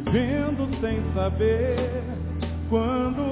vivendo 0.00 0.68
sem 0.80 1.00
saber 1.14 2.02
quando 2.68 3.25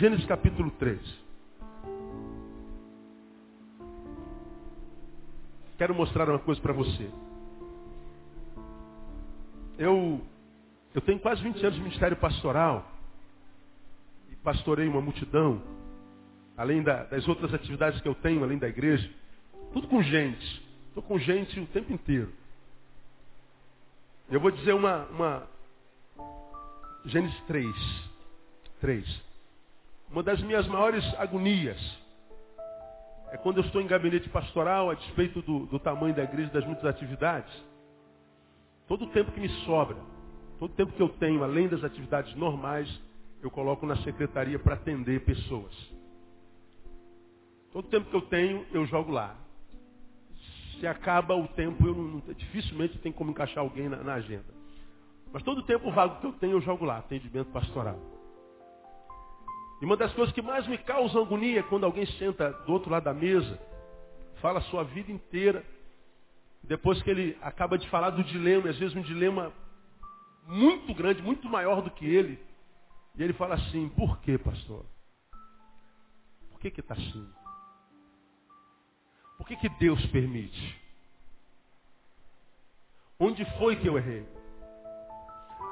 Gênesis 0.00 0.24
capítulo 0.24 0.70
3. 0.78 0.98
Quero 5.76 5.94
mostrar 5.94 6.26
uma 6.26 6.38
coisa 6.38 6.58
para 6.58 6.72
você. 6.72 7.10
Eu, 9.76 10.24
eu 10.94 11.02
tenho 11.02 11.20
quase 11.20 11.42
20 11.42 11.60
anos 11.66 11.74
de 11.74 11.82
ministério 11.82 12.16
pastoral 12.16 12.90
e 14.30 14.36
pastorei 14.36 14.88
uma 14.88 15.02
multidão, 15.02 15.62
além 16.56 16.82
da- 16.82 17.04
das 17.04 17.28
outras 17.28 17.52
atividades 17.52 18.00
que 18.00 18.08
eu 18.08 18.14
tenho, 18.14 18.42
além 18.42 18.56
da 18.56 18.68
igreja, 18.68 19.06
tudo 19.74 19.86
com 19.86 20.02
gente. 20.02 20.66
Estou 20.88 21.02
com 21.02 21.18
gente 21.18 21.60
o 21.60 21.66
tempo 21.66 21.92
inteiro. 21.92 22.32
Eu 24.30 24.40
vou 24.40 24.50
dizer 24.50 24.72
uma, 24.72 25.04
uma 25.08 25.46
Gênesis 27.04 27.38
3. 27.42 27.76
3. 28.80 29.29
Uma 30.10 30.24
das 30.24 30.42
minhas 30.42 30.66
maiores 30.66 31.04
agonias 31.18 31.78
é 33.30 33.36
quando 33.36 33.58
eu 33.58 33.64
estou 33.64 33.80
em 33.80 33.86
gabinete 33.86 34.28
pastoral, 34.28 34.90
a 34.90 34.94
despeito 34.94 35.40
do, 35.42 35.66
do 35.66 35.78
tamanho 35.78 36.14
da 36.14 36.24
igreja 36.24 36.50
e 36.50 36.52
das 36.52 36.64
muitas 36.66 36.84
atividades. 36.84 37.52
Todo 38.88 39.04
o 39.04 39.10
tempo 39.10 39.30
que 39.30 39.38
me 39.38 39.48
sobra, 39.64 39.96
todo 40.58 40.72
o 40.72 40.74
tempo 40.74 40.92
que 40.92 41.00
eu 41.00 41.08
tenho, 41.10 41.44
além 41.44 41.68
das 41.68 41.84
atividades 41.84 42.34
normais, 42.34 42.88
eu 43.40 43.50
coloco 43.52 43.86
na 43.86 43.96
secretaria 43.98 44.58
para 44.58 44.74
atender 44.74 45.24
pessoas. 45.24 45.72
Todo 47.72 47.84
o 47.84 47.88
tempo 47.88 48.10
que 48.10 48.16
eu 48.16 48.22
tenho, 48.22 48.66
eu 48.72 48.84
jogo 48.86 49.12
lá. 49.12 49.36
Se 50.80 50.88
acaba 50.88 51.36
o 51.36 51.46
tempo, 51.46 51.86
eu 51.86 51.94
não, 51.94 52.34
dificilmente 52.34 52.98
tem 52.98 53.12
como 53.12 53.30
encaixar 53.30 53.62
alguém 53.62 53.88
na, 53.88 53.98
na 53.98 54.14
agenda. 54.14 54.52
Mas 55.32 55.44
todo 55.44 55.58
o 55.58 55.62
tempo 55.62 55.88
vago 55.92 56.20
que 56.20 56.26
eu 56.26 56.32
tenho, 56.32 56.54
eu 56.54 56.60
jogo 56.60 56.84
lá, 56.84 56.98
atendimento 56.98 57.52
pastoral. 57.52 58.19
E 59.80 59.84
uma 59.84 59.96
das 59.96 60.12
coisas 60.12 60.34
que 60.34 60.42
mais 60.42 60.66
me 60.66 60.76
causa 60.76 61.18
agonia 61.18 61.60
é 61.60 61.62
quando 61.62 61.84
alguém 61.84 62.06
senta 62.18 62.52
do 62.52 62.72
outro 62.72 62.90
lado 62.90 63.04
da 63.04 63.14
mesa, 63.14 63.58
fala 64.40 64.58
a 64.58 64.62
sua 64.62 64.84
vida 64.84 65.10
inteira, 65.10 65.64
depois 66.62 67.02
que 67.02 67.10
ele 67.10 67.38
acaba 67.40 67.78
de 67.78 67.88
falar 67.88 68.10
do 68.10 68.22
dilema, 68.22 68.66
e 68.66 68.70
às 68.70 68.78
vezes 68.78 68.94
um 68.94 69.02
dilema 69.02 69.52
muito 70.46 70.92
grande, 70.94 71.22
muito 71.22 71.48
maior 71.48 71.80
do 71.80 71.90
que 71.90 72.04
ele, 72.04 72.38
e 73.16 73.22
ele 73.22 73.32
fala 73.32 73.54
assim, 73.54 73.88
por 73.90 74.18
que, 74.20 74.36
pastor? 74.36 74.84
Por 76.50 76.60
que 76.60 76.70
que 76.70 76.80
está 76.80 76.94
assim? 76.94 77.28
Por 79.38 79.46
que, 79.46 79.56
que 79.56 79.68
Deus 79.70 80.04
permite? 80.06 80.78
Onde 83.18 83.44
foi 83.58 83.76
que 83.76 83.88
eu 83.88 83.96
errei? 83.96 84.26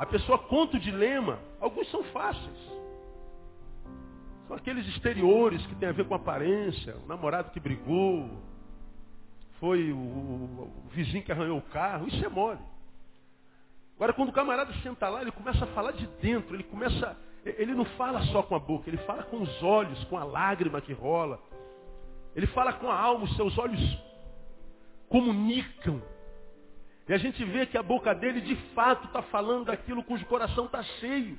A 0.00 0.06
pessoa 0.06 0.38
conta 0.38 0.78
o 0.78 0.80
dilema, 0.80 1.38
alguns 1.60 1.90
são 1.90 2.02
fáceis. 2.04 2.58
São 4.48 4.56
aqueles 4.56 4.86
exteriores 4.88 5.64
que 5.66 5.74
tem 5.76 5.88
a 5.88 5.92
ver 5.92 6.06
com 6.06 6.14
aparência, 6.14 6.96
o 7.04 7.06
namorado 7.06 7.50
que 7.50 7.60
brigou, 7.60 8.30
foi 9.60 9.92
o, 9.92 9.96
o- 9.96 10.72
o 10.86 10.88
vizinho 10.90 11.22
que 11.22 11.30
arranhou 11.30 11.58
o 11.58 11.62
carro, 11.62 12.08
isso 12.08 12.24
é 12.24 12.28
mole. 12.28 12.60
Agora, 13.96 14.12
quando 14.12 14.28
o 14.30 14.32
camarada 14.32 14.72
senta 14.82 15.08
lá, 15.08 15.20
ele 15.22 15.32
começa 15.32 15.64
a 15.64 15.68
falar 15.68 15.92
de 15.92 16.06
dentro, 16.22 16.54
ele 16.54 16.62
começa. 16.64 17.16
Ele 17.44 17.74
não 17.74 17.84
fala 17.84 18.22
só 18.26 18.42
com 18.42 18.54
a 18.54 18.58
boca, 18.58 18.88
ele 18.88 18.98
fala 18.98 19.22
com 19.24 19.40
os 19.42 19.62
olhos, 19.62 20.02
com 20.04 20.16
a 20.16 20.24
lágrima 20.24 20.80
que 20.80 20.92
rola. 20.92 21.40
Ele 22.36 22.46
fala 22.48 22.72
com 22.74 22.88
a 22.90 22.98
alma, 22.98 23.24
os 23.24 23.34
seus 23.36 23.56
olhos 23.58 23.80
comunicam. 25.08 26.00
E 27.08 27.12
a 27.12 27.18
gente 27.18 27.42
vê 27.44 27.66
que 27.66 27.76
a 27.78 27.82
boca 27.82 28.14
dele 28.14 28.40
de 28.40 28.54
fato 28.74 29.06
está 29.06 29.22
falando 29.22 29.66
daquilo 29.66 30.04
cujo 30.04 30.24
coração 30.26 30.66
está 30.66 30.82
cheio. 30.82 31.36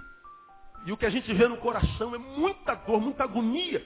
E 0.85 0.91
o 0.91 0.97
que 0.97 1.06
a 1.06 1.09
gente 1.09 1.31
vê 1.34 1.47
no 1.47 1.57
coração 1.57 2.16
é 2.16 2.17
muita 2.17 2.75
dor, 2.75 3.01
muita 3.01 3.23
agonia. 3.23 3.85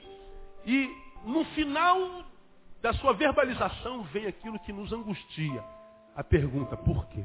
E 0.64 0.88
no 1.24 1.44
final 1.46 2.24
da 2.80 2.92
sua 2.94 3.12
verbalização 3.14 4.02
vem 4.04 4.26
aquilo 4.26 4.58
que 4.60 4.72
nos 4.72 4.92
angustia. 4.92 5.64
A 6.14 6.22
pergunta, 6.22 6.76
por 6.76 7.06
quê? 7.08 7.24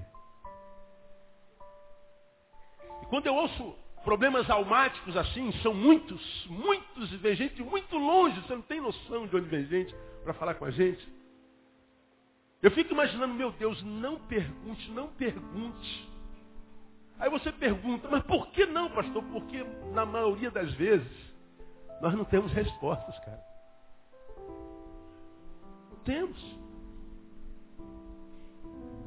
E 3.04 3.06
quando 3.08 3.28
eu 3.28 3.36
ouço 3.36 3.76
problemas 4.04 4.50
almáticos 4.50 5.16
assim, 5.16 5.52
são 5.62 5.74
muitos, 5.74 6.48
muitos, 6.48 7.12
e 7.12 7.18
vem 7.18 7.36
gente 7.36 7.62
muito 7.62 7.98
longe, 7.98 8.40
você 8.42 8.56
não 8.56 8.62
tem 8.62 8.82
noção 8.82 9.28
de 9.28 9.36
onde 9.36 9.48
vem 9.48 9.66
gente 9.66 9.94
para 10.24 10.34
falar 10.34 10.56
com 10.56 10.66
a 10.66 10.72
gente. 10.72 11.08
Eu 12.62 12.72
fico 12.72 12.94
imaginando, 12.94 13.34
meu 13.34 13.52
Deus, 13.52 13.82
não 13.84 14.20
pergunte, 14.22 14.92
não 14.92 15.08
pergunte. 15.10 16.09
Aí 17.20 17.30
você 17.30 17.52
pergunta, 17.52 18.08
mas 18.10 18.24
por 18.24 18.48
que 18.52 18.66
não, 18.66 18.90
pastor? 18.92 19.22
Porque 19.24 19.64
na 19.94 20.06
maioria 20.06 20.50
das 20.50 20.74
vezes 20.76 21.12
nós 22.02 22.14
não 22.14 22.24
temos 22.24 22.52
respostas, 22.54 23.20
cara. 23.20 23.44
Não 25.90 25.98
temos. 26.06 26.60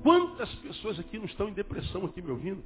Quantas 0.02 0.52
pessoas 0.56 0.98
aqui 0.98 1.18
não 1.18 1.24
estão 1.24 1.48
em 1.48 1.54
depressão 1.54 2.04
aqui 2.04 2.20
me 2.20 2.30
ouvindo? 2.30 2.62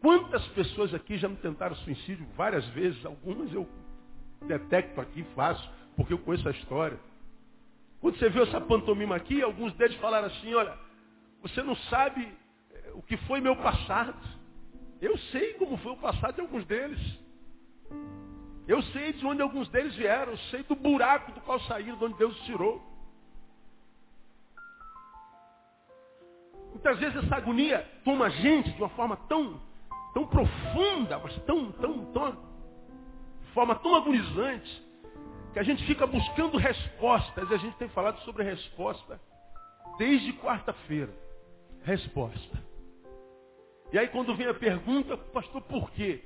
Quantas 0.00 0.46
pessoas 0.48 0.94
aqui 0.94 1.16
já 1.16 1.28
me 1.28 1.36
tentaram 1.36 1.74
suicídio 1.76 2.26
várias 2.36 2.66
vezes? 2.68 3.04
Algumas 3.04 3.52
eu 3.52 3.68
detecto 4.46 5.00
aqui, 5.00 5.24
faço, 5.34 5.68
porque 5.96 6.12
eu 6.12 6.18
conheço 6.18 6.48
a 6.48 6.52
história. 6.52 6.98
Quando 8.00 8.18
você 8.18 8.28
viu 8.28 8.42
essa 8.42 8.60
pantomima 8.60 9.16
aqui, 9.16 9.42
alguns 9.42 9.72
deles 9.74 9.96
falaram 9.96 10.26
assim, 10.26 10.52
olha, 10.54 10.76
você 11.40 11.62
não 11.62 11.76
sabe 11.76 12.28
o 12.94 13.02
que 13.02 13.16
foi 13.28 13.40
meu 13.40 13.56
passado. 13.56 14.16
Eu 15.00 15.16
sei 15.18 15.54
como 15.54 15.76
foi 15.78 15.92
o 15.92 15.96
passado 15.96 16.34
de 16.34 16.40
alguns 16.40 16.64
deles. 16.66 17.00
Eu 18.66 18.80
sei 18.84 19.12
de 19.12 19.26
onde 19.26 19.42
alguns 19.42 19.68
deles 19.68 19.94
vieram. 19.94 20.32
Eu 20.32 20.38
sei 20.50 20.62
do 20.62 20.74
buraco 20.74 21.32
do 21.32 21.40
qual 21.40 21.60
saíram, 21.60 21.96
de 21.96 22.04
onde 22.04 22.18
Deus 22.18 22.38
os 22.38 22.44
tirou. 22.44 22.92
Muitas 26.70 26.98
vezes 26.98 27.24
essa 27.24 27.36
agonia 27.36 27.86
toma 28.04 28.26
a 28.26 28.30
gente 28.30 28.72
de 28.72 28.80
uma 28.80 28.88
forma 28.90 29.16
tão, 29.28 29.60
tão 30.14 30.26
profunda, 30.26 31.18
mas 31.18 31.36
tão, 31.44 31.70
tão, 31.72 32.06
tão, 32.12 32.38
forma 33.52 33.74
tão 33.76 33.94
agonizante, 33.94 34.82
que 35.52 35.58
a 35.58 35.62
gente 35.62 35.84
fica 35.84 36.06
buscando 36.06 36.56
respostas, 36.56 37.50
e 37.50 37.54
a 37.54 37.58
gente 37.58 37.76
tem 37.76 37.88
falado 37.90 38.18
sobre 38.20 38.42
resposta 38.42 39.20
desde 39.98 40.32
quarta-feira. 40.34 41.12
Resposta. 41.84 42.71
E 43.92 43.98
aí 43.98 44.08
quando 44.08 44.34
vem 44.34 44.46
a 44.48 44.54
pergunta, 44.54 45.16
pastor, 45.16 45.60
por 45.62 45.90
quê? 45.90 46.22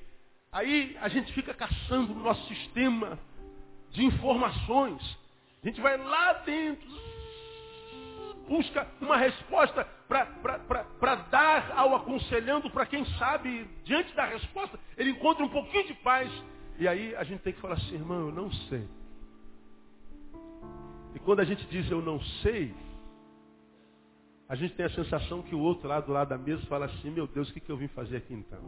Aí 0.52 0.96
a 1.00 1.08
gente 1.08 1.32
fica 1.32 1.52
caçando 1.52 2.14
no 2.14 2.22
nosso 2.22 2.46
sistema 2.46 3.18
de 3.90 4.04
informações. 4.04 5.02
A 5.62 5.66
gente 5.66 5.80
vai 5.80 5.96
lá 5.96 6.34
dentro, 6.44 6.88
busca 8.48 8.86
uma 9.00 9.16
resposta 9.16 9.84
para 10.06 11.14
dar 11.30 11.72
ao 11.76 11.96
aconselhando, 11.96 12.70
para 12.70 12.86
quem 12.86 13.04
sabe, 13.18 13.68
diante 13.84 14.14
da 14.14 14.24
resposta, 14.24 14.78
ele 14.96 15.10
encontra 15.10 15.44
um 15.44 15.48
pouquinho 15.48 15.88
de 15.88 15.94
paz. 15.94 16.30
E 16.78 16.86
aí 16.86 17.16
a 17.16 17.24
gente 17.24 17.40
tem 17.40 17.52
que 17.52 17.60
falar 17.60 17.74
assim, 17.74 17.94
irmão, 17.94 18.28
eu 18.28 18.32
não 18.32 18.52
sei. 18.52 18.86
E 21.14 21.18
quando 21.18 21.40
a 21.40 21.44
gente 21.44 21.66
diz 21.66 21.90
eu 21.90 22.00
não 22.00 22.20
sei, 22.42 22.72
a 24.48 24.54
gente 24.54 24.74
tem 24.74 24.86
a 24.86 24.90
sensação 24.90 25.42
que 25.42 25.54
o 25.54 25.58
outro 25.58 25.88
lá 25.88 26.00
do 26.00 26.12
lado 26.12 26.28
da 26.28 26.38
mesa 26.38 26.64
fala 26.66 26.86
assim, 26.86 27.10
meu 27.10 27.26
Deus, 27.26 27.48
o 27.48 27.52
que, 27.52 27.68
eu 27.68 27.76
vim 27.76 27.88
fazer 27.88 28.18
aqui 28.18 28.32
então? 28.32 28.60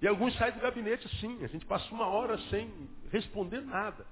E 0.00 0.06
alguns 0.06 0.36
saem 0.36 0.54
do 0.54 0.60
gabinete 0.60 1.06
assim, 1.06 1.42
a 1.44 1.48
gente 1.48 1.66
passa 1.66 1.92
uma 1.92 2.06
hora 2.06 2.38
sem 2.50 2.70
responder 3.10 3.60
nada. 3.60 4.06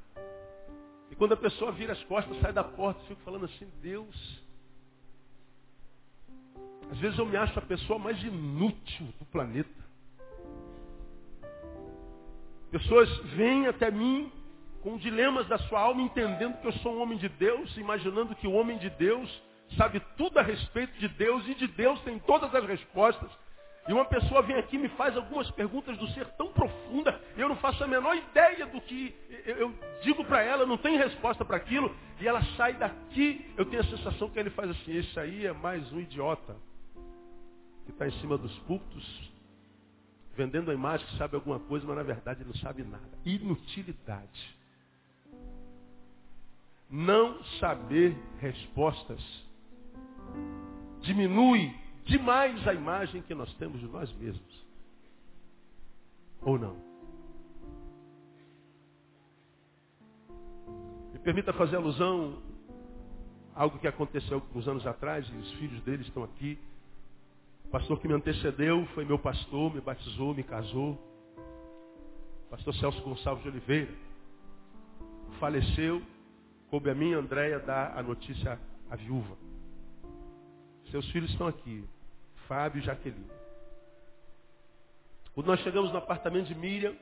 E 1.10 1.16
quando 1.16 1.32
a 1.32 1.36
pessoa 1.36 1.72
vira 1.72 1.92
as 1.92 2.02
costas, 2.04 2.40
sai 2.40 2.52
da 2.52 2.62
porta, 2.64 3.00
fica 3.02 3.20
falando 3.24 3.44
assim, 3.44 3.68
Deus. 3.80 4.40
Às 6.90 6.98
vezes 6.98 7.18
eu 7.18 7.26
me 7.26 7.36
acho 7.36 7.56
a 7.58 7.62
pessoa 7.62 7.98
mais 7.98 8.20
inútil 8.22 9.06
do 9.18 9.24
planeta. 9.26 9.80
Pessoas 12.70 13.08
vêm 13.34 13.66
até 13.66 13.90
mim 13.90 14.30
com 14.82 14.96
dilemas 14.96 15.46
da 15.46 15.58
sua 15.58 15.80
alma, 15.80 16.02
entendendo 16.02 16.60
que 16.60 16.66
eu 16.66 16.72
sou 16.74 16.94
um 16.94 17.02
homem 17.02 17.18
de 17.18 17.28
Deus, 17.28 17.76
imaginando 17.76 18.34
que 18.34 18.46
o 18.46 18.52
homem 18.52 18.78
de 18.78 18.88
Deus 18.90 19.42
sabe 19.76 20.00
tudo 20.16 20.38
a 20.38 20.42
respeito 20.42 20.98
de 20.98 21.08
Deus 21.08 21.46
e 21.48 21.54
de 21.54 21.66
Deus 21.66 22.00
tem 22.02 22.18
todas 22.20 22.54
as 22.54 22.64
respostas. 22.64 23.30
E 23.88 23.92
uma 23.92 24.04
pessoa 24.04 24.42
vem 24.42 24.56
aqui 24.56 24.76
e 24.76 24.78
me 24.78 24.88
faz 24.90 25.16
algumas 25.16 25.50
perguntas 25.52 25.96
do 25.96 26.06
ser 26.10 26.26
tão 26.36 26.52
profunda, 26.52 27.20
eu 27.36 27.48
não 27.48 27.56
faço 27.56 27.82
a 27.82 27.86
menor 27.86 28.14
ideia 28.14 28.66
do 28.66 28.80
que 28.80 29.14
eu 29.46 29.74
digo 30.02 30.24
para 30.24 30.42
ela, 30.42 30.66
não 30.66 30.76
tem 30.76 30.96
resposta 30.98 31.44
para 31.44 31.56
aquilo, 31.56 31.94
e 32.20 32.28
ela 32.28 32.42
sai 32.56 32.74
daqui, 32.74 33.50
eu 33.56 33.64
tenho 33.64 33.82
a 33.82 33.86
sensação 33.86 34.28
que 34.28 34.38
ele 34.38 34.50
faz 34.50 34.70
assim, 34.70 34.96
esse 34.96 35.18
aí 35.18 35.46
é 35.46 35.52
mais 35.52 35.90
um 35.92 35.98
idiota, 35.98 36.56
que 37.86 37.90
está 37.90 38.06
em 38.06 38.12
cima 38.20 38.36
dos 38.36 38.56
púlpitos, 38.60 39.32
vendendo 40.36 40.70
a 40.70 40.74
imagem 40.74 41.06
que 41.06 41.16
sabe 41.16 41.34
alguma 41.34 41.58
coisa, 41.58 41.86
mas 41.86 41.96
na 41.96 42.02
verdade 42.02 42.44
não 42.44 42.54
sabe 42.54 42.82
nada. 42.82 43.10
Inutilidade. 43.24 44.59
Não 46.90 47.42
saber 47.60 48.16
respostas 48.40 49.20
diminui 51.02 51.72
demais 52.04 52.66
a 52.66 52.74
imagem 52.74 53.22
que 53.22 53.34
nós 53.34 53.52
temos 53.54 53.80
de 53.80 53.86
nós 53.86 54.12
mesmos. 54.14 54.66
Ou 56.42 56.58
não? 56.58 56.76
Me 61.12 61.18
permita 61.20 61.52
fazer 61.52 61.76
alusão 61.76 62.42
a 63.54 63.62
algo 63.62 63.78
que 63.78 63.86
aconteceu 63.86 64.38
alguns 64.38 64.66
anos 64.66 64.86
atrás, 64.86 65.28
e 65.28 65.36
os 65.36 65.52
filhos 65.52 65.82
dele 65.82 66.02
estão 66.02 66.24
aqui. 66.24 66.58
O 67.66 67.68
pastor 67.68 68.00
que 68.00 68.08
me 68.08 68.14
antecedeu 68.14 68.84
foi 68.94 69.04
meu 69.04 69.18
pastor, 69.18 69.72
me 69.72 69.80
batizou, 69.80 70.34
me 70.34 70.42
casou. 70.42 70.98
pastor 72.50 72.74
Celso 72.74 73.00
Gonçalves 73.02 73.42
de 73.44 73.48
Oliveira. 73.50 73.94
Faleceu, 75.38 76.02
coube 76.70 76.88
a 76.88 76.94
mim, 76.94 77.12
Andréia, 77.12 77.58
dar 77.58 77.98
a 77.98 78.02
notícia 78.02 78.58
à 78.88 78.96
viúva. 78.96 79.36
Seus 80.90 81.08
filhos 81.10 81.30
estão 81.30 81.48
aqui, 81.48 81.84
Fábio 82.46 82.80
e 82.80 82.84
Jaqueline. 82.84 83.30
Quando 85.34 85.48
nós 85.48 85.60
chegamos 85.60 85.90
no 85.92 85.98
apartamento 85.98 86.46
de 86.46 86.54
Miriam, 86.54 86.94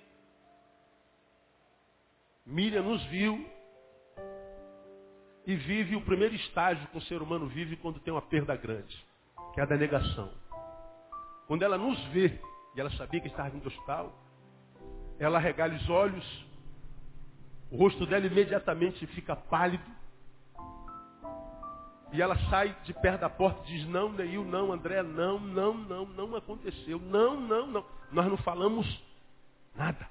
Miriam 2.47 2.83
nos 2.83 3.05
viu 3.07 3.47
e 5.47 5.55
vive 5.55 5.97
o 5.97 6.01
primeiro 6.03 6.35
estágio 6.35 6.87
que 6.89 6.99
o 6.99 7.03
ser 7.03 7.21
humano 7.21 7.47
vive 7.47 7.77
quando 7.77 8.01
tem 8.01 8.13
uma 8.13 8.23
perda 8.23 8.57
grande, 8.57 9.05
que 9.53 9.61
é 9.61 9.63
a 9.63 9.67
da 9.67 9.77
negação. 9.77 10.31
Quando 11.47 11.63
ela 11.63 11.77
nos 11.77 12.03
vê, 12.07 12.41
e 12.75 12.81
ela 12.81 12.91
sabia 12.91 13.21
que 13.21 13.29
estava 13.29 13.51
vindo 13.51 13.63
do 13.63 13.69
hospital, 13.69 14.15
ela 15.19 15.39
regala 15.39 15.75
os 15.75 15.89
olhos, 15.89 16.48
o 17.71 17.77
rosto 17.77 18.07
dela 18.07 18.27
imediatamente 18.27 19.07
fica 19.09 19.37
pálido, 19.37 19.85
e 22.13 22.23
ela 22.23 22.37
sai 22.49 22.75
de 22.85 22.95
perto 22.95 23.21
da 23.21 23.29
porta 23.29 23.61
e 23.65 23.77
diz, 23.77 23.87
não, 23.87 24.11
Neil, 24.11 24.45
não, 24.45 24.73
André, 24.73 25.03
não, 25.03 25.39
não, 25.39 25.75
não, 25.75 26.07
não 26.07 26.37
aconteceu. 26.37 26.99
Não, 26.99 27.39
não, 27.39 27.67
não. 27.67 27.85
Nós 28.11 28.27
não 28.27 28.37
falamos 28.39 28.87
nada. 29.75 30.09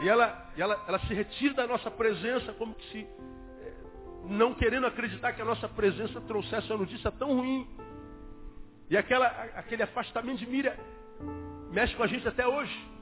E 0.00 0.08
ela, 0.08 0.50
ela, 0.56 0.84
ela 0.86 0.98
se 1.00 1.14
retira 1.14 1.54
da 1.54 1.66
nossa 1.66 1.90
presença 1.90 2.52
como 2.54 2.74
que 2.74 2.90
se 2.90 3.06
não 4.24 4.54
querendo 4.54 4.86
acreditar 4.86 5.32
que 5.32 5.42
a 5.42 5.44
nossa 5.44 5.68
presença 5.68 6.20
trouxesse 6.20 6.68
uma 6.70 6.78
notícia 6.78 7.10
tão 7.12 7.36
ruim. 7.36 7.66
E 8.90 8.96
aquela, 8.96 9.26
aquele 9.26 9.82
afastamento 9.82 10.38
de 10.38 10.46
Miriam 10.46 10.74
mexe 11.70 11.94
com 11.94 12.02
a 12.02 12.06
gente 12.06 12.26
até 12.26 12.46
hoje. 12.46 12.97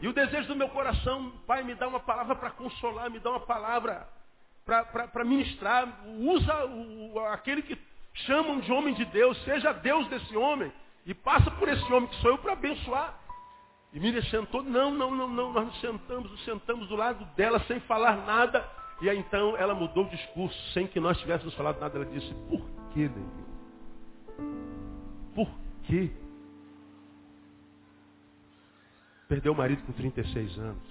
E 0.00 0.08
o 0.08 0.12
desejo 0.12 0.48
do 0.48 0.56
meu 0.56 0.68
coração, 0.68 1.32
Pai, 1.46 1.62
me 1.62 1.74
dá 1.74 1.88
uma 1.88 2.00
palavra 2.00 2.34
para 2.34 2.50
consolar, 2.50 3.10
me 3.10 3.18
dá 3.18 3.30
uma 3.30 3.40
palavra 3.40 4.06
para 4.64 5.24
ministrar. 5.24 6.04
Usa 6.18 6.66
o, 6.66 7.18
aquele 7.32 7.62
que 7.62 7.78
chamam 8.26 8.60
de 8.60 8.72
homem 8.72 8.94
de 8.94 9.04
Deus, 9.06 9.42
seja 9.44 9.72
Deus 9.72 10.06
desse 10.08 10.36
homem. 10.36 10.72
E 11.06 11.14
passa 11.14 11.50
por 11.50 11.68
esse 11.68 11.84
homem 11.92 12.08
que 12.08 12.16
sou 12.16 12.30
eu 12.30 12.38
para 12.38 12.52
abençoar. 12.54 13.18
E 13.92 14.00
Miriam 14.00 14.22
sentou, 14.24 14.62
não, 14.62 14.90
não, 14.90 15.14
não, 15.14 15.28
não, 15.28 15.52
nós 15.52 15.66
nos 15.66 15.80
sentamos, 15.80 16.30
nos 16.30 16.44
sentamos 16.44 16.88
do 16.88 16.96
lado 16.96 17.24
dela 17.36 17.60
sem 17.60 17.78
falar 17.80 18.26
nada. 18.26 18.68
E 19.00 19.08
aí 19.08 19.18
então 19.18 19.56
ela 19.56 19.74
mudou 19.74 20.04
o 20.04 20.08
discurso, 20.08 20.58
sem 20.72 20.86
que 20.86 20.98
nós 20.98 21.18
tivéssemos 21.18 21.54
falado 21.54 21.78
nada. 21.78 21.96
Ela 21.96 22.06
disse, 22.06 22.32
por 22.48 22.60
que, 22.92 23.08
Neil? 23.08 23.44
Por 25.34 25.48
quê? 25.84 26.10
Perdeu 29.34 29.52
o 29.52 29.56
marido 29.56 29.82
com 29.84 29.92
36 29.92 30.58
anos. 30.60 30.88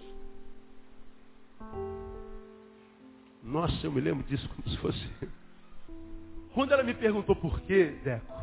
Nossa, 3.42 3.88
eu 3.88 3.90
me 3.90 4.02
lembro 4.02 4.22
disso 4.28 4.50
como 4.50 4.68
se 4.68 4.78
fosse. 4.80 5.10
Quando 6.54 6.74
ela 6.74 6.84
me 6.84 6.94
perguntou 6.94 7.38
por 7.38 7.62
quê, 7.62 7.98
Deco, 8.04 8.34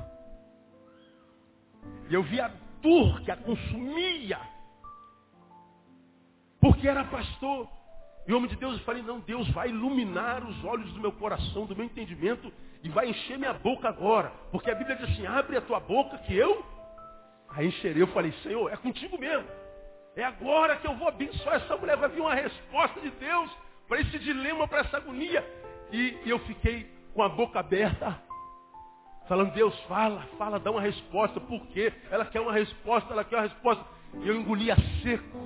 e 2.09 2.15
eu 2.15 2.23
vi 2.23 2.41
a 2.41 2.51
dor 2.81 3.21
que 3.21 3.31
a 3.31 3.37
consumia, 3.37 4.41
porque 6.63 6.89
era 6.89 7.05
pastor. 7.05 7.69
E 8.27 8.33
homem 8.33 8.49
de 8.49 8.57
Deus, 8.57 8.79
eu 8.79 8.85
falei, 8.87 9.03
não, 9.03 9.21
Deus 9.21 9.51
vai 9.51 9.69
iluminar 9.69 10.49
os 10.49 10.65
olhos 10.65 10.91
do 10.95 11.01
meu 11.01 11.13
coração, 11.13 11.67
do 11.67 11.77
meu 11.77 11.85
entendimento, 11.85 12.51
e 12.83 12.89
vai 12.89 13.11
encher 13.11 13.37
minha 13.37 13.53
boca 13.53 13.87
agora. 13.87 14.31
Porque 14.51 14.71
a 14.71 14.75
Bíblia 14.75 14.97
diz 14.97 15.11
assim, 15.11 15.27
abre 15.27 15.59
a 15.59 15.61
tua 15.61 15.79
boca 15.79 16.17
que 16.21 16.35
eu 16.35 16.65
aí 17.51 17.67
encherei. 17.67 18.03
Eu 18.03 18.07
falei, 18.07 18.33
Senhor, 18.43 18.73
é 18.73 18.79
contigo 18.79 19.19
mesmo. 19.19 19.70
É 20.17 20.25
agora 20.25 20.77
que 20.77 20.87
eu 20.87 20.95
vou 20.97 21.09
abençoar 21.09 21.57
essa 21.57 21.77
mulher. 21.77 21.97
Vai 21.97 22.09
vir 22.09 22.21
uma 22.21 22.35
resposta 22.35 23.01
de 23.01 23.11
Deus 23.11 23.51
para 23.89 24.01
esse 24.01 24.19
dilema, 24.19 24.67
para 24.67 24.81
essa 24.81 24.97
agonia. 24.97 25.45
E, 25.93 26.19
eu 26.27 26.39
fiquei 26.41 26.91
com 27.15 27.23
a 27.23 27.29
boca 27.29 27.59
aberta, 27.59 28.21
falando, 29.29 29.53
Deus, 29.53 29.79
fala, 29.81 30.23
fala, 30.39 30.59
dá 30.59 30.71
uma 30.71 30.81
resposta. 30.81 31.41
Por 31.41 31.67
quê? 31.69 31.93
Ela 32.11 32.25
quer 32.25 32.41
uma 32.41 32.53
resposta, 32.53 33.13
ela 33.13 33.25
quer 33.25 33.37
uma 33.37 33.43
resposta. 33.43 33.85
E 34.23 34.29
eu 34.29 34.37
engolia 34.37 34.77
seco. 35.03 35.39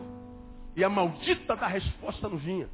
E 0.76 0.82
a 0.82 0.88
maldita 0.88 1.54
da 1.54 1.66
resposta 1.66 2.28
não 2.28 2.36
vinha. 2.36 2.68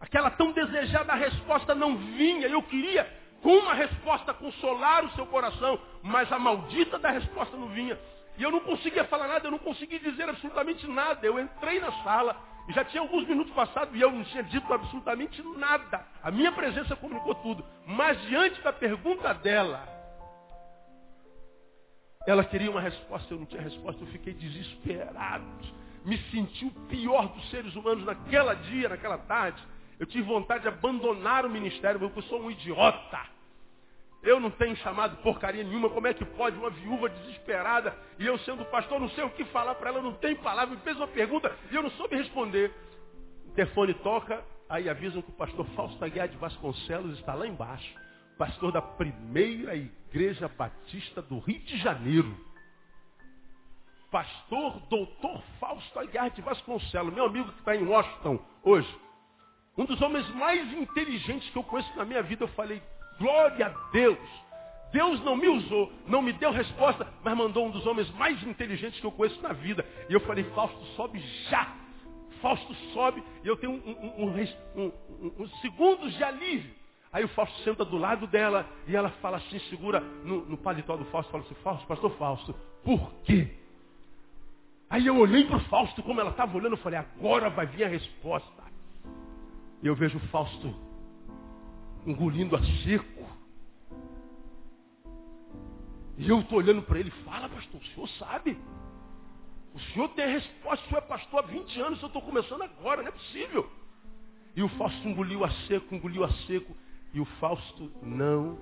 Aquela 0.00 0.30
tão 0.30 0.52
desejada 0.52 1.14
resposta 1.14 1.74
não 1.74 1.96
vinha. 1.96 2.46
Eu 2.46 2.62
queria, 2.62 3.04
com 3.42 3.56
uma 3.56 3.74
resposta, 3.74 4.34
consolar 4.34 5.04
o 5.04 5.10
seu 5.12 5.26
coração, 5.26 5.80
mas 6.02 6.30
a 6.32 6.38
maldita 6.38 6.98
da 6.98 7.10
resposta 7.10 7.56
não 7.56 7.68
vinha. 7.68 7.98
E 8.36 8.42
eu 8.42 8.50
não 8.50 8.60
conseguia 8.60 9.04
falar 9.04 9.28
nada, 9.28 9.46
eu 9.46 9.50
não 9.50 9.58
conseguia 9.58 9.98
dizer 9.98 10.28
absolutamente 10.28 10.86
nada. 10.86 11.26
Eu 11.26 11.38
entrei 11.40 11.80
na 11.80 11.90
sala, 12.02 12.36
e 12.68 12.72
já 12.72 12.84
tinha 12.84 13.00
alguns 13.00 13.26
minutos 13.26 13.52
passados 13.54 13.94
e 13.96 14.00
eu 14.00 14.12
não 14.12 14.22
tinha 14.24 14.42
dito 14.42 14.72
absolutamente 14.72 15.42
nada. 15.56 16.06
A 16.22 16.30
minha 16.30 16.52
presença 16.52 16.94
comunicou 16.94 17.34
tudo. 17.36 17.64
Mas 17.86 18.20
diante 18.26 18.60
da 18.60 18.72
pergunta 18.72 19.32
dela, 19.32 19.82
ela 22.26 22.44
queria 22.44 22.70
uma 22.70 22.80
resposta, 22.80 23.32
eu 23.32 23.38
não 23.38 23.46
tinha 23.46 23.62
resposta, 23.62 24.02
eu 24.02 24.06
fiquei 24.08 24.34
desesperado. 24.34 25.46
Me 26.04 26.18
senti 26.30 26.66
o 26.66 26.70
pior 26.88 27.28
dos 27.28 27.50
seres 27.50 27.74
humanos 27.74 28.04
naquela 28.04 28.54
dia, 28.54 28.90
naquela 28.90 29.16
tarde. 29.16 29.62
Eu 29.98 30.06
tive 30.06 30.26
vontade 30.26 30.62
de 30.62 30.68
abandonar 30.68 31.44
o 31.44 31.50
ministério, 31.50 31.98
porque 31.98 32.18
eu 32.18 32.22
sou 32.24 32.42
um 32.42 32.50
idiota. 32.50 33.20
Eu 34.22 34.40
não 34.40 34.50
tenho 34.50 34.76
chamado 34.76 35.16
porcaria 35.22 35.62
nenhuma. 35.62 35.90
Como 35.90 36.06
é 36.06 36.14
que 36.14 36.24
pode 36.24 36.56
uma 36.56 36.70
viúva 36.70 37.08
desesperada 37.08 37.96
e 38.18 38.26
eu 38.26 38.38
sendo 38.40 38.64
pastor, 38.66 39.00
não 39.00 39.08
sei 39.10 39.24
o 39.24 39.30
que 39.30 39.44
falar 39.46 39.74
para 39.76 39.90
ela, 39.90 40.02
não 40.02 40.14
tem 40.14 40.34
palavra, 40.36 40.74
me 40.74 40.80
fez 40.82 40.96
uma 40.96 41.08
pergunta 41.08 41.54
e 41.70 41.74
eu 41.74 41.82
não 41.82 41.90
soube 41.92 42.16
responder. 42.16 42.72
O 43.46 43.50
telefone 43.52 43.94
toca, 43.94 44.44
aí 44.68 44.88
avisam 44.88 45.22
que 45.22 45.30
o 45.30 45.34
pastor 45.34 45.66
Fausto 45.76 46.04
Aguiar 46.04 46.28
de 46.28 46.36
Vasconcelos 46.36 47.18
está 47.18 47.34
lá 47.34 47.46
embaixo 47.46 47.94
pastor 48.38 48.70
da 48.70 48.80
primeira 48.80 49.74
igreja 49.74 50.48
batista 50.48 51.20
do 51.20 51.40
Rio 51.40 51.58
de 51.58 51.76
Janeiro. 51.78 52.34
Pastor 54.10 54.80
doutor 54.88 55.42
Fausto 55.58 55.98
Aguiar 55.98 56.30
de 56.30 56.40
Vasconcelos, 56.40 57.12
meu 57.12 57.26
amigo 57.26 57.52
que 57.52 57.58
está 57.58 57.74
em 57.74 57.84
Washington 57.84 58.38
hoje. 58.62 58.88
Um 59.78 59.84
dos 59.84 60.02
homens 60.02 60.28
mais 60.34 60.72
inteligentes 60.72 61.48
que 61.50 61.56
eu 61.56 61.62
conheço 61.62 61.96
na 61.96 62.04
minha 62.04 62.20
vida, 62.20 62.42
eu 62.42 62.48
falei, 62.48 62.82
glória 63.16 63.66
a 63.66 63.90
Deus. 63.92 64.18
Deus 64.92 65.22
não 65.22 65.36
me 65.36 65.46
usou, 65.46 65.92
não 66.08 66.20
me 66.20 66.32
deu 66.32 66.50
resposta, 66.50 67.06
mas 67.22 67.36
mandou 67.36 67.66
um 67.66 67.70
dos 67.70 67.86
homens 67.86 68.10
mais 68.12 68.42
inteligentes 68.42 68.98
que 68.98 69.06
eu 69.06 69.12
conheço 69.12 69.40
na 69.40 69.52
vida. 69.52 69.86
E 70.10 70.12
eu 70.12 70.20
falei, 70.20 70.42
Fausto, 70.52 70.84
sobe 70.96 71.20
já. 71.48 71.76
Fausto 72.42 72.74
sobe 72.92 73.22
e 73.44 73.48
eu 73.48 73.56
tenho 73.56 73.72
um, 73.72 74.24
um, 74.24 74.82
um, 74.82 74.92
um 75.38 75.48
segundos 75.60 76.12
de 76.14 76.24
alívio. 76.24 76.74
Aí 77.12 77.24
o 77.24 77.28
Fausto 77.28 77.56
senta 77.62 77.84
do 77.84 77.96
lado 77.96 78.26
dela 78.26 78.66
e 78.86 78.96
ela 78.96 79.10
fala 79.22 79.36
assim, 79.36 79.58
segura 79.70 80.00
no, 80.00 80.44
no 80.44 80.56
paletó 80.58 80.96
do 80.96 81.04
Fausto, 81.06 81.30
fala 81.30 81.44
assim, 81.44 81.54
Fausto, 81.62 81.86
pastor 81.86 82.10
Fausto, 82.16 82.54
por 82.84 83.12
quê? 83.24 83.48
Aí 84.90 85.06
eu 85.06 85.16
olhei 85.16 85.44
para 85.44 85.56
o 85.56 85.60
Fausto, 85.64 86.02
como 86.02 86.20
ela 86.20 86.30
estava 86.30 86.56
olhando, 86.56 86.72
eu 86.72 86.78
falei, 86.78 86.98
agora 86.98 87.48
vai 87.50 87.66
vir 87.66 87.84
a 87.84 87.88
resposta. 87.88 88.57
E 89.82 89.86
eu 89.86 89.94
vejo 89.94 90.18
Fausto 90.30 90.74
engolindo 92.06 92.56
a 92.56 92.60
seco. 92.84 93.26
E 96.16 96.28
eu 96.28 96.40
estou 96.40 96.58
olhando 96.58 96.82
para 96.82 96.98
ele, 96.98 97.10
fala, 97.24 97.48
pastor, 97.48 97.80
o 97.80 97.84
senhor 97.86 98.08
sabe? 98.18 98.58
O 99.72 99.80
senhor 99.80 100.08
tem 100.10 100.24
a 100.24 100.28
resposta, 100.28 100.84
o 100.84 100.88
senhor 100.88 100.98
é 100.98 101.06
pastor 101.06 101.44
há 101.44 101.46
20 101.46 101.80
anos, 101.80 102.02
eu 102.02 102.08
estou 102.08 102.22
começando 102.22 102.62
agora, 102.62 103.02
não 103.02 103.08
é 103.08 103.12
possível. 103.12 103.70
E 104.56 104.62
o 104.62 104.68
Fausto 104.70 105.06
engoliu 105.06 105.44
a 105.44 105.50
seco, 105.68 105.94
engoliu 105.94 106.24
a 106.24 106.32
seco. 106.46 106.74
E 107.14 107.20
o 107.20 107.24
Fausto 107.24 107.90
não 108.02 108.58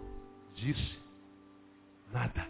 disse 0.54 0.98
nada. 2.12 2.46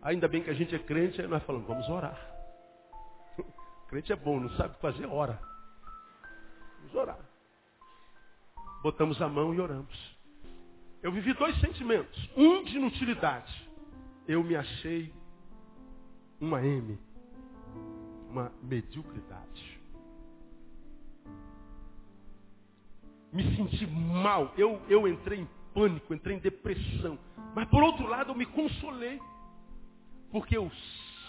Ainda 0.00 0.28
bem 0.28 0.42
que 0.42 0.50
a 0.50 0.54
gente 0.54 0.74
é 0.74 0.78
crente, 0.78 1.20
aí 1.20 1.26
nós 1.26 1.42
falamos, 1.42 1.68
vamos 1.68 1.88
orar. 1.88 2.35
Crente 3.88 4.12
é 4.12 4.16
bom, 4.16 4.40
não 4.40 4.50
sabe 4.50 4.78
fazer, 4.80 5.06
ora. 5.06 5.40
Vamos 6.78 6.94
orar. 6.94 7.18
Botamos 8.82 9.20
a 9.20 9.28
mão 9.28 9.54
e 9.54 9.60
oramos. 9.60 10.16
Eu 11.02 11.12
vivi 11.12 11.32
dois 11.34 11.58
sentimentos. 11.60 12.30
Um 12.36 12.64
de 12.64 12.76
inutilidade. 12.76 13.70
Eu 14.26 14.42
me 14.42 14.56
achei 14.56 15.12
uma 16.40 16.64
M. 16.64 16.98
Uma 18.30 18.52
mediocridade. 18.62 19.80
Me 23.32 23.56
senti 23.56 23.86
mal. 23.86 24.52
Eu, 24.56 24.80
eu 24.88 25.06
entrei 25.06 25.40
em 25.40 25.48
pânico, 25.74 26.14
entrei 26.14 26.36
em 26.36 26.40
depressão. 26.40 27.18
Mas 27.54 27.68
por 27.68 27.82
outro 27.82 28.06
lado 28.06 28.32
eu 28.32 28.34
me 28.34 28.46
consolei. 28.46 29.20
Porque 30.30 30.58
o 30.58 30.70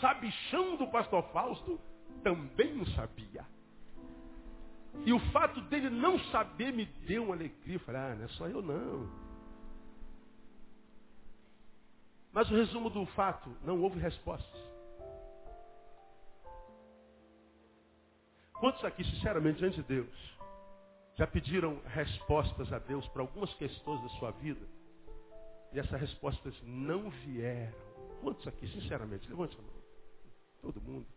sabichão 0.01 0.75
do 0.75 0.87
pastor 0.87 1.23
Fausto 1.31 1.79
também 2.23 2.75
não 2.75 2.85
sabia. 2.87 3.45
E 5.05 5.13
o 5.13 5.19
fato 5.31 5.61
dele 5.61 5.89
não 5.89 6.19
saber 6.31 6.73
me 6.73 6.85
deu 7.07 7.23
uma 7.23 7.35
alegria. 7.35 7.75
Eu 7.75 7.79
falei, 7.81 8.01
ah, 8.01 8.15
não 8.15 8.25
é 8.25 8.27
só 8.29 8.47
eu 8.47 8.61
não. 8.61 9.09
Mas 12.31 12.49
o 12.51 12.55
resumo 12.55 12.89
do 12.89 13.05
fato, 13.07 13.49
não 13.63 13.81
houve 13.81 13.99
respostas. 13.99 14.61
Quantos 18.59 18.83
aqui, 18.83 19.03
sinceramente, 19.03 19.59
diante 19.59 19.77
de 19.77 19.83
Deus, 19.83 20.37
já 21.15 21.27
pediram 21.27 21.79
respostas 21.85 22.71
a 22.73 22.79
Deus 22.79 23.07
para 23.09 23.21
algumas 23.21 23.53
questões 23.55 24.01
da 24.01 24.09
sua 24.19 24.31
vida? 24.31 24.65
E 25.73 25.79
essas 25.79 25.99
respostas 25.99 26.55
não 26.63 27.09
vieram. 27.09 27.77
Quantos 28.21 28.47
aqui, 28.47 28.67
sinceramente? 28.67 29.29
Levante 29.29 29.57
a 29.57 29.61
mão. 29.61 29.73
Todo 30.61 30.81
mundo. 30.81 31.16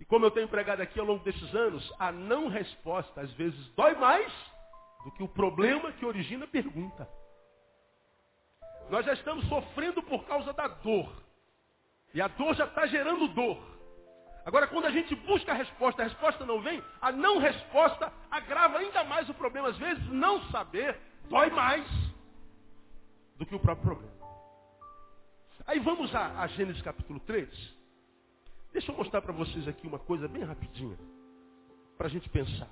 E 0.00 0.04
como 0.06 0.24
eu 0.24 0.30
tenho 0.30 0.48
pregado 0.48 0.80
aqui 0.80 0.98
ao 0.98 1.04
longo 1.04 1.22
desses 1.22 1.54
anos, 1.54 1.92
a 1.98 2.10
não 2.10 2.48
resposta 2.48 3.20
às 3.20 3.30
vezes 3.34 3.68
dói 3.74 3.94
mais 3.94 4.32
do 5.04 5.12
que 5.12 5.22
o 5.22 5.28
problema 5.28 5.92
que 5.92 6.06
origina 6.06 6.46
a 6.46 6.48
pergunta. 6.48 7.06
Nós 8.88 9.04
já 9.04 9.12
estamos 9.12 9.46
sofrendo 9.46 10.02
por 10.02 10.24
causa 10.24 10.52
da 10.54 10.66
dor. 10.66 11.12
E 12.14 12.20
a 12.20 12.28
dor 12.28 12.54
já 12.54 12.64
está 12.64 12.86
gerando 12.86 13.28
dor. 13.28 13.62
Agora, 14.44 14.66
quando 14.66 14.86
a 14.86 14.90
gente 14.90 15.14
busca 15.14 15.52
a 15.52 15.54
resposta, 15.54 16.02
a 16.02 16.06
resposta 16.06 16.46
não 16.46 16.60
vem, 16.62 16.82
a 17.00 17.12
não 17.12 17.38
resposta 17.38 18.10
agrava 18.30 18.78
ainda 18.78 19.04
mais 19.04 19.28
o 19.28 19.34
problema. 19.34 19.68
Às 19.68 19.76
vezes, 19.76 20.02
não 20.08 20.42
saber 20.50 20.98
dói 21.28 21.50
mais 21.50 21.86
do 23.36 23.44
que 23.44 23.54
o 23.54 23.60
próprio 23.60 23.86
problema. 23.86 24.20
Aí 25.66 25.78
vamos 25.78 26.12
a, 26.14 26.40
a 26.40 26.46
Gênesis 26.48 26.82
capítulo 26.82 27.20
3. 27.20 27.79
Deixa 28.72 28.92
eu 28.92 28.96
mostrar 28.96 29.20
para 29.20 29.32
vocês 29.32 29.66
aqui 29.66 29.86
uma 29.86 29.98
coisa 29.98 30.28
bem 30.28 30.42
rapidinha, 30.42 30.96
para 31.96 32.06
a 32.06 32.10
gente 32.10 32.28
pensar. 32.28 32.70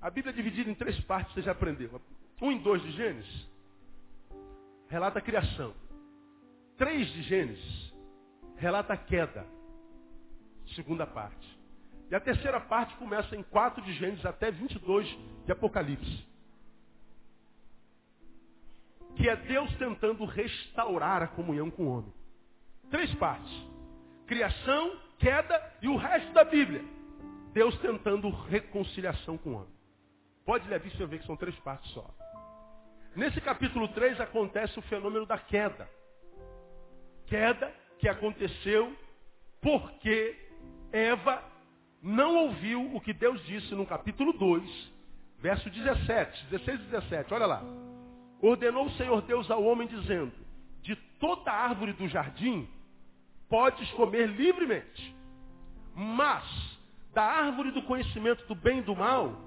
A 0.00 0.10
Bíblia 0.10 0.32
é 0.32 0.36
dividida 0.36 0.70
em 0.70 0.74
três 0.74 0.98
partes, 1.02 1.32
você 1.34 1.42
já 1.42 1.52
aprendeu. 1.52 2.00
Um 2.40 2.50
e 2.50 2.58
dois 2.58 2.82
de 2.82 2.90
Gênesis 2.92 3.48
relata 4.88 5.20
a 5.20 5.22
criação. 5.22 5.72
Três 6.76 7.06
de 7.12 7.22
Gênesis 7.22 7.94
relata 8.56 8.94
a 8.94 8.96
queda. 8.96 9.46
Segunda 10.74 11.06
parte. 11.06 11.60
E 12.10 12.14
a 12.14 12.20
terceira 12.20 12.60
parte 12.60 12.96
começa 12.96 13.36
em 13.36 13.42
4 13.44 13.82
de 13.82 13.92
Gênesis 13.94 14.26
até 14.26 14.50
22 14.50 15.06
de 15.46 15.52
Apocalipse 15.52 16.32
que 19.16 19.28
é 19.28 19.36
Deus 19.36 19.72
tentando 19.76 20.24
restaurar 20.24 21.22
a 21.22 21.28
comunhão 21.28 21.70
com 21.70 21.84
o 21.84 21.98
homem. 21.98 22.12
Três 22.92 23.12
partes: 23.14 23.50
criação, 24.26 24.96
queda 25.18 25.72
e 25.80 25.88
o 25.88 25.96
resto 25.96 26.30
da 26.34 26.44
Bíblia. 26.44 26.84
Deus 27.54 27.76
tentando 27.78 28.28
reconciliação 28.28 29.38
com 29.38 29.50
o 29.50 29.54
homem. 29.54 29.74
Pode 30.44 30.68
ler 30.68 30.76
a 30.76 30.78
você 30.78 31.06
ver 31.06 31.18
que 31.18 31.26
são 31.26 31.36
três 31.36 31.58
partes 31.60 31.90
só. 31.92 32.08
Nesse 33.16 33.40
capítulo 33.40 33.88
3 33.88 34.20
acontece 34.20 34.78
o 34.78 34.82
fenômeno 34.82 35.24
da 35.24 35.38
queda. 35.38 35.88
Queda 37.26 37.72
que 37.98 38.08
aconteceu 38.08 38.94
porque 39.60 40.36
Eva 40.92 41.42
não 42.02 42.36
ouviu 42.46 42.94
o 42.94 43.00
que 43.00 43.14
Deus 43.14 43.42
disse 43.46 43.74
no 43.74 43.86
capítulo 43.86 44.32
2, 44.34 44.92
verso 45.38 45.70
17, 45.70 46.46
16 46.46 46.80
e 46.80 46.84
17. 46.84 47.32
Olha 47.32 47.46
lá. 47.46 47.62
Ordenou 48.40 48.86
o 48.86 48.92
Senhor 48.92 49.22
Deus 49.22 49.50
ao 49.50 49.62
homem 49.62 49.88
dizendo, 49.88 50.32
de 50.82 50.96
toda 51.18 51.52
árvore 51.52 51.92
do 51.92 52.08
jardim 52.08 52.68
podes 53.52 53.90
comer 53.90 54.30
livremente, 54.30 55.14
mas 55.94 56.42
da 57.12 57.22
árvore 57.22 57.70
do 57.72 57.82
conhecimento 57.82 58.46
do 58.46 58.54
bem 58.54 58.78
e 58.78 58.82
do 58.82 58.96
mal, 58.96 59.38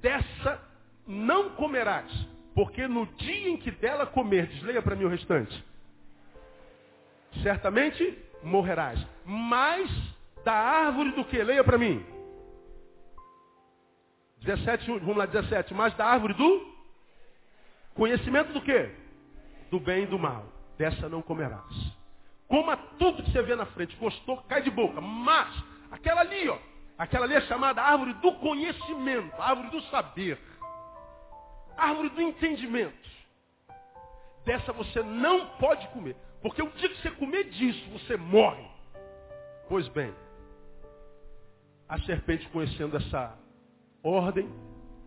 dessa 0.00 0.58
não 1.06 1.50
comerás, 1.50 2.10
porque 2.54 2.88
no 2.88 3.04
dia 3.04 3.50
em 3.50 3.58
que 3.58 3.70
dela 3.70 4.06
comerdes, 4.06 4.62
leia 4.62 4.80
para 4.80 4.96
mim 4.96 5.04
o 5.04 5.08
restante, 5.08 5.62
certamente 7.42 8.18
morrerás. 8.42 8.98
Mas 9.26 9.90
da 10.42 10.54
árvore 10.54 11.12
do 11.12 11.22
que? 11.26 11.36
Leia 11.42 11.62
para 11.62 11.76
mim. 11.76 12.02
17, 14.40 14.86
vamos 15.00 15.16
lá, 15.18 15.26
17. 15.26 15.74
Mas 15.74 15.94
da 15.96 16.06
árvore 16.06 16.32
do 16.32 16.74
Conhecimento 17.94 18.54
do 18.54 18.60
quê? 18.62 18.90
Do 19.70 19.78
bem 19.78 20.04
e 20.04 20.06
do 20.06 20.18
mal. 20.18 20.46
Dessa 20.78 21.08
não 21.10 21.20
comerás. 21.20 22.03
Coma 22.54 22.76
tudo 23.00 23.20
que 23.20 23.32
você 23.32 23.42
vê 23.42 23.56
na 23.56 23.66
frente. 23.66 23.96
Gostou, 23.96 24.36
cai 24.42 24.62
de 24.62 24.70
boca. 24.70 25.00
Mas, 25.00 25.52
aquela 25.90 26.20
ali, 26.20 26.48
ó. 26.48 26.56
Aquela 26.96 27.24
ali 27.24 27.34
é 27.34 27.40
chamada 27.40 27.82
árvore 27.82 28.14
do 28.14 28.32
conhecimento, 28.34 29.34
árvore 29.42 29.70
do 29.70 29.82
saber, 29.90 30.38
árvore 31.76 32.10
do 32.10 32.22
entendimento. 32.22 33.10
Dessa 34.44 34.72
você 34.72 35.02
não 35.02 35.48
pode 35.58 35.84
comer. 35.88 36.14
Porque 36.40 36.62
o 36.62 36.70
dia 36.76 36.88
que 36.90 37.02
você 37.02 37.10
comer 37.10 37.50
disso, 37.50 37.90
você 37.90 38.16
morre. 38.16 38.64
Pois 39.68 39.88
bem, 39.88 40.14
a 41.88 41.98
serpente 42.02 42.48
conhecendo 42.50 42.96
essa 42.96 43.36
ordem 44.00 44.48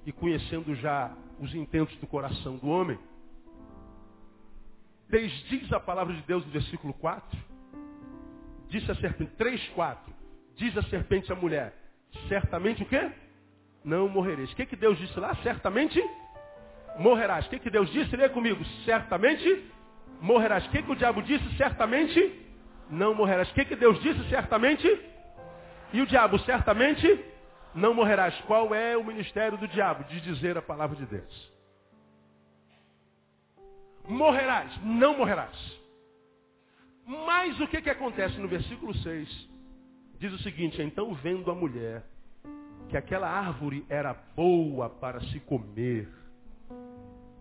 e 0.06 0.12
conhecendo 0.12 0.76
já 0.76 1.16
os 1.40 1.56
intentos 1.56 1.96
do 2.00 2.08
coração 2.08 2.58
do 2.58 2.68
homem. 2.68 3.00
Desdiz 5.10 5.72
a 5.72 5.80
palavra 5.80 6.14
de 6.14 6.22
Deus 6.24 6.46
no 6.46 6.52
versículo 6.52 6.94
4. 6.94 7.38
Disse 8.70 8.92
a 8.92 8.96
serpente, 8.96 9.32
3, 9.38 9.70
4. 9.70 10.14
Diz 10.56 10.78
a 10.78 10.84
serpente 10.84 11.32
à 11.32 11.36
mulher, 11.36 11.74
certamente 12.28 12.84
o 12.84 12.86
quê? 12.86 13.12
Não 13.84 14.10
morrereis. 14.10 14.52
O 14.52 14.56
que, 14.56 14.66
que 14.66 14.76
Deus 14.76 14.98
disse 14.98 15.18
lá? 15.20 15.36
Certamente 15.44 16.04
morrerás. 17.00 17.46
O 17.46 17.50
que, 17.50 17.60
que 17.60 17.70
Deus 17.70 17.90
disse? 17.92 18.16
Lê 18.18 18.28
comigo. 18.28 18.64
Certamente 18.84 19.72
morrerás. 20.20 20.66
O 20.66 20.70
que, 20.72 20.82
que 20.82 20.92
o 20.92 20.96
diabo 20.96 21.22
disse? 21.22 21.56
Certamente 21.56 22.46
não 22.90 23.14
morrerás. 23.14 23.50
O 23.50 23.54
que, 23.54 23.66
que 23.66 23.76
Deus 23.76 24.02
disse? 24.02 24.28
Certamente. 24.30 24.88
E 25.94 26.02
o 26.02 26.06
diabo, 26.06 26.38
certamente 26.40 27.24
não 27.74 27.94
morrerás. 27.94 28.36
Qual 28.42 28.76
é 28.76 28.98
o 28.98 29.04
ministério 29.04 29.58
do 29.58 29.68
diabo? 29.68 30.04
De 30.06 30.20
dizer 30.20 30.58
a 30.58 30.62
palavra 30.62 30.98
de 30.98 31.06
Deus. 31.06 31.57
Morrerás, 34.08 34.72
não 34.84 35.18
morrerás. 35.18 35.56
Mas 37.06 37.60
o 37.60 37.68
que, 37.68 37.82
que 37.82 37.90
acontece 37.90 38.38
no 38.40 38.48
versículo 38.48 38.94
6? 38.94 39.50
Diz 40.20 40.34
o 40.34 40.40
seguinte, 40.40 40.82
então 40.82 41.14
vendo 41.16 41.50
a 41.52 41.56
mulher 41.56 42.04
que 42.90 42.98
aquela 42.98 43.30
árvore 43.30 43.86
era 43.90 44.14
boa 44.14 44.90
para 44.90 45.20
se 45.22 45.40
comer, 45.42 46.10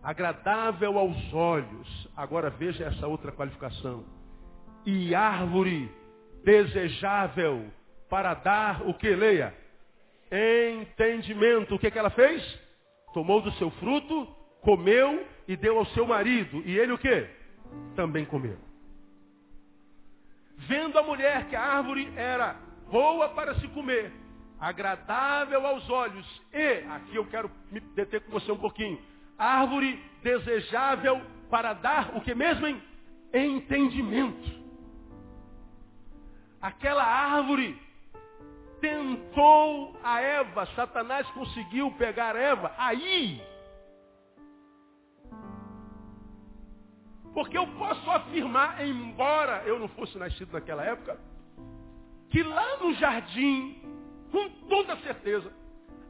agradável 0.03 0.97
aos 0.97 1.33
olhos, 1.33 2.09
agora 2.15 2.49
veja 2.49 2.85
essa 2.85 3.07
outra 3.07 3.31
qualificação, 3.31 4.05
e 4.85 5.15
árvore 5.15 5.91
desejável 6.43 7.71
para 8.09 8.33
dar 8.33 8.87
o 8.87 8.93
que 8.93 9.09
leia? 9.09 9.53
entendimento. 10.31 11.75
O 11.75 11.79
que, 11.79 11.89
que 11.89 11.99
ela 11.99 12.09
fez? 12.09 12.43
Tomou 13.13 13.41
do 13.41 13.51
seu 13.53 13.69
fruto, 13.71 14.25
comeu 14.61 15.25
e 15.47 15.55
deu 15.55 15.77
ao 15.77 15.85
seu 15.87 16.05
marido. 16.05 16.61
E 16.65 16.77
ele 16.77 16.91
o 16.91 16.97
quê? 16.97 17.29
Também 17.95 18.25
comeu. 18.25 18.57
Vendo 20.57 20.97
a 20.97 21.03
mulher 21.03 21.47
que 21.47 21.55
a 21.55 21.61
árvore 21.61 22.11
era 22.15 22.55
boa 22.91 23.29
para 23.29 23.55
se 23.59 23.67
comer, 23.69 24.11
agradável 24.59 25.65
aos 25.65 25.87
olhos 25.89 26.41
e, 26.51 26.83
aqui 26.89 27.15
eu 27.15 27.25
quero 27.27 27.51
me 27.71 27.79
deter 27.79 28.21
com 28.21 28.31
você 28.31 28.51
um 28.51 28.57
pouquinho, 28.57 28.99
árvore 29.37 30.01
desejável 30.23 31.21
para 31.49 31.73
dar 31.73 32.17
o 32.17 32.21
que 32.21 32.33
mesmo 32.33 32.65
em 32.67 32.81
entendimento. 33.33 34.57
Aquela 36.59 37.03
árvore 37.03 37.79
tentou 38.81 39.97
a 40.03 40.19
Eva, 40.21 40.65
Satanás 40.75 41.27
conseguiu 41.31 41.91
pegar 41.91 42.35
Eva 42.35 42.73
aí. 42.77 43.41
Porque 47.37 47.55
eu 47.55 47.67
posso 47.67 48.09
afirmar, 48.09 48.83
embora 48.83 49.61
eu 49.63 49.77
não 49.77 49.87
fosse 49.89 50.17
nascido 50.17 50.51
naquela 50.53 50.83
época, 50.83 51.19
que 52.31 52.41
lá 52.41 52.77
no 52.77 52.95
jardim, 52.95 53.79
com 54.31 54.49
toda 54.67 54.97
certeza, 55.01 55.53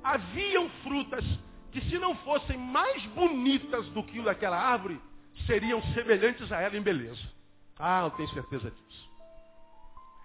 haviam 0.02 0.70
frutas 0.84 1.26
que 1.70 1.82
se 1.82 2.00
não 2.00 2.16
fossem 2.20 2.58
mais 2.58 3.06
bonitas 3.08 3.86
do 3.90 4.04
que 4.04 4.22
o 4.22 4.24
daquela 4.24 4.58
árvore, 4.58 5.02
seriam 5.46 5.82
semelhantes 5.94 6.50
a 6.50 6.62
ela 6.62 6.78
em 6.78 6.82
beleza. 6.82 7.30
Ah, 7.78 8.04
eu 8.06 8.12
tenho 8.12 8.30
certeza 8.30 8.72
disso. 8.72 9.12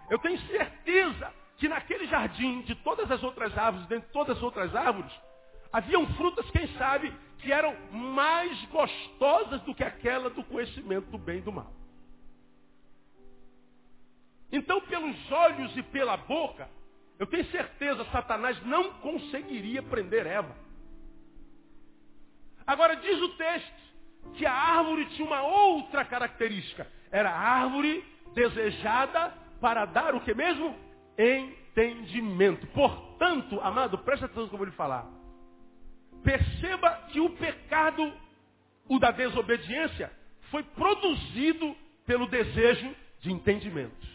Eu 0.09 0.19
tenho 0.19 0.39
certeza 0.47 1.33
que 1.57 1.67
naquele 1.67 2.07
jardim, 2.07 2.61
de 2.61 2.75
todas 2.75 3.11
as 3.11 3.21
outras 3.21 3.57
árvores, 3.57 3.85
dentro 3.87 4.07
de 4.07 4.13
todas 4.13 4.37
as 4.37 4.41
outras 4.41 4.73
árvores, 4.73 5.11
haviam 5.73 6.07
frutas, 6.15 6.49
quem 6.51 6.65
sabe, 6.77 7.13
que 7.43 7.51
eram 7.51 7.75
mais 7.91 8.65
gostosas 8.65 9.61
do 9.61 9.75
que 9.75 9.83
aquela 9.83 10.29
do 10.29 10.43
conhecimento 10.45 11.11
do 11.11 11.17
bem 11.17 11.39
e 11.39 11.41
do 11.41 11.51
mal. 11.51 11.71
Então, 14.51 14.79
pelos 14.81 15.31
olhos 15.31 15.75
e 15.75 15.83
pela 15.83 16.15
boca, 16.15 16.69
eu 17.19 17.27
tenho 17.27 17.45
certeza, 17.51 18.05
Satanás 18.05 18.59
não 18.65 18.93
conseguiria 18.93 19.83
prender 19.83 20.25
Eva. 20.25 20.55
Agora, 22.65 22.95
diz 22.95 23.21
o 23.21 23.29
texto 23.35 23.83
que 24.35 24.45
a 24.45 24.53
árvore 24.53 25.05
tinha 25.07 25.27
uma 25.27 25.41
outra 25.41 26.05
característica. 26.05 26.87
Era 27.11 27.29
árvore 27.29 28.05
desejada 28.33 29.33
para 29.59 29.85
dar 29.85 30.15
o 30.15 30.21
que 30.21 30.33
mesmo? 30.33 30.75
Entendimento. 31.17 32.65
Portanto, 32.67 33.59
amado, 33.61 33.97
presta 33.97 34.25
atenção 34.25 34.43
no 34.43 34.49
que 34.49 34.55
eu 34.55 34.59
vou 34.59 34.67
lhe 34.67 34.73
falar. 34.73 35.22
Perceba 36.23 36.89
que 37.11 37.19
o 37.19 37.29
pecado, 37.31 38.13
o 38.87 38.97
da 38.99 39.11
desobediência, 39.11 40.11
foi 40.49 40.63
produzido 40.63 41.75
pelo 42.05 42.27
desejo 42.27 42.95
de 43.19 43.31
entendimento. 43.31 44.13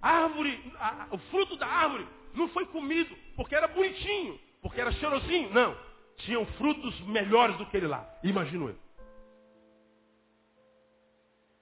A 0.00 0.10
árvore, 0.10 0.72
a, 0.78 1.08
o 1.10 1.18
fruto 1.18 1.56
da 1.56 1.66
árvore 1.66 2.06
não 2.34 2.48
foi 2.48 2.66
comido 2.66 3.14
porque 3.34 3.54
era 3.54 3.66
bonitinho, 3.66 4.38
porque 4.62 4.80
era 4.80 4.92
cheirosinho. 4.92 5.52
Não. 5.52 5.76
Tinham 6.18 6.46
frutos 6.58 6.98
melhores 7.02 7.56
do 7.58 7.66
que 7.66 7.76
ele 7.76 7.86
lá. 7.86 8.08
Imagino 8.22 8.68
eu. 8.68 8.76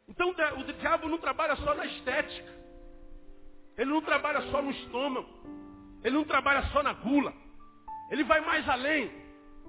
Então 0.09 0.31
o 0.31 0.73
diabo 0.75 1.09
não 1.09 1.19
trabalha 1.19 1.57
só 1.57 1.75
na 1.75 1.87
estética. 1.87 2.53
Ele 3.77 3.91
não 3.91 4.03
trabalha 4.03 4.43
só 4.51 4.63
no 4.63 4.71
estômago. 4.71 5.29
Ele 6.05 6.15
não 6.15 6.25
trabalha 6.25 6.63
só 6.65 6.83
na 6.83 6.93
gula. 6.93 7.33
Ele 8.11 8.23
vai 8.23 8.41
mais 8.43 8.69
além. 8.69 9.11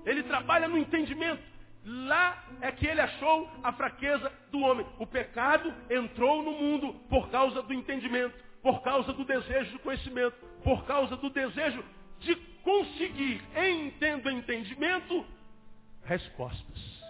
Ele 0.05 0.21
trabalha 0.23 0.67
no 0.67 0.77
entendimento. 0.77 1.41
Lá 1.85 2.43
é 2.61 2.71
que 2.71 2.85
ele 2.85 2.99
achou 2.99 3.49
a 3.63 3.71
fraqueza 3.71 4.31
do 4.51 4.59
homem. 4.59 4.85
O 4.99 5.07
pecado 5.07 5.73
entrou 5.89 6.43
no 6.43 6.51
mundo 6.51 6.93
por 7.09 7.29
causa 7.29 7.61
do 7.61 7.73
entendimento, 7.73 8.35
por 8.61 8.81
causa 8.81 9.13
do 9.13 9.23
desejo 9.23 9.71
de 9.71 9.79
conhecimento, 9.79 10.35
por 10.63 10.85
causa 10.85 11.15
do 11.15 11.29
desejo 11.29 11.83
de 12.19 12.35
conseguir, 12.63 13.41
em 13.55 13.91
tendo 13.91 14.29
entendimento, 14.29 15.25
respostas. 16.03 17.05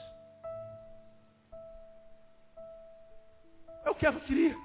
É 3.86 3.90
o 3.90 3.96
que 3.96 4.06
ela 4.06 4.20
queria. 4.20 4.58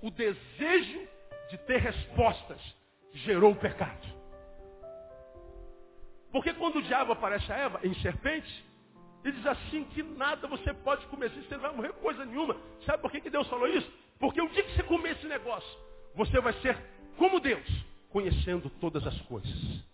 O 0.00 0.10
desejo 0.10 1.08
de 1.50 1.58
ter 1.58 1.80
respostas 1.80 2.77
gerou 3.12 3.52
o 3.52 3.56
pecado. 3.56 4.06
Porque 6.30 6.52
quando 6.54 6.76
o 6.76 6.82
diabo 6.82 7.12
aparece 7.12 7.50
a 7.52 7.56
Eva 7.56 7.80
em 7.82 7.94
serpente, 8.00 8.64
ele 9.24 9.36
diz 9.36 9.46
assim 9.46 9.84
que 9.84 10.02
nada 10.02 10.46
você 10.46 10.72
pode 10.74 11.06
comer, 11.06 11.30
você 11.30 11.54
não 11.54 11.62
vai 11.62 11.74
morrer 11.74 11.92
coisa 11.94 12.24
nenhuma. 12.24 12.56
Sabe 12.84 13.02
por 13.02 13.10
que, 13.10 13.20
que 13.20 13.30
Deus 13.30 13.48
falou 13.48 13.66
isso? 13.66 13.90
Porque 14.18 14.40
o 14.40 14.48
dia 14.48 14.62
que 14.62 14.74
você 14.74 14.82
comer 14.82 15.12
esse 15.12 15.26
negócio, 15.26 15.78
você 16.14 16.40
vai 16.40 16.52
ser 16.60 16.76
como 17.16 17.40
Deus, 17.40 17.66
conhecendo 18.10 18.70
todas 18.80 19.06
as 19.06 19.20
coisas. 19.22 19.84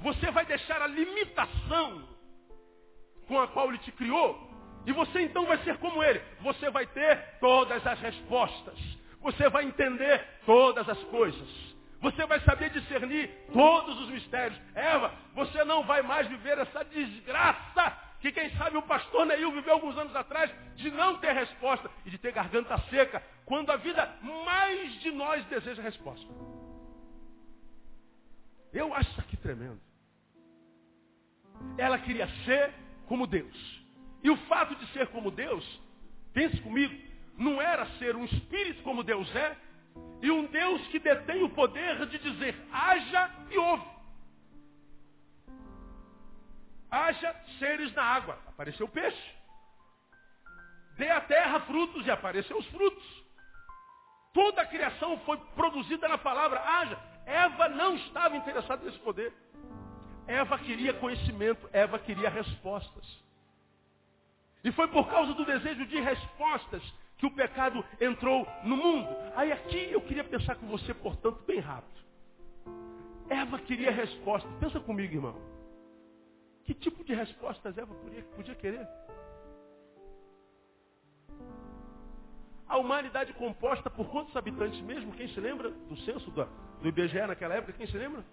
Você 0.00 0.30
vai 0.30 0.44
deixar 0.46 0.82
a 0.82 0.86
limitação 0.86 2.08
com 3.26 3.40
a 3.40 3.48
qual 3.48 3.68
Ele 3.68 3.78
te 3.78 3.92
criou 3.92 4.52
e 4.86 4.92
você 4.92 5.22
então 5.22 5.46
vai 5.46 5.58
ser 5.62 5.76
como 5.78 6.02
ele. 6.02 6.20
Você 6.40 6.70
vai 6.70 6.86
ter 6.86 7.38
todas 7.38 7.86
as 7.86 8.00
respostas. 8.00 8.78
Você 9.22 9.48
vai 9.48 9.64
entender 9.64 10.24
todas 10.44 10.88
as 10.88 10.98
coisas. 11.04 11.72
Você 12.00 12.26
vai 12.26 12.40
saber 12.40 12.70
discernir 12.70 13.30
todos 13.52 14.00
os 14.00 14.10
mistérios. 14.10 14.60
Eva, 14.74 15.14
você 15.34 15.64
não 15.64 15.84
vai 15.84 16.02
mais 16.02 16.26
viver 16.26 16.58
essa 16.58 16.84
desgraça 16.84 17.96
que 18.20 18.32
quem 18.32 18.50
sabe 18.56 18.76
o 18.76 18.82
pastor 18.82 19.26
Neil 19.26 19.50
viveu 19.52 19.74
alguns 19.74 19.96
anos 19.98 20.14
atrás 20.14 20.50
de 20.76 20.90
não 20.90 21.18
ter 21.18 21.32
resposta 21.32 21.90
e 22.06 22.10
de 22.10 22.18
ter 22.18 22.32
garganta 22.32 22.78
seca, 22.88 23.20
quando 23.44 23.70
a 23.70 23.76
vida 23.76 24.08
mais 24.44 25.00
de 25.00 25.10
nós 25.10 25.44
deseja 25.46 25.82
resposta. 25.82 26.26
Eu 28.72 28.94
acho 28.94 29.10
isso 29.10 29.20
aqui 29.20 29.36
tremendo. 29.36 29.80
Ela 31.76 31.98
queria 31.98 32.28
ser 32.44 32.72
como 33.06 33.26
Deus. 33.26 33.82
E 34.22 34.30
o 34.30 34.36
fato 34.46 34.74
de 34.76 34.86
ser 34.92 35.08
como 35.08 35.30
Deus, 35.30 35.64
pense 36.32 36.60
comigo, 36.60 36.94
não 37.36 37.60
era 37.60 37.86
ser 37.98 38.16
um 38.16 38.24
espírito 38.24 38.82
como 38.82 39.02
Deus 39.02 39.28
é, 39.34 39.56
e 40.20 40.30
um 40.30 40.46
Deus 40.46 40.86
que 40.88 40.98
detém 40.98 41.42
o 41.42 41.50
poder 41.50 42.06
de 42.06 42.18
dizer 42.18 42.56
haja 42.72 43.30
e 43.50 43.58
ouve. 43.58 43.92
Haja 46.90 47.34
seres 47.58 47.92
na 47.94 48.02
água, 48.02 48.38
apareceu 48.46 48.86
o 48.86 48.88
peixe. 48.88 49.34
Dê 50.96 51.10
à 51.10 51.20
terra 51.20 51.60
frutos 51.60 52.06
e 52.06 52.10
apareceu 52.10 52.56
os 52.58 52.66
frutos. 52.66 53.22
Toda 54.32 54.62
a 54.62 54.66
criação 54.66 55.18
foi 55.20 55.38
produzida 55.56 56.06
na 56.08 56.18
palavra 56.18 56.60
haja. 56.60 56.98
Eva 57.26 57.68
não 57.68 57.96
estava 57.96 58.36
interessada 58.36 58.84
nesse 58.84 58.98
poder. 58.98 59.32
Eva 60.26 60.58
queria 60.58 60.94
conhecimento, 60.94 61.68
Eva 61.72 61.98
queria 61.98 62.28
respostas. 62.28 63.04
E 64.62 64.70
foi 64.70 64.86
por 64.88 65.08
causa 65.08 65.34
do 65.34 65.44
desejo 65.44 65.84
de 65.86 66.00
respostas 66.00 66.82
que 67.22 67.26
o 67.26 67.30
pecado 67.30 67.84
entrou 68.00 68.44
no 68.64 68.76
mundo. 68.76 69.08
Aí 69.36 69.52
aqui 69.52 69.92
eu 69.92 70.00
queria 70.00 70.24
pensar 70.24 70.56
com 70.56 70.66
você, 70.66 70.92
portanto, 70.92 71.40
bem 71.46 71.60
rápido. 71.60 72.02
Eva 73.30 73.60
queria 73.60 73.92
resposta. 73.92 74.48
Pensa 74.58 74.80
comigo, 74.80 75.14
irmão. 75.14 75.36
Que 76.64 76.74
tipo 76.74 77.04
de 77.04 77.14
respostas 77.14 77.78
Eva 77.78 77.94
podia, 77.94 78.24
podia 78.34 78.54
querer? 78.56 78.88
A 82.66 82.76
humanidade 82.76 83.32
composta 83.34 83.88
por 83.88 84.10
quantos 84.10 84.36
habitantes 84.36 84.80
mesmo? 84.80 85.12
Quem 85.12 85.28
se 85.28 85.38
lembra 85.38 85.70
do 85.70 85.96
censo 85.98 86.28
do, 86.32 86.44
do 86.44 86.88
IBGE 86.88 87.24
naquela 87.24 87.54
época? 87.54 87.74
Quem 87.74 87.86
se 87.86 87.96
lembra? 87.96 88.24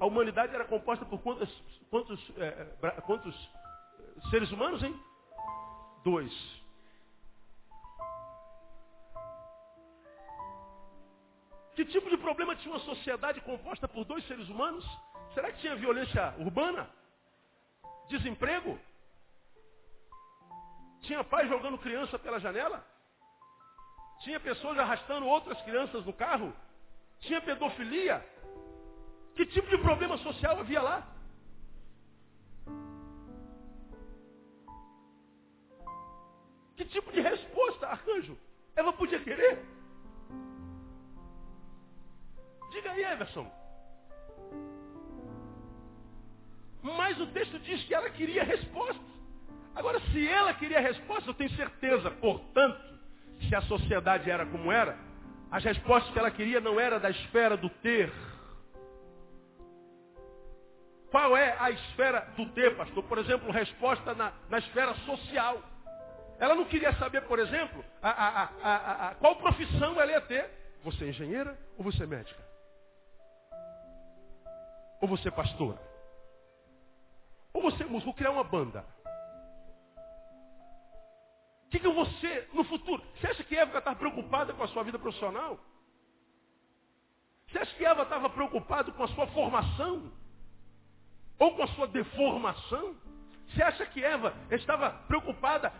A 0.00 0.06
humanidade 0.06 0.52
era 0.52 0.64
composta 0.64 1.04
por 1.04 1.22
quantos, 1.22 1.48
quantos, 1.90 2.32
é, 2.38 2.64
quantos 3.06 3.50
seres 4.30 4.50
humanos, 4.50 4.82
hein? 4.82 5.00
Dois. 6.02 6.63
Que 11.74 11.84
tipo 11.84 12.08
de 12.08 12.16
problema 12.16 12.54
tinha 12.54 12.72
uma 12.72 12.84
sociedade 12.84 13.40
composta 13.40 13.88
por 13.88 14.04
dois 14.04 14.24
seres 14.28 14.48
humanos? 14.48 14.84
Será 15.34 15.50
que 15.50 15.58
tinha 15.58 15.74
violência 15.74 16.34
urbana? 16.38 16.88
Desemprego? 18.08 18.78
Tinha 21.02 21.24
pai 21.24 21.48
jogando 21.48 21.78
criança 21.78 22.18
pela 22.18 22.38
janela? 22.38 22.84
Tinha 24.20 24.38
pessoas 24.38 24.78
arrastando 24.78 25.26
outras 25.26 25.60
crianças 25.62 26.04
no 26.04 26.12
carro? 26.12 26.54
Tinha 27.20 27.40
pedofilia? 27.40 28.24
Que 29.34 29.44
tipo 29.46 29.68
de 29.68 29.78
problema 29.78 30.16
social 30.18 30.60
havia 30.60 30.80
lá? 30.80 31.08
Que 36.76 36.84
tipo 36.84 37.10
de 37.10 37.20
resposta, 37.20 37.88
arcanjo, 37.88 38.38
ela 38.76 38.92
podia 38.92 39.18
querer? 39.20 39.73
Diga 42.74 42.90
aí, 42.90 43.04
Everson. 43.04 43.46
Mas 46.82 47.18
o 47.20 47.26
texto 47.28 47.56
diz 47.60 47.84
que 47.84 47.94
ela 47.94 48.10
queria 48.10 48.42
resposta. 48.42 49.00
Agora, 49.76 50.00
se 50.12 50.28
ela 50.28 50.52
queria 50.54 50.80
resposta, 50.80 51.30
eu 51.30 51.34
tenho 51.34 51.50
certeza, 51.50 52.10
portanto, 52.10 52.80
se 53.48 53.54
a 53.54 53.62
sociedade 53.62 54.28
era 54.28 54.44
como 54.44 54.72
era, 54.72 54.98
as 55.52 55.62
respostas 55.62 56.12
que 56.12 56.18
ela 56.18 56.32
queria 56.32 56.60
não 56.60 56.80
era 56.80 56.98
da 56.98 57.10
esfera 57.10 57.56
do 57.56 57.70
ter. 57.70 58.12
Qual 61.12 61.36
é 61.36 61.56
a 61.60 61.70
esfera 61.70 62.26
do 62.36 62.46
ter, 62.50 62.76
pastor? 62.76 63.04
Por 63.04 63.18
exemplo, 63.18 63.52
resposta 63.52 64.14
na, 64.14 64.32
na 64.50 64.58
esfera 64.58 64.94
social. 65.06 65.62
Ela 66.40 66.56
não 66.56 66.64
queria 66.64 66.92
saber, 66.94 67.22
por 67.22 67.38
exemplo, 67.38 67.84
a, 68.02 68.10
a, 68.10 69.10
a, 69.10 69.14
qual 69.14 69.36
profissão 69.36 70.00
ela 70.00 70.10
ia 70.10 70.20
ter. 70.20 70.50
Você 70.82 71.04
é 71.04 71.08
engenheira 71.08 71.56
ou 71.78 71.84
você 71.84 72.02
é 72.02 72.06
médica? 72.06 72.43
Ou 75.04 75.08
você 75.08 75.28
é 75.28 75.30
pastora? 75.30 75.78
Ou 77.52 77.60
você 77.60 77.82
é 77.82 77.86
músico? 77.86 78.06
Vou 78.06 78.14
criar 78.14 78.30
uma 78.30 78.42
banda. 78.42 78.82
O 81.66 81.68
que, 81.68 81.78
que 81.78 82.20
ser 82.20 82.48
no 82.54 82.64
futuro? 82.64 83.02
Você 83.14 83.26
acha 83.26 83.44
que 83.44 83.54
Eva 83.54 83.76
estava 83.76 83.96
preocupada 83.96 84.54
com 84.54 84.62
a 84.62 84.68
sua 84.68 84.82
vida 84.82 84.98
profissional? 84.98 85.60
Você 87.46 87.58
acha 87.58 87.76
que 87.76 87.84
Eva 87.84 88.04
estava 88.04 88.30
preocupada 88.30 88.92
com 88.92 89.04
a 89.04 89.08
sua 89.08 89.26
formação? 89.26 90.10
Ou 91.38 91.54
com 91.54 91.64
a 91.64 91.68
sua 91.74 91.86
deformação? 91.86 92.96
Você 93.48 93.62
acha 93.62 93.84
que 93.84 94.02
Eva 94.02 94.32
estava 94.50 94.88
preocupada, 95.06 95.70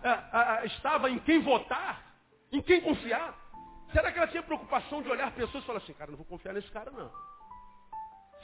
estava 0.64 1.08
em 1.08 1.18
quem 1.20 1.40
votar? 1.40 2.14
Em 2.52 2.60
quem 2.60 2.82
confiar? 2.82 3.34
Será 3.90 4.12
que 4.12 4.18
ela 4.18 4.28
tinha 4.28 4.42
preocupação 4.42 5.00
de 5.00 5.08
olhar 5.08 5.34
pessoas 5.34 5.64
e 5.64 5.66
falar 5.66 5.78
assim, 5.78 5.94
cara, 5.94 6.10
não 6.10 6.18
vou 6.18 6.26
confiar 6.26 6.52
nesse 6.52 6.70
cara 6.70 6.90
não. 6.90 7.33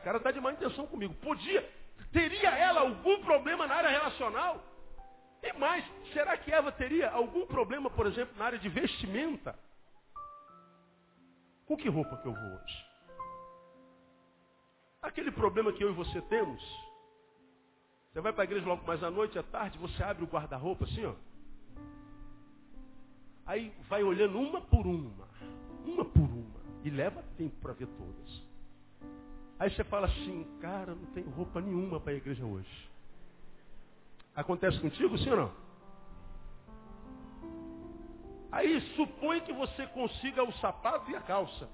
Esse 0.01 0.05
cara 0.07 0.17
está 0.17 0.31
de 0.31 0.41
má 0.41 0.51
intenção 0.51 0.87
comigo. 0.87 1.13
Podia, 1.17 1.63
teria 2.11 2.49
ela 2.49 2.81
algum 2.81 3.23
problema 3.23 3.67
na 3.67 3.75
área 3.75 3.91
relacional? 3.91 4.65
E 5.43 5.53
mais, 5.53 5.85
será 6.15 6.39
que 6.39 6.51
Eva 6.51 6.73
teria 6.73 7.11
algum 7.11 7.47
problema, 7.47 7.91
por 7.91 8.07
exemplo, 8.07 8.35
na 8.39 8.47
área 8.47 8.59
de 8.59 8.67
vestimenta? 8.71 9.55
Com 11.67 11.77
que 11.77 11.91
roupa 11.91 12.17
que 12.17 12.27
eu 12.27 12.33
vou 12.33 12.43
hoje? 12.43 12.87
Aquele 15.03 15.31
problema 15.31 15.71
que 15.71 15.85
eu 15.85 15.91
e 15.91 15.95
você 15.95 16.23
temos, 16.23 16.63
você 18.11 18.23
vai 18.23 18.33
para 18.33 18.45
a 18.45 18.45
igreja 18.45 18.67
logo 18.67 18.87
mais 18.87 19.05
à 19.05 19.11
noite, 19.11 19.39
à 19.39 19.43
tarde, 19.43 19.77
você 19.77 20.03
abre 20.03 20.25
o 20.25 20.27
guarda-roupa 20.27 20.87
assim, 20.87 21.05
ó. 21.05 21.15
Aí 23.45 23.71
vai 23.87 24.03
olhando 24.03 24.39
uma 24.39 24.63
por 24.63 24.87
uma, 24.87 25.29
uma 25.85 26.07
por 26.07 26.23
uma, 26.23 26.61
e 26.85 26.89
leva 26.89 27.23
tempo 27.37 27.57
para 27.61 27.75
ver 27.75 27.87
todas. 27.87 28.50
Aí 29.61 29.69
você 29.71 29.85
fala 29.85 30.07
assim, 30.07 30.45
cara, 30.59 30.95
não 30.95 31.05
tenho 31.13 31.29
roupa 31.29 31.61
nenhuma 31.61 32.01
para 32.01 32.13
a 32.13 32.17
igreja 32.17 32.43
hoje. 32.43 32.91
Acontece 34.35 34.81
contigo, 34.81 35.19
sim 35.19 35.29
ou 35.29 35.37
não? 35.37 35.53
Aí 38.51 38.81
supõe 38.97 39.43
que 39.43 39.53
você 39.53 39.87
consiga 39.89 40.43
o 40.43 40.53
sapato 40.55 41.11
e 41.11 41.15
a 41.15 41.21
calça. 41.21 41.69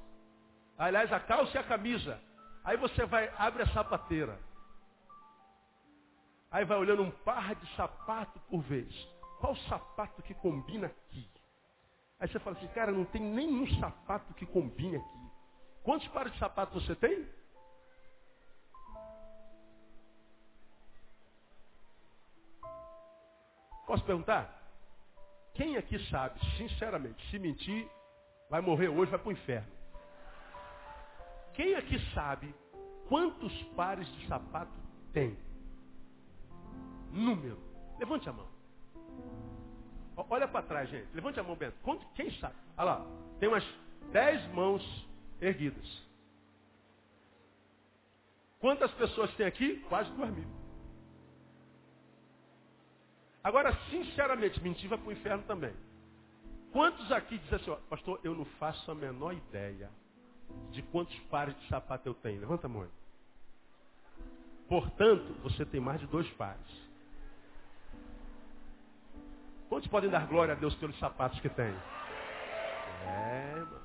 Aliás, 0.76 1.12
a 1.12 1.20
calça 1.20 1.56
e 1.56 1.60
a 1.60 1.62
camisa. 1.62 2.20
Aí 2.64 2.76
você 2.76 3.06
vai, 3.06 3.32
abre 3.38 3.62
a 3.62 3.68
sapateira. 3.68 4.36
Aí 6.50 6.64
vai 6.64 6.78
olhando 6.78 7.04
um 7.04 7.10
par 7.10 7.54
de 7.54 7.76
sapato 7.76 8.40
por 8.50 8.62
vez. 8.62 8.92
Qual 9.38 9.54
sapato 9.68 10.22
que 10.22 10.34
combina 10.34 10.88
aqui? 10.88 11.30
Aí 12.18 12.26
você 12.26 12.40
fala 12.40 12.56
assim, 12.56 12.66
cara, 12.68 12.90
não 12.90 13.04
tem 13.04 13.22
nenhum 13.22 13.64
sapato 13.78 14.34
que 14.34 14.44
combine 14.44 14.96
aqui. 14.96 15.30
Quantos 15.84 16.08
pares 16.08 16.32
de 16.32 16.38
sapato 16.40 16.80
você 16.80 16.96
tem? 16.96 17.28
Posso 23.86 24.04
perguntar? 24.04 24.52
Quem 25.54 25.76
aqui 25.76 25.98
sabe, 26.10 26.38
sinceramente, 26.56 27.24
se 27.30 27.38
mentir, 27.38 27.88
vai 28.50 28.60
morrer 28.60 28.88
hoje, 28.88 29.10
vai 29.10 29.18
para 29.18 29.28
o 29.28 29.32
inferno. 29.32 29.68
Quem 31.54 31.74
aqui 31.74 31.98
sabe 32.12 32.54
quantos 33.08 33.62
pares 33.74 34.06
de 34.06 34.26
sapato 34.26 34.72
tem? 35.12 35.38
Número. 37.10 37.58
Levante 37.98 38.28
a 38.28 38.32
mão. 38.32 38.46
Olha 40.16 40.48
para 40.48 40.66
trás, 40.66 40.88
gente. 40.90 41.08
Levante 41.14 41.40
a 41.40 41.42
mão, 41.42 41.56
Bento. 41.56 41.76
Quem 42.14 42.30
sabe? 42.38 42.54
Olha 42.76 42.84
lá. 42.84 43.06
Tem 43.38 43.48
umas 43.48 43.64
dez 44.12 44.46
mãos 44.52 45.08
erguidas. 45.40 46.06
Quantas 48.58 48.90
pessoas 48.92 49.32
tem 49.34 49.46
aqui? 49.46 49.76
Quase 49.88 50.10
duas 50.12 50.30
mil. 50.30 50.65
Agora, 53.46 53.72
sinceramente, 53.90 54.60
mentir 54.60 54.88
vai 54.88 54.98
para 54.98 55.08
o 55.08 55.12
inferno 55.12 55.44
também. 55.44 55.72
Quantos 56.72 57.12
aqui 57.12 57.38
dizem 57.38 57.54
assim, 57.54 57.70
ó, 57.70 57.76
pastor, 57.88 58.18
eu 58.24 58.34
não 58.34 58.44
faço 58.44 58.90
a 58.90 58.94
menor 58.94 59.34
ideia 59.34 59.88
de 60.72 60.82
quantos 60.82 61.16
pares 61.30 61.56
de 61.60 61.68
sapato 61.68 62.08
eu 62.08 62.14
tenho? 62.14 62.40
Levanta 62.40 62.66
a 62.66 62.68
mão. 62.68 62.88
Portanto, 64.68 65.32
você 65.44 65.64
tem 65.64 65.78
mais 65.80 66.00
de 66.00 66.08
dois 66.08 66.28
pares. 66.30 66.66
Quantos 69.68 69.88
podem 69.88 70.10
dar 70.10 70.26
glória 70.26 70.54
a 70.54 70.56
Deus 70.56 70.74
pelos 70.74 70.98
sapatos 70.98 71.38
que 71.38 71.48
tem? 71.48 71.72
É, 73.06 73.54
mano. 73.54 73.80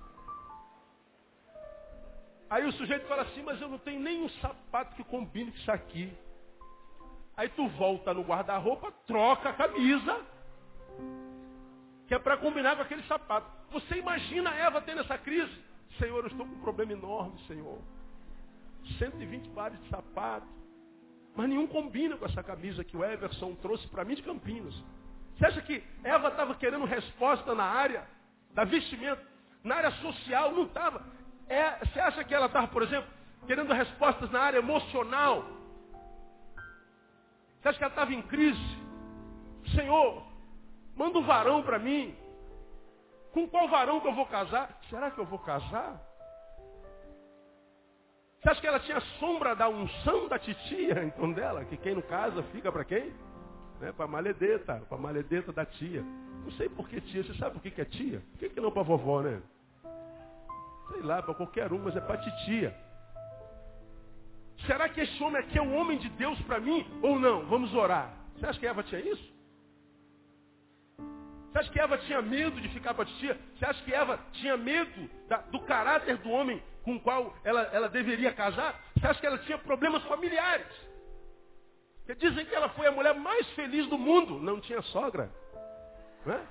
Aí 2.50 2.65
o 2.65 2.74
sujeito 2.74 3.06
fala 3.06 3.21
assim, 3.21 3.43
mas 3.43 3.62
eu 3.62 3.69
não 3.69 3.78
tenho 3.78 4.00
nenhum 4.00 4.28
sapato 4.28 4.95
que 4.95 5.04
combine 5.04 5.52
com 5.52 5.58
isso 5.60 5.71
aqui. 5.71 6.12
Aí 7.35 7.49
tu 7.49 7.67
volta 7.69 8.13
no 8.13 8.21
guarda-roupa, 8.21 8.91
troca 9.07 9.49
a 9.49 9.53
camisa, 9.53 10.19
que 12.07 12.13
é 12.13 12.19
para 12.19 12.37
combinar 12.37 12.75
com 12.75 12.81
aquele 12.81 13.03
sapato. 13.03 13.47
Você 13.71 13.95
imagina 13.95 14.49
a 14.49 14.55
Eva 14.55 14.81
tendo 14.81 15.01
essa 15.01 15.17
crise? 15.17 15.51
Senhor, 15.97 16.19
eu 16.19 16.27
estou 16.27 16.45
com 16.45 16.53
um 16.53 16.61
problema 16.61 16.93
enorme, 16.93 17.39
Senhor. 17.47 17.79
120 18.97 19.49
pares 19.49 19.81
de 19.81 19.89
sapato. 19.89 20.47
Mas 21.35 21.47
nenhum 21.47 21.67
combina 21.67 22.17
com 22.17 22.25
essa 22.25 22.43
camisa 22.43 22.83
que 22.83 22.97
o 22.97 23.03
Everson 23.03 23.55
trouxe 23.55 23.87
para 23.87 24.03
mim 24.03 24.15
de 24.15 24.23
Campinas. 24.23 24.73
Você 25.37 25.45
acha 25.45 25.61
que 25.61 25.81
Eva 26.03 26.27
estava 26.27 26.55
querendo 26.55 26.85
resposta 26.85 27.55
na 27.55 27.63
área 27.63 28.05
da 28.53 28.63
vestimenta, 28.63 29.25
na 29.63 29.75
área 29.75 29.91
social? 29.91 30.51
Não 30.51 30.63
estava. 30.63 31.05
É, 31.47 31.79
você 31.85 31.99
acha 31.99 32.23
que 32.23 32.33
ela 32.33 32.47
estava, 32.47 32.67
por 32.67 32.83
exemplo, 32.83 33.09
querendo 33.47 33.73
respostas 33.73 34.29
na 34.29 34.41
área 34.41 34.57
emocional? 34.57 35.61
Você 37.62 37.69
acha 37.69 37.78
que 37.78 37.84
ela 37.84 37.91
estava 37.91 38.13
em 38.13 38.21
crise? 38.24 38.78
Senhor, 39.76 40.24
manda 40.95 41.19
um 41.19 41.24
varão 41.24 41.62
para 41.62 41.78
mim. 41.78 42.15
Com 43.32 43.47
qual 43.47 43.67
varão 43.67 44.02
que 44.02 44.08
eu 44.08 44.15
vou 44.15 44.26
casar? 44.26 44.80
Será 44.89 45.12
que 45.12 45.19
eu 45.19 45.26
vou 45.26 45.39
casar? 45.39 46.02
Você 48.41 48.50
acha 48.50 48.62
que 48.62 48.67
ela 48.67 48.80
tinha 48.80 49.00
sombra 49.19 49.56
da 49.56 49.69
unção 49.69 50.28
da 50.28 50.39
titia, 50.39 51.04
então 51.04 51.32
dela? 51.32 51.63
Que 51.63 51.78
quem 51.78 51.93
não 51.93 52.02
casa 52.02 52.41
fica 52.52 52.71
para 52.71 52.84
quem? 52.84 53.13
Né? 53.80 53.91
Para 53.91 54.06
a 54.06 54.08
maledeta, 54.08 54.82
para 54.89 54.97
a 54.97 55.02
maledeta 55.02 55.54
da 55.54 55.63
tia. 55.63 56.02
Não 56.43 56.52
sei 56.54 56.67
por 56.67 56.89
que 56.89 57.00
tia, 57.02 57.24
você 57.24 57.36
sabe 57.36 57.60
por 57.60 57.62
que, 57.62 57.80
é 57.80 57.86
tia? 57.86 58.24
Por 58.32 58.39
que, 58.39 58.50
que 58.50 58.60
não 58.60 58.71
para 58.71 58.82
vovó, 58.82 59.21
né? 59.21 59.39
Sei 60.91 61.04
lá, 61.04 61.21
para 61.21 61.36
qualquer 61.36 61.71
um, 61.71 61.78
mas 61.78 61.95
é 61.95 62.02
para 62.02 62.17
titia. 62.17 62.76
Será 64.65 64.88
que 64.89 65.02
esse 65.02 65.24
homem 65.24 65.41
aqui 65.41 65.58
é 65.58 65.62
um 65.62 65.76
homem 65.76 65.97
de 65.97 66.10
Deus 66.10 66.39
para 66.43 66.60
mim 66.60 66.86
ou 67.02 67.19
não? 67.19 67.45
Vamos 67.45 67.74
orar. 67.74 68.13
Você 68.36 68.45
acha 68.45 68.60
que 68.60 68.67
Eva 68.67 68.84
tinha 68.84 69.02
isso? 69.02 69.32
Você 71.52 71.60
acha 71.60 71.71
que 71.71 71.80
Eva 71.80 71.97
tinha 71.97 72.21
medo 72.21 72.62
de 72.62 72.69
ficar 72.69 72.93
com 72.93 73.02
a 73.02 73.06
titia? 73.06 73.38
Você 73.56 73.65
acha 73.65 73.84
que 73.84 73.93
Eva 73.93 74.19
tinha 74.34 74.56
medo 74.56 75.10
da, 75.28 75.38
do 75.38 75.60
caráter 75.62 76.17
do 76.17 76.30
homem 76.30 76.62
com 76.84 76.95
o 76.95 77.00
qual 77.00 77.36
ela, 77.43 77.62
ela 77.74 77.89
deveria 77.89 78.34
casar? 78.34 78.80
Você 78.97 79.06
acha 79.06 79.19
que 79.19 79.26
ela 79.26 79.38
tinha 79.39 79.58
problemas 79.58 80.04
familiares? 80.04 80.67
Porque 82.06 82.15
dizem 82.15 82.45
que 82.45 82.56
ela 82.56 82.69
foi 82.69 82.88
a 82.88 82.91
mulher 82.91 83.13
mais 83.15 83.47
feliz 83.52 83.88
do 83.88 83.97
mundo. 83.97 84.39
Não 84.39 84.62
tinha 84.62 84.82
sogra. 84.84 85.30
Não 86.26 86.36
é? 86.36 86.41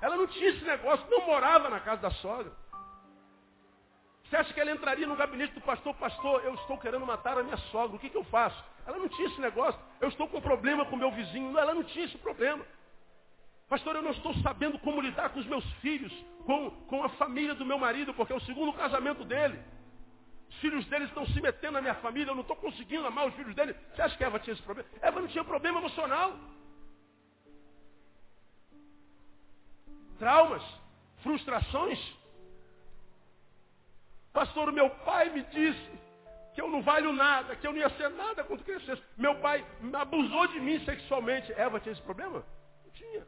Ela 0.00 0.16
não 0.16 0.26
tinha 0.26 0.50
esse 0.50 0.64
negócio, 0.64 1.04
não 1.10 1.26
morava 1.26 1.68
na 1.68 1.80
casa 1.80 2.02
da 2.02 2.10
sogra. 2.10 2.52
Você 4.28 4.36
acha 4.36 4.52
que 4.52 4.60
ela 4.60 4.70
entraria 4.70 5.06
no 5.06 5.16
gabinete 5.16 5.54
do 5.54 5.60
pastor? 5.62 5.94
Pastor, 5.94 6.44
eu 6.44 6.54
estou 6.54 6.76
querendo 6.76 7.06
matar 7.06 7.38
a 7.38 7.42
minha 7.42 7.56
sogra, 7.72 7.96
o 7.96 7.98
que, 7.98 8.10
que 8.10 8.16
eu 8.16 8.24
faço? 8.24 8.62
Ela 8.86 8.98
não 8.98 9.08
tinha 9.08 9.28
esse 9.28 9.40
negócio. 9.40 9.80
Eu 10.00 10.08
estou 10.08 10.28
com 10.28 10.40
problema 10.40 10.84
com 10.84 10.96
meu 10.96 11.10
vizinho. 11.10 11.58
Ela 11.58 11.74
não 11.74 11.82
tinha 11.82 12.04
esse 12.04 12.18
problema. 12.18 12.64
Pastor, 13.68 13.96
eu 13.96 14.02
não 14.02 14.10
estou 14.10 14.34
sabendo 14.36 14.78
como 14.78 15.00
lidar 15.00 15.30
com 15.30 15.40
os 15.40 15.46
meus 15.46 15.64
filhos, 15.74 16.12
com, 16.44 16.70
com 16.88 17.04
a 17.04 17.08
família 17.10 17.54
do 17.54 17.64
meu 17.64 17.78
marido, 17.78 18.12
porque 18.14 18.32
é 18.32 18.36
o 18.36 18.40
segundo 18.40 18.72
casamento 18.72 19.24
dele. 19.24 19.58
Os 20.50 20.56
filhos 20.56 20.84
dele 20.86 21.04
estão 21.04 21.26
se 21.26 21.40
metendo 21.40 21.74
na 21.74 21.82
minha 21.82 21.94
família, 21.96 22.30
eu 22.30 22.34
não 22.34 22.42
estou 22.42 22.56
conseguindo 22.56 23.06
amar 23.06 23.28
os 23.28 23.34
filhos 23.34 23.54
dele. 23.54 23.74
Você 23.94 24.02
acha 24.02 24.16
que 24.16 24.24
Eva 24.24 24.38
tinha 24.38 24.54
esse 24.54 24.62
problema? 24.62 24.88
Eva 25.00 25.20
não 25.20 25.28
tinha 25.28 25.44
problema 25.44 25.80
emocional. 25.80 26.34
Traumas, 30.18 30.62
frustrações. 31.22 32.17
Pastor, 34.32 34.72
meu 34.72 34.90
pai 34.90 35.30
me 35.30 35.42
disse 35.44 35.90
que 36.54 36.60
eu 36.60 36.68
não 36.68 36.82
valho 36.82 37.12
nada, 37.12 37.56
que 37.56 37.66
eu 37.66 37.72
não 37.72 37.78
ia 37.78 37.90
ser 37.90 38.10
nada 38.10 38.44
quando 38.44 38.64
crescesse. 38.64 39.02
Meu 39.16 39.34
pai 39.36 39.64
abusou 39.94 40.46
de 40.48 40.60
mim 40.60 40.84
sexualmente. 40.84 41.52
Eva 41.52 41.80
tinha 41.80 41.92
esse 41.92 42.02
problema? 42.02 42.44
Não 42.84 42.90
tinha. 42.92 43.26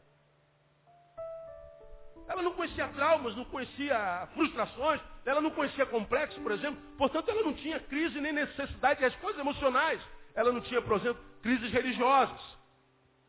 Ela 2.28 2.42
não 2.42 2.52
conhecia 2.52 2.86
traumas, 2.88 3.34
não 3.34 3.44
conhecia 3.44 4.28
frustrações, 4.34 5.00
ela 5.24 5.40
não 5.40 5.50
conhecia 5.50 5.84
complexos, 5.86 6.40
por 6.42 6.52
exemplo. 6.52 6.80
Portanto, 6.96 7.28
ela 7.28 7.42
não 7.42 7.54
tinha 7.54 7.80
crise 7.80 8.20
nem 8.20 8.32
necessidade 8.32 9.00
de 9.00 9.04
respostas 9.04 9.40
emocionais. 9.40 10.00
Ela 10.34 10.52
não 10.52 10.60
tinha, 10.60 10.80
por 10.80 10.96
exemplo, 10.96 11.22
crises 11.42 11.72
religiosas. 11.72 12.40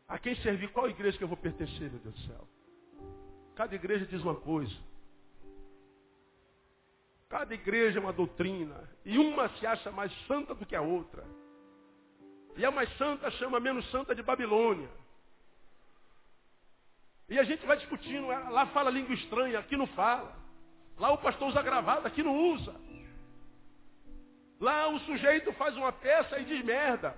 A 0.08 0.18
quem 0.18 0.36
servir? 0.36 0.68
Qual 0.68 0.88
igreja 0.88 1.18
que 1.18 1.24
eu 1.24 1.28
vou 1.28 1.36
pertencer, 1.36 1.90
meu 1.90 2.00
Deus 2.00 2.14
do 2.14 2.20
céu? 2.26 2.48
Cada 3.56 3.74
igreja 3.74 4.06
diz 4.06 4.22
uma 4.22 4.34
coisa. 4.34 4.74
Cada 7.32 7.54
igreja 7.54 7.98
é 7.98 8.02
uma 8.02 8.12
doutrina. 8.12 8.76
E 9.06 9.16
uma 9.16 9.48
se 9.56 9.66
acha 9.66 9.90
mais 9.90 10.12
santa 10.26 10.54
do 10.54 10.66
que 10.66 10.76
a 10.76 10.82
outra. 10.82 11.24
E 12.58 12.62
a 12.62 12.70
mais 12.70 12.94
santa 12.98 13.30
chama 13.30 13.56
a 13.56 13.60
menos 13.60 13.90
santa 13.90 14.14
de 14.14 14.22
Babilônia. 14.22 14.90
E 17.30 17.38
a 17.38 17.42
gente 17.42 17.64
vai 17.64 17.78
discutindo. 17.78 18.26
Lá 18.26 18.66
fala 18.66 18.90
língua 18.90 19.14
estranha, 19.14 19.58
aqui 19.58 19.78
não 19.78 19.86
fala. 19.86 20.36
Lá 20.98 21.10
o 21.10 21.16
pastor 21.16 21.48
usa 21.48 21.62
gravado, 21.62 22.06
aqui 22.06 22.22
não 22.22 22.36
usa. 22.52 22.74
Lá 24.60 24.88
o 24.88 25.00
sujeito 25.00 25.54
faz 25.54 25.74
uma 25.74 25.90
peça 25.90 26.38
e 26.38 26.44
diz 26.44 26.62
merda. 26.62 27.16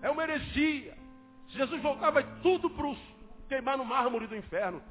É 0.00 0.08
uma 0.08 0.22
heresia. 0.22 0.96
Jesus 1.48 1.82
voltava 1.82 2.22
tudo 2.42 2.70
para 2.70 2.96
queimar 3.46 3.76
no 3.76 3.84
mármore 3.84 4.26
do 4.26 4.34
inferno. 4.34 4.82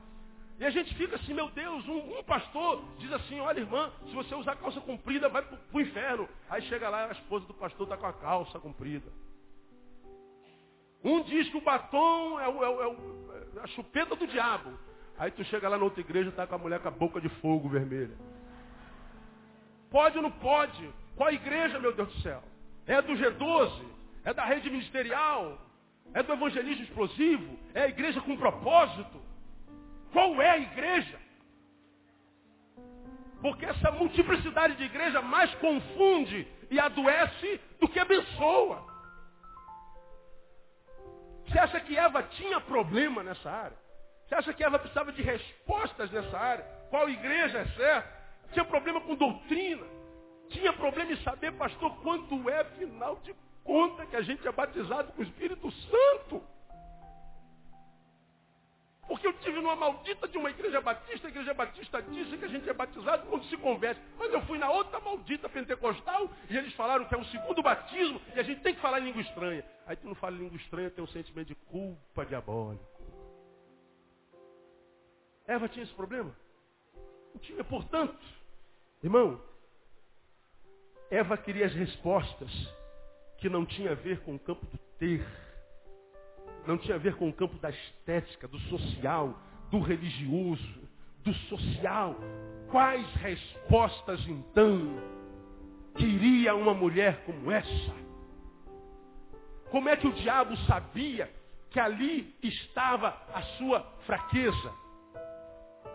E 0.59 0.65
a 0.65 0.69
gente 0.71 0.93
fica 0.95 1.15
assim, 1.15 1.33
meu 1.33 1.49
Deus, 1.51 1.87
um, 1.87 2.17
um 2.17 2.23
pastor 2.23 2.83
diz 2.97 3.11
assim, 3.13 3.39
olha 3.39 3.59
irmã, 3.59 3.91
se 4.07 4.13
você 4.13 4.33
usar 4.33 4.55
calça 4.55 4.81
comprida, 4.81 5.29
vai 5.29 5.43
para 5.43 5.57
o 5.71 5.81
inferno. 5.81 6.27
Aí 6.49 6.63
chega 6.63 6.89
lá, 6.89 7.05
a 7.05 7.11
esposa 7.11 7.45
do 7.45 7.53
pastor 7.53 7.85
está 7.85 7.95
com 7.95 8.07
a 8.07 8.13
calça 8.13 8.59
comprida. 8.59 9.07
Um 11.03 11.21
diz 11.23 11.47
que 11.49 11.57
o 11.57 11.61
batom 11.61 12.39
é, 12.39 12.47
o, 12.47 12.63
é, 12.63 12.69
o, 12.69 12.81
é, 12.81 12.87
o, 12.87 13.57
é 13.57 13.59
a 13.61 13.67
chupeta 13.67 14.15
do 14.15 14.25
diabo. 14.25 14.77
Aí 15.17 15.29
tu 15.29 15.43
chega 15.45 15.69
lá 15.69 15.77
na 15.77 15.83
outra 15.83 16.01
igreja 16.01 16.29
está 16.29 16.47
com 16.47 16.55
a 16.55 16.57
mulher 16.57 16.79
com 16.79 16.87
a 16.87 16.91
boca 16.91 17.21
de 17.21 17.29
fogo 17.29 17.69
vermelha. 17.69 18.15
Pode 19.91 20.17
ou 20.17 20.23
não 20.23 20.31
pode? 20.31 20.91
Qual 21.15 21.31
igreja, 21.31 21.79
meu 21.79 21.93
Deus 21.93 22.13
do 22.13 22.21
céu? 22.21 22.43
É 22.87 23.01
do 23.01 23.13
G12? 23.13 23.85
É 24.23 24.33
da 24.33 24.43
rede 24.43 24.69
ministerial? 24.69 25.59
É 26.13 26.23
do 26.23 26.33
evangelismo 26.33 26.83
explosivo? 26.83 27.57
É 27.73 27.83
a 27.83 27.89
igreja 27.89 28.19
com 28.21 28.35
propósito? 28.35 29.21
Qual 30.11 30.41
é 30.41 30.49
a 30.49 30.57
igreja? 30.57 31.19
Porque 33.41 33.65
essa 33.65 33.91
multiplicidade 33.91 34.75
de 34.75 34.83
igreja 34.83 35.21
mais 35.21 35.53
confunde 35.55 36.47
e 36.69 36.79
adoece 36.79 37.61
do 37.79 37.87
que 37.87 37.99
abençoa. 37.99 38.85
Você 41.45 41.59
acha 41.59 41.79
que 41.79 41.97
Eva 41.97 42.23
tinha 42.23 42.59
problema 42.59 43.23
nessa 43.23 43.49
área? 43.49 43.77
Você 44.27 44.35
acha 44.35 44.53
que 44.53 44.63
Eva 44.63 44.77
precisava 44.77 45.11
de 45.11 45.21
respostas 45.21 46.11
nessa 46.11 46.37
área? 46.37 46.65
Qual 46.89 47.09
igreja 47.09 47.59
é 47.59 47.65
certa? 47.67 48.17
Tinha 48.51 48.65
problema 48.65 48.99
com 49.01 49.15
doutrina. 49.15 49.85
Tinha 50.49 50.73
problema 50.73 51.11
em 51.11 51.23
saber, 51.23 51.53
pastor, 51.53 51.95
quanto 52.01 52.49
é, 52.49 52.63
final 52.63 53.17
de 53.17 53.33
conta, 53.63 54.05
que 54.05 54.15
a 54.15 54.21
gente 54.21 54.47
é 54.47 54.51
batizado 54.51 55.11
com 55.13 55.21
o 55.21 55.25
Espírito 55.25 55.71
Santo. 55.71 56.43
Porque 59.07 59.25
eu 59.25 59.33
tive 59.33 59.61
numa 59.61 59.75
maldita 59.75 60.27
de 60.27 60.37
uma 60.37 60.49
igreja 60.49 60.81
batista, 60.81 61.27
a 61.27 61.29
igreja 61.29 61.53
batista 61.53 62.01
disse 62.01 62.37
que 62.37 62.43
a 62.43 62.47
gente 62.49 62.69
é 62.69 62.73
batizado 62.73 63.25
quando 63.27 63.45
se 63.45 63.55
converte. 63.57 64.01
Mas 64.17 64.33
eu 64.33 64.41
fui 64.41 64.57
na 64.57 64.69
outra 64.69 64.99
maldita 64.99 65.47
pentecostal 65.47 66.29
e 66.49 66.57
eles 66.57 66.73
falaram 66.73 67.05
que 67.05 67.15
é 67.15 67.17
o 67.17 67.25
segundo 67.25 67.63
batismo 67.63 68.21
e 68.35 68.39
a 68.39 68.43
gente 68.43 68.61
tem 68.61 68.75
que 68.75 68.81
falar 68.81 68.99
em 68.99 69.05
língua 69.05 69.21
estranha. 69.21 69.63
Aí 69.85 69.95
tu 69.95 70.07
não 70.07 70.15
fala 70.15 70.35
em 70.35 70.39
língua 70.39 70.57
estranha, 70.57 70.89
tem 70.89 71.03
um 71.03 71.07
sentimento 71.07 71.47
de 71.47 71.55
culpa 71.55 72.25
diabólica. 72.25 72.83
Eva 75.47 75.69
tinha 75.69 75.83
esse 75.83 75.93
problema? 75.93 76.35
Não 77.33 77.39
tinha. 77.39 77.63
Portanto, 77.63 78.19
irmão, 79.01 79.41
Eva 81.09 81.37
queria 81.37 81.65
as 81.65 81.73
respostas 81.73 82.51
que 83.37 83.47
não 83.47 83.65
tinha 83.65 83.91
a 83.91 83.95
ver 83.95 84.19
com 84.23 84.35
o 84.35 84.39
campo 84.39 84.65
do 84.65 84.77
ter 84.99 85.25
não 86.67 86.77
tinha 86.77 86.95
a 86.95 86.99
ver 86.99 87.15
com 87.15 87.29
o 87.29 87.33
campo 87.33 87.57
da 87.59 87.69
estética, 87.69 88.47
do 88.47 88.59
social, 88.59 89.39
do 89.71 89.79
religioso, 89.79 90.81
do 91.23 91.33
social. 91.33 92.15
Quais 92.69 93.07
respostas 93.15 94.19
então 94.27 95.01
queria 95.95 96.53
uma 96.53 96.73
mulher 96.73 97.23
como 97.25 97.49
essa? 97.49 98.07
Como 99.71 99.87
é 99.87 99.95
que 99.95 100.07
o 100.07 100.13
diabo 100.13 100.55
sabia 100.65 101.31
que 101.69 101.79
ali 101.79 102.35
estava 102.43 103.09
a 103.33 103.41
sua 103.57 103.81
fraqueza? 104.05 104.73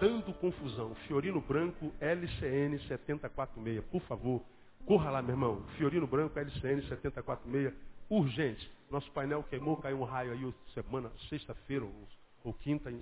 Dando 0.01 0.33
confusão. 0.35 0.95
Fiorino 1.07 1.41
Branco, 1.41 1.93
LCN 2.01 2.79
746. 2.89 3.85
Por 3.85 4.01
favor, 4.03 4.43
corra 4.87 5.11
lá, 5.11 5.23
meu 5.23 5.35
irmão. 5.35 5.63
Fiorino 5.77 6.07
Branco, 6.07 6.39
LCN 6.39 6.83
746 6.89 7.92
urgente. 8.19 8.71
Nosso 8.91 9.11
painel 9.13 9.43
queimou, 9.45 9.77
caiu 9.77 10.01
um 10.01 10.05
raio 10.05 10.33
aí 10.33 10.55
semana, 10.75 11.11
sexta-feira 11.29 11.85
ou, 11.85 12.09
ou, 12.45 12.53
quinta. 12.53 12.93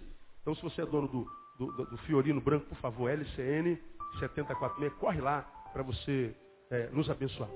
Então 0.40 0.54
se 0.54 0.62
você 0.62 0.82
é 0.82 0.86
dono 0.86 1.08
do, 1.08 1.26
do, 1.58 1.84
do 1.86 1.98
Fiorino 1.98 2.40
Branco, 2.40 2.66
por 2.66 2.78
favor, 2.78 3.10
LCN 3.10 3.76
746, 4.20 4.92
corre 4.94 5.20
lá 5.20 5.42
para 5.72 5.82
você 5.82 6.34
é, 6.70 6.88
nos 6.90 7.10
abençoar. 7.10 7.50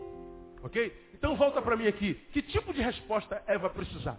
Ok? 0.62 1.10
Então 1.14 1.36
volta 1.36 1.62
para 1.62 1.76
mim 1.76 1.86
aqui. 1.86 2.14
Que 2.32 2.42
tipo 2.42 2.72
de 2.72 2.82
resposta 2.82 3.42
Eva 3.46 3.70
precisava? 3.70 4.18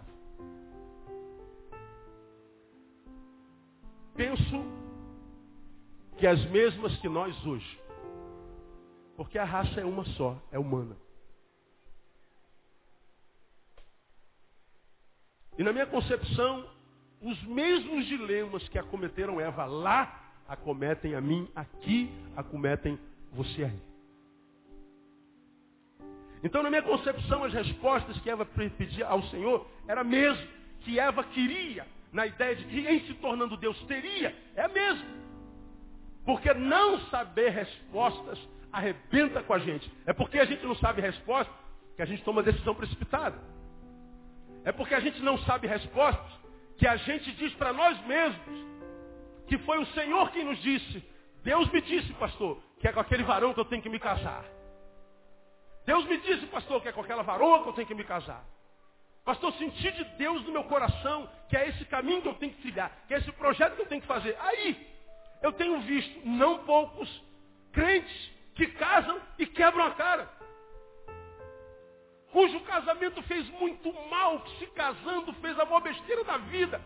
Penso 4.14 4.64
que 6.16 6.26
as 6.26 6.42
mesmas 6.50 6.96
que 6.98 7.08
nós 7.08 7.36
hoje. 7.44 7.80
Porque 9.14 9.38
a 9.38 9.44
raça 9.44 9.80
é 9.80 9.84
uma 9.84 10.04
só, 10.04 10.40
é 10.50 10.58
humana. 10.58 10.96
E 15.58 15.62
na 15.62 15.72
minha 15.72 15.86
concepção, 15.86 16.66
os 17.20 17.42
mesmos 17.44 18.06
dilemas 18.06 18.66
que 18.68 18.78
acometeram 18.78 19.40
Eva 19.40 19.64
lá, 19.64 20.22
acometem 20.48 21.14
a 21.14 21.20
mim 21.20 21.48
aqui, 21.54 22.10
acometem 22.36 22.98
você 23.32 23.64
aí. 23.64 23.80
Então, 26.42 26.62
na 26.62 26.70
minha 26.70 26.82
concepção, 26.82 27.42
as 27.44 27.52
respostas 27.52 28.18
que 28.20 28.30
Eva 28.30 28.44
pedia 28.44 29.06
ao 29.06 29.22
Senhor 29.24 29.66
era 29.88 30.04
mesmo 30.04 30.46
que 30.82 30.98
Eva 30.98 31.24
queria, 31.24 31.86
na 32.12 32.26
ideia 32.26 32.54
de 32.54 32.64
que 32.66 32.86
em 32.86 33.00
se 33.06 33.14
tornando 33.14 33.56
Deus 33.56 33.78
teria, 33.86 34.34
é 34.54 34.62
a 34.62 34.68
mesma. 34.68 35.06
Porque 36.24 36.52
não 36.54 37.00
saber 37.06 37.50
respostas 37.50 38.38
arrebenta 38.72 39.42
com 39.42 39.54
a 39.54 39.58
gente. 39.58 39.90
É 40.04 40.12
porque 40.12 40.38
a 40.38 40.44
gente 40.44 40.64
não 40.64 40.76
sabe 40.76 41.00
resposta 41.00 41.52
que 41.96 42.02
a 42.02 42.04
gente 42.04 42.22
toma 42.22 42.42
decisão 42.42 42.74
precipitada. 42.74 43.38
É 44.66 44.72
porque 44.72 44.96
a 44.96 45.00
gente 45.00 45.22
não 45.22 45.38
sabe 45.38 45.68
respostas 45.68 46.26
que 46.76 46.88
a 46.88 46.96
gente 46.96 47.30
diz 47.36 47.54
para 47.54 47.72
nós 47.72 48.04
mesmos 48.04 48.66
que 49.46 49.56
foi 49.58 49.78
o 49.78 49.86
Senhor 49.86 50.28
quem 50.32 50.44
nos 50.44 50.60
disse. 50.60 51.04
Deus 51.44 51.70
me 51.70 51.80
disse, 51.80 52.12
pastor, 52.14 52.60
que 52.80 52.88
é 52.88 52.92
com 52.92 52.98
aquele 52.98 53.22
varão 53.22 53.54
que 53.54 53.60
eu 53.60 53.64
tenho 53.64 53.80
que 53.80 53.88
me 53.88 54.00
casar. 54.00 54.44
Deus 55.86 56.04
me 56.06 56.18
disse, 56.18 56.46
pastor, 56.46 56.82
que 56.82 56.88
é 56.88 56.92
com 56.92 57.00
aquela 57.00 57.22
varoa 57.22 57.62
que 57.62 57.68
eu 57.68 57.72
tenho 57.74 57.86
que 57.86 57.94
me 57.94 58.02
casar. 58.02 58.44
Pastor, 59.24 59.52
senti 59.52 59.88
de 59.92 60.02
Deus 60.18 60.42
no 60.42 60.50
meu 60.50 60.64
coração 60.64 61.30
que 61.48 61.56
é 61.56 61.68
esse 61.68 61.84
caminho 61.84 62.22
que 62.22 62.28
eu 62.28 62.34
tenho 62.34 62.52
que 62.52 62.62
trilhar, 62.62 62.90
que 63.06 63.14
é 63.14 63.18
esse 63.18 63.30
projeto 63.30 63.76
que 63.76 63.82
eu 63.82 63.86
tenho 63.86 64.00
que 64.00 64.08
fazer. 64.08 64.36
Aí, 64.40 64.84
eu 65.42 65.52
tenho 65.52 65.80
visto 65.82 66.26
não 66.26 66.58
poucos 66.64 67.22
crentes 67.72 68.32
que 68.56 68.66
casam 68.66 69.20
e 69.38 69.46
quebram 69.46 69.86
a 69.86 69.92
cara 69.92 70.35
cujo 72.36 72.60
casamento 72.60 73.22
fez 73.22 73.48
muito 73.58 73.90
mal, 74.10 74.40
que 74.40 74.58
se 74.58 74.66
casando 74.72 75.32
fez 75.40 75.58
a 75.58 75.64
maior 75.64 75.80
besteira 75.80 76.22
da 76.22 76.36
vida. 76.36 76.78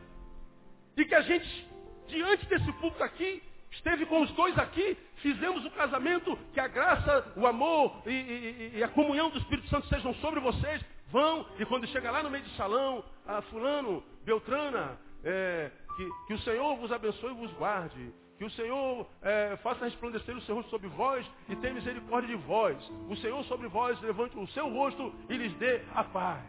E 0.97 1.05
que 1.05 1.13
a 1.13 1.23
gente, 1.23 1.69
diante 2.07 2.47
desse 2.47 2.73
público 2.75 3.03
aqui, 3.03 3.43
esteve 3.73 4.07
com 4.07 4.23
os 4.23 4.31
dois 4.31 4.57
aqui, 4.57 4.97
fizemos 5.17 5.67
o 5.67 5.71
casamento, 5.73 6.39
que 6.53 6.61
a 6.61 6.69
graça, 6.69 7.33
o 7.37 7.49
amor 7.49 8.01
e, 8.07 8.11
e, 8.13 8.73
e, 8.77 8.85
a 8.85 8.89
comunhão 8.91 9.29
do 9.29 9.39
Espírito 9.39 9.69
Santo 9.69 9.89
sejam 9.89 10.15
sobre 10.15 10.39
vocês. 10.39 10.85
Vão, 11.09 11.45
e 11.59 11.67
quando 11.67 11.85
chega 11.89 12.13
lá 12.13 12.23
no 12.23 12.31
meio 12.31 12.45
do 12.45 12.51
salão, 12.51 13.05
a 13.27 13.43
fulano, 13.43 14.05
Beltrana, 14.25 15.01
é, 15.25 15.73
que, 15.97 16.09
que 16.29 16.35
o 16.35 16.39
Senhor 16.43 16.77
vos 16.77 16.93
abençoe 16.93 17.33
e 17.33 17.35
vos 17.35 17.53
guarde. 17.55 18.13
Que 18.41 18.47
o 18.47 18.51
Senhor 18.53 19.07
é, 19.21 19.55
faça 19.59 19.85
resplandecer 19.85 20.35
o 20.35 20.41
seu 20.41 20.55
rosto 20.55 20.71
sobre 20.71 20.89
vós 20.89 21.31
e 21.47 21.55
tenha 21.57 21.75
misericórdia 21.75 22.35
de 22.35 22.43
vós. 22.43 22.75
O 23.07 23.15
Senhor 23.17 23.45
sobre 23.45 23.69
vós 23.69 24.01
levante 24.01 24.35
o 24.39 24.49
seu 24.49 24.67
rosto 24.67 25.15
e 25.29 25.37
lhes 25.37 25.55
dê 25.59 25.83
a 25.95 26.03
paz. 26.05 26.43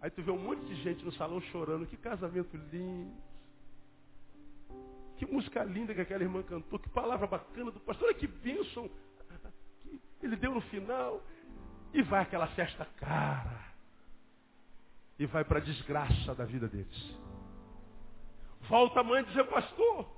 Aí 0.00 0.08
tu 0.08 0.22
vê 0.22 0.30
um 0.30 0.38
monte 0.38 0.64
de 0.64 0.74
gente 0.76 1.04
no 1.04 1.12
salão 1.12 1.38
chorando. 1.52 1.86
Que 1.86 1.98
casamento 1.98 2.56
lindo. 2.72 3.14
Que 5.18 5.26
música 5.26 5.62
linda 5.64 5.92
que 5.92 6.00
aquela 6.00 6.22
irmã 6.22 6.42
cantou. 6.42 6.78
Que 6.78 6.88
palavra 6.88 7.26
bacana 7.26 7.70
do 7.70 7.80
pastor. 7.80 8.08
Olha 8.08 8.16
que 8.16 8.26
bênção. 8.26 8.88
ele 10.22 10.36
deu 10.36 10.54
no 10.54 10.62
final. 10.62 11.22
E 11.92 12.00
vai 12.00 12.22
aquela 12.22 12.46
festa 12.46 12.86
cara. 12.96 13.66
E 15.18 15.26
vai 15.26 15.44
para 15.44 15.58
a 15.58 15.62
desgraça 15.62 16.34
da 16.34 16.46
vida 16.46 16.66
deles. 16.66 17.16
Volta 18.62 19.00
a 19.00 19.04
mãe 19.04 19.22
dizer, 19.24 19.44
pastor, 19.44 20.16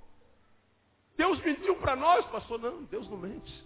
Deus 1.17 1.43
mentiu 1.45 1.77
para 1.77 1.97
nós, 1.97 2.25
pastor. 2.27 2.59
Não, 2.59 2.85
Deus 2.85 3.09
não 3.09 3.19
mente. 3.19 3.65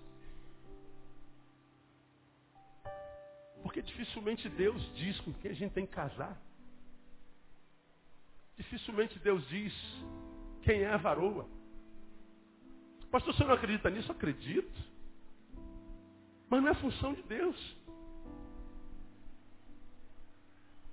Porque 3.63 3.81
dificilmente 3.81 4.49
Deus 4.49 4.81
diz 4.95 5.19
com 5.21 5.33
quem 5.33 5.51
a 5.51 5.55
gente 5.55 5.73
tem 5.73 5.87
que 5.87 5.93
casar. 5.93 6.39
Dificilmente 8.57 9.19
Deus 9.19 9.47
diz 9.49 9.73
quem 10.63 10.83
é 10.83 10.91
a 10.91 10.97
varoa. 10.97 11.47
Pastor, 13.11 13.35
você 13.35 13.45
não 13.45 13.55
acredita 13.55 13.89
nisso? 13.91 14.13
Acredito. 14.13 14.81
Mas 16.49 16.63
não 16.63 16.69
é 16.69 16.75
função 16.75 17.15
de 17.15 17.23
Deus. 17.23 17.77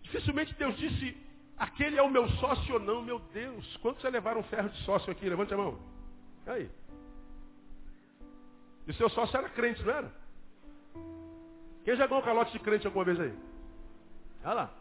Dificilmente 0.03 0.53
Deus 0.55 0.77
disse, 0.77 1.17
aquele 1.57 1.97
é 1.97 2.01
o 2.01 2.09
meu 2.09 2.27
sócio 2.33 2.73
ou 2.73 2.79
não, 2.79 3.01
meu 3.01 3.19
Deus. 3.33 3.77
Quantos 3.77 4.01
já 4.01 4.09
levaram 4.09 4.43
ferro 4.43 4.69
de 4.69 4.77
sócio 4.83 5.11
aqui? 5.11 5.27
Levante 5.27 5.53
a 5.53 5.57
mão. 5.57 5.90
Aí. 6.47 6.69
E 8.87 8.93
seu 8.93 9.09
sócio 9.09 9.37
era 9.37 9.49
crente, 9.49 9.83
não 9.83 9.93
era? 9.93 10.11
Quem 11.83 11.95
já 11.95 12.07
ganhou 12.07 12.23
calote 12.23 12.51
de 12.51 12.59
crente 12.59 12.85
alguma 12.85 13.05
vez 13.05 13.19
aí? 13.19 13.33
Olha 14.43 14.53
lá. 14.53 14.71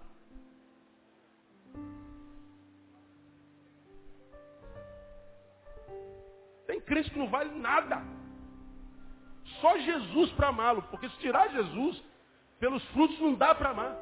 Tem 6.67 6.81
crente 6.81 7.11
que 7.11 7.19
não 7.19 7.29
vale 7.29 7.51
nada. 7.59 8.03
Só 9.61 9.79
Jesus 9.79 10.31
para 10.33 10.49
amá-lo. 10.49 10.83
Porque 10.83 11.09
se 11.09 11.19
tirar 11.19 11.49
Jesus, 11.49 12.03
pelos 12.59 12.85
frutos 12.91 13.19
não 13.21 13.35
dá 13.35 13.55
para 13.55 13.71
amar. 13.71 13.97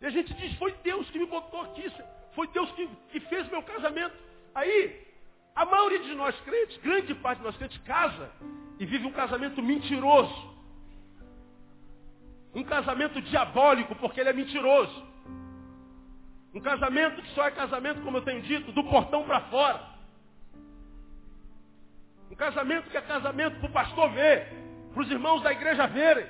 E 0.00 0.06
a 0.06 0.10
gente 0.10 0.32
diz, 0.34 0.56
foi 0.58 0.72
Deus 0.82 1.08
que 1.10 1.18
me 1.18 1.26
botou 1.26 1.60
aqui. 1.62 1.90
Foi 2.36 2.46
Deus 2.48 2.70
que, 2.72 2.86
que 3.10 3.20
fez 3.20 3.48
meu 3.48 3.62
casamento. 3.62 4.14
Aí, 4.54 5.06
a 5.54 5.64
maioria 5.64 6.00
de 6.00 6.14
nós 6.14 6.38
crentes, 6.42 6.76
grande 6.82 7.14
parte 7.14 7.38
de 7.38 7.44
nós 7.44 7.56
crentes, 7.56 7.78
casa 7.78 8.30
e 8.78 8.84
vive 8.84 9.06
um 9.06 9.12
casamento 9.12 9.62
mentiroso. 9.62 10.54
Um 12.54 12.62
casamento 12.62 13.22
diabólico, 13.22 13.94
porque 13.96 14.20
ele 14.20 14.28
é 14.28 14.34
mentiroso. 14.34 15.06
Um 16.54 16.60
casamento 16.60 17.22
que 17.22 17.34
só 17.34 17.46
é 17.46 17.50
casamento, 17.50 18.02
como 18.02 18.18
eu 18.18 18.22
tenho 18.22 18.42
dito, 18.42 18.70
do 18.70 18.84
portão 18.84 19.24
para 19.24 19.40
fora. 19.42 19.80
Um 22.30 22.36
casamento 22.36 22.90
que 22.90 22.98
é 22.98 23.00
casamento 23.00 23.58
para 23.60 23.68
o 23.68 23.72
pastor 23.72 24.10
ver, 24.10 24.52
para 24.92 25.02
os 25.02 25.10
irmãos 25.10 25.42
da 25.42 25.52
igreja 25.52 25.86
verem. 25.86 26.26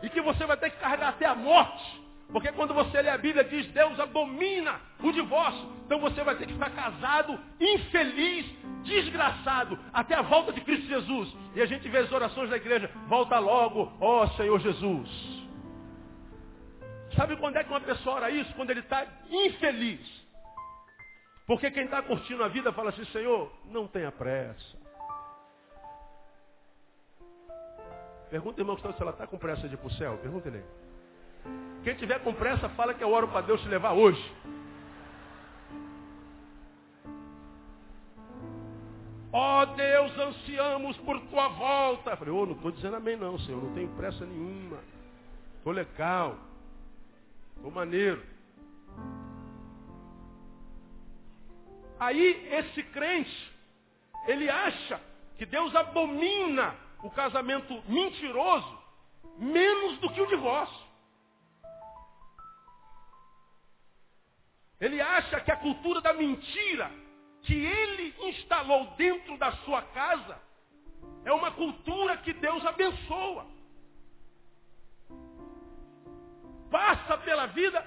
E 0.00 0.08
que 0.08 0.20
você 0.20 0.46
vai 0.46 0.56
ter 0.56 0.70
que 0.70 0.78
carregar 0.78 1.08
até 1.08 1.26
a 1.26 1.34
morte. 1.34 2.01
Porque 2.32 2.50
quando 2.52 2.72
você 2.72 3.02
lê 3.02 3.10
a 3.10 3.18
Bíblia, 3.18 3.44
diz 3.44 3.66
Deus 3.68 4.00
abomina 4.00 4.80
o 5.02 5.12
divórcio. 5.12 5.68
Então 5.84 6.00
você 6.00 6.24
vai 6.24 6.34
ter 6.36 6.46
que 6.46 6.54
ficar 6.54 6.70
casado, 6.70 7.38
infeliz, 7.60 8.46
desgraçado, 8.82 9.78
até 9.92 10.14
a 10.14 10.22
volta 10.22 10.52
de 10.52 10.62
Cristo 10.62 10.86
Jesus. 10.86 11.34
E 11.54 11.60
a 11.60 11.66
gente 11.66 11.86
vê 11.88 11.98
as 11.98 12.10
orações 12.10 12.48
da 12.48 12.56
igreja, 12.56 12.90
volta 13.06 13.38
logo, 13.38 13.92
ó 14.00 14.26
Senhor 14.28 14.58
Jesus. 14.60 15.42
Sabe 17.14 17.36
quando 17.36 17.56
é 17.56 17.64
que 17.64 17.70
uma 17.70 17.80
pessoa 17.80 18.16
ora 18.16 18.30
isso? 18.30 18.52
Quando 18.54 18.70
ele 18.70 18.80
está 18.80 19.06
infeliz. 19.30 20.00
Porque 21.46 21.70
quem 21.70 21.84
está 21.84 22.00
curtindo 22.02 22.42
a 22.42 22.48
vida 22.48 22.72
fala 22.72 22.88
assim, 22.88 23.04
Senhor, 23.06 23.52
não 23.66 23.86
tenha 23.86 24.10
pressa. 24.10 24.80
Pergunta, 28.30 28.62
irmão, 28.62 28.78
se 28.78 29.02
ela 29.02 29.10
está 29.10 29.26
com 29.26 29.36
pressa 29.36 29.68
de 29.68 29.74
ir 29.74 29.76
para 29.76 29.88
o 29.88 29.92
céu. 29.92 30.16
Pergunta 30.22 30.48
ele. 30.48 30.64
Quem 31.82 31.94
tiver 31.96 32.20
com 32.20 32.32
pressa, 32.32 32.68
fala 32.70 32.94
que 32.94 33.02
eu 33.02 33.10
oro 33.10 33.28
para 33.28 33.40
Deus 33.40 33.60
te 33.60 33.68
levar 33.68 33.92
hoje. 33.92 34.22
Ó 39.32 39.62
oh, 39.62 39.66
Deus, 39.66 40.18
ansiamos 40.18 40.96
por 40.98 41.18
tua 41.22 41.48
volta. 41.48 42.10
Eu 42.10 42.16
falei, 42.18 42.34
oh, 42.34 42.44
não 42.44 42.52
estou 42.52 42.70
dizendo 42.70 42.96
amém 42.96 43.16
não, 43.16 43.38
Senhor. 43.38 43.62
Não 43.62 43.72
tenho 43.72 43.88
pressa 43.96 44.26
nenhuma. 44.26 44.78
Estou 45.56 45.72
legal. 45.72 46.36
Estou 47.56 47.70
maneiro. 47.70 48.22
Aí 51.98 52.48
esse 52.50 52.82
crente, 52.82 53.52
ele 54.26 54.50
acha 54.50 55.00
que 55.38 55.46
Deus 55.46 55.74
abomina 55.74 56.74
o 57.02 57.10
casamento 57.10 57.82
mentiroso 57.88 58.78
menos 59.38 59.98
do 59.98 60.10
que 60.10 60.20
o 60.20 60.26
divórcio. 60.26 60.91
Ele 64.82 65.00
acha 65.00 65.40
que 65.40 65.52
a 65.52 65.56
cultura 65.56 66.00
da 66.00 66.12
mentira 66.12 66.90
que 67.42 67.54
ele 67.54 68.12
instalou 68.30 68.84
dentro 68.96 69.38
da 69.38 69.52
sua 69.58 69.80
casa 69.80 70.42
é 71.24 71.32
uma 71.32 71.52
cultura 71.52 72.16
que 72.16 72.32
Deus 72.32 72.66
abençoa. 72.66 73.46
Passa 76.68 77.16
pela 77.18 77.46
vida 77.46 77.80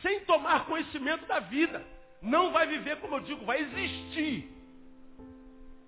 sem 0.00 0.24
tomar 0.24 0.64
conhecimento 0.64 1.26
da 1.26 1.38
vida. 1.38 1.86
Não 2.22 2.50
vai 2.50 2.66
viver, 2.66 2.98
como 2.98 3.16
eu 3.16 3.20
digo, 3.20 3.44
vai 3.44 3.60
existir. 3.60 4.50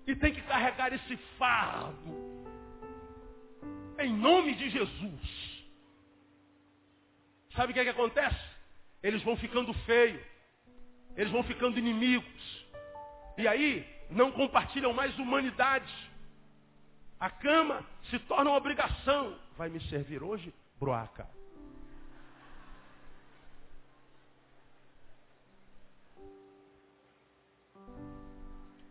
E 0.05 0.15
tem 0.15 0.31
que 0.31 0.43
carregar 0.43 0.93
esse 0.93 1.17
fardo. 1.39 2.21
Em 3.97 4.13
nome 4.13 4.53
de 4.53 4.69
Jesus. 4.69 5.65
Sabe 7.55 7.71
o 7.71 7.73
que, 7.73 7.79
é 7.79 7.83
que 7.83 7.89
acontece? 7.89 8.45
Eles 9.01 9.23
vão 9.23 9.35
ficando 9.37 9.73
feios. 9.85 10.30
Eles 11.15 11.31
vão 11.31 11.43
ficando 11.43 11.77
inimigos. 11.77 12.65
E 13.37 13.47
aí, 13.47 13.85
não 14.09 14.31
compartilham 14.31 14.93
mais 14.93 15.17
humanidade. 15.17 15.91
A 17.19 17.29
cama 17.29 17.85
se 18.09 18.19
torna 18.19 18.49
uma 18.49 18.57
obrigação. 18.57 19.37
Vai 19.57 19.69
me 19.69 19.79
servir 19.89 20.23
hoje, 20.23 20.53
broaca? 20.79 21.27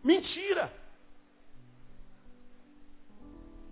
Mentira. 0.02 0.72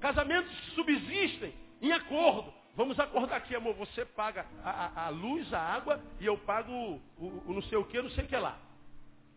Casamentos 0.00 0.52
subsistem 0.74 1.54
em 1.80 1.92
acordo. 1.92 2.52
Vamos 2.74 2.98
acordar 2.98 3.37
aqui, 3.37 3.54
amor. 3.54 3.74
Você 3.74 4.04
paga 4.04 4.46
a, 4.64 4.70
a, 4.70 5.07
a 5.07 5.09
luz, 5.09 5.52
a 5.52 5.61
água 5.61 6.00
e 6.20 6.26
eu 6.26 6.37
pago 6.38 6.72
o, 6.72 7.00
o, 7.18 7.42
o, 7.46 7.54
não 7.54 7.62
sei 7.62 7.76
o 7.78 7.85
que, 7.85 8.00
não 8.00 8.11
sei 8.11 8.24
o 8.24 8.28
que 8.28 8.37
lá. 8.37 8.57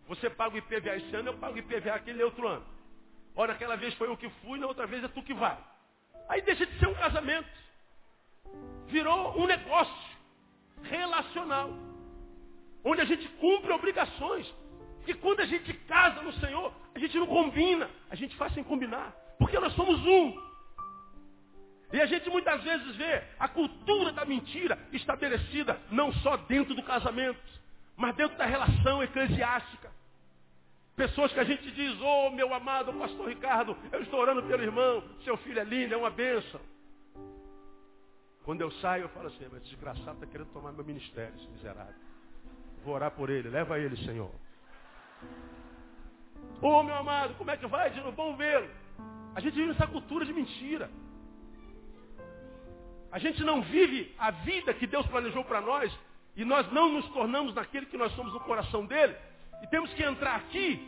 Você 0.08 0.30
paga 0.30 0.56
o 0.56 0.58
IPVA 0.58 0.98
esse 0.98 1.16
ano, 1.16 1.30
eu 1.30 1.38
pago 1.38 1.56
o 1.56 1.60
IPVA 1.60 1.94
aquele 1.94 2.24
outro 2.24 2.48
ano. 2.48 2.66
Ora, 3.36 3.54
aquela 3.54 3.78
vez 3.78 3.94
foi 3.96 4.08
eu 4.08 4.18
que 4.18 4.30
fui, 4.42 4.60
na 4.60 4.68
outra 4.68 4.86
vez 4.86 5.04
é 5.04 5.08
tu 5.08 5.24
que 5.24 5.34
vai. 5.34 5.58
Aí 6.28 6.42
deixa 6.42 6.66
de 6.66 6.78
ser 6.80 6.88
um 6.88 6.94
casamento. 6.94 7.50
Virou 8.88 9.40
um 9.40 9.48
negócio 9.48 10.12
relacional. 10.84 11.70
Onde 12.84 13.02
a 13.02 13.06
gente 13.06 13.28
cumpre 13.40 13.72
obrigações. 13.72 14.54
Porque 14.98 15.14
quando 15.16 15.40
a 15.40 15.46
gente 15.46 15.74
casa 15.88 16.22
no 16.22 16.34
Senhor, 16.34 16.74
a 16.94 17.00
gente 17.00 17.18
não 17.18 17.28
combina, 17.28 17.90
a 18.10 18.16
gente 18.16 18.36
faz 18.36 18.54
sem 18.54 18.64
combinar. 18.64 19.14
Porque 19.40 19.58
nós 19.60 19.74
somos 19.74 20.00
um. 20.06 20.51
E 21.94 22.00
a 22.00 22.06
gente 22.06 22.30
muitas 22.30 22.64
vezes 22.64 22.96
vê 22.96 23.24
a 23.40 23.48
cultura 23.48 24.12
da 24.14 24.26
mentira 24.26 24.78
estabelecida 24.94 25.80
não 25.92 26.14
só 26.14 26.38
dentro 26.38 26.74
do 26.74 26.84
casamento, 26.84 27.40
mas 27.98 28.16
dentro 28.16 28.38
da 28.38 28.46
relação 28.46 29.04
eclesiástica. 29.04 29.92
Pessoas 30.96 31.34
que 31.34 31.40
a 31.40 31.44
gente 31.44 31.70
diz, 31.72 32.00
oh 32.02 32.30
meu 32.32 32.54
amado 32.54 32.94
pastor 32.94 33.28
Ricardo, 33.28 33.76
eu 33.92 34.02
estou 34.02 34.20
orando 34.20 34.44
pelo 34.44 34.62
irmão, 34.62 35.04
seu 35.24 35.36
filho 35.38 35.60
é 35.60 35.64
lindo, 35.64 35.94
é 35.94 35.98
uma 35.98 36.10
bênção. 36.10 36.62
Quando 38.44 38.62
eu 38.62 38.72
saio, 38.74 39.04
eu 39.04 39.10
falo 39.10 39.28
assim, 39.28 39.48
mas 39.52 39.64
desgraçado 39.64 40.14
está 40.14 40.26
querendo 40.26 40.52
tomar 40.52 40.72
meu 40.72 40.84
ministério, 40.84 41.34
esse 41.36 41.48
miserável. 41.50 41.94
Vou 42.84 42.96
orar 42.96 43.12
por 43.12 43.30
ele, 43.30 43.50
leva 43.50 43.80
ele, 43.80 43.96
Senhor. 44.06 44.32
Oh 46.62 46.84
meu 46.84 46.96
amado, 46.96 47.36
como 47.36 47.52
é 47.52 47.58
que 47.58 47.68
vai? 47.68 47.90
Não 48.02 48.12
vamos 48.12 48.38
vê-lo. 48.38 48.70
A 49.36 49.40
gente 49.40 49.54
vive 49.54 49.68
nessa 49.68 49.88
cultura 49.88 50.26
de 50.26 50.34
mentira. 50.34 50.90
A 53.12 53.20
gente 53.20 53.44
não 53.44 53.62
vive 53.62 54.14
a 54.18 54.32
vida 54.32 54.74
que 54.74 54.88
Deus 54.88 55.06
planejou 55.08 55.44
para 55.44 55.60
nós 55.60 55.92
e 56.36 56.46
nós 56.46 56.72
não 56.72 56.90
nos 56.90 57.08
tornamos 57.10 57.54
naquele 57.54 57.86
que 57.86 57.98
nós 57.98 58.14
somos 58.14 58.32
no 58.34 58.40
coração 58.40 58.86
dele. 58.86 59.16
E 59.62 59.68
temos 59.68 59.94
que 59.94 60.04
entrar 60.04 60.36
aqui 60.38 60.80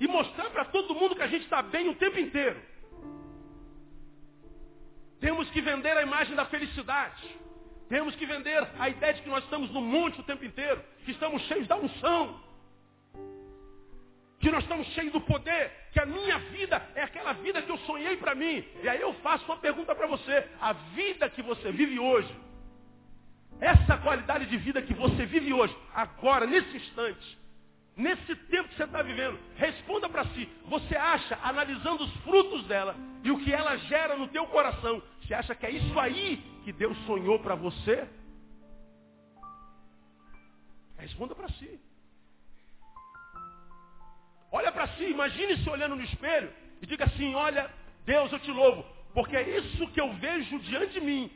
e 0.00 0.06
mostrar 0.08 0.50
para 0.50 0.64
todo 0.66 0.94
mundo 0.94 1.14
que 1.14 1.22
a 1.22 1.28
gente 1.28 1.44
está 1.44 1.62
bem 1.62 1.88
o 1.88 1.94
tempo 1.94 2.18
inteiro. 2.18 2.60
Temos 5.20 5.48
que 5.50 5.60
vender 5.60 5.96
a 5.96 6.02
imagem 6.02 6.34
da 6.34 6.44
felicidade. 6.46 7.36
Temos 7.88 8.14
que 8.16 8.26
vender 8.26 8.68
a 8.78 8.88
ideia 8.88 9.14
de 9.14 9.22
que 9.22 9.28
nós 9.28 9.42
estamos 9.44 9.70
no 9.70 9.80
monte 9.80 10.20
o 10.20 10.24
tempo 10.24 10.44
inteiro, 10.44 10.82
que 11.04 11.12
estamos 11.12 11.42
cheios 11.42 11.66
da 11.66 11.76
unção. 11.76 12.40
Que 14.40 14.50
nós 14.50 14.62
estamos 14.62 14.86
cheios 14.88 15.12
do 15.12 15.20
poder, 15.20 15.70
que 15.92 16.00
a 16.00 16.06
minha 16.06 16.38
vida 16.38 16.80
é 16.94 17.02
aquela 17.02 17.32
vida 17.32 17.60
que 17.60 17.70
eu 17.70 17.78
sonhei 17.78 18.16
para 18.16 18.34
mim. 18.34 18.64
E 18.82 18.88
aí 18.88 19.00
eu 19.00 19.12
faço 19.14 19.44
uma 19.44 19.56
pergunta 19.56 19.94
para 19.94 20.06
você: 20.06 20.46
a 20.60 20.72
vida 20.72 21.28
que 21.28 21.42
você 21.42 21.72
vive 21.72 21.98
hoje, 21.98 22.32
essa 23.60 23.96
qualidade 23.98 24.46
de 24.46 24.56
vida 24.56 24.80
que 24.80 24.94
você 24.94 25.26
vive 25.26 25.52
hoje, 25.52 25.76
agora, 25.92 26.46
nesse 26.46 26.76
instante, 26.76 27.38
nesse 27.96 28.36
tempo 28.36 28.68
que 28.68 28.76
você 28.76 28.84
está 28.84 29.02
vivendo, 29.02 29.38
responda 29.56 30.08
para 30.08 30.24
si. 30.26 30.48
Você 30.66 30.96
acha, 30.96 31.36
analisando 31.42 32.04
os 32.04 32.12
frutos 32.18 32.64
dela 32.66 32.94
e 33.24 33.30
o 33.32 33.40
que 33.40 33.52
ela 33.52 33.76
gera 33.76 34.16
no 34.16 34.28
teu 34.28 34.46
coração, 34.46 35.02
você 35.20 35.34
acha 35.34 35.54
que 35.54 35.66
é 35.66 35.70
isso 35.70 35.98
aí 35.98 36.36
que 36.64 36.72
Deus 36.72 36.96
sonhou 37.06 37.40
para 37.40 37.56
você? 37.56 38.06
Responda 40.96 41.34
para 41.34 41.48
si. 41.50 41.80
Olha 44.50 44.72
para 44.72 44.88
si, 44.88 45.04
imagine 45.04 45.56
se 45.58 45.68
olhando 45.68 45.96
no 45.96 46.02
espelho 46.02 46.50
e 46.80 46.86
diga 46.86 47.04
assim: 47.04 47.34
Olha, 47.34 47.70
Deus, 48.04 48.32
eu 48.32 48.38
te 48.38 48.50
louvo, 48.50 48.84
porque 49.12 49.36
é 49.36 49.58
isso 49.58 49.86
que 49.88 50.00
eu 50.00 50.12
vejo 50.14 50.58
diante 50.60 50.94
de 50.94 51.00
mim. 51.00 51.30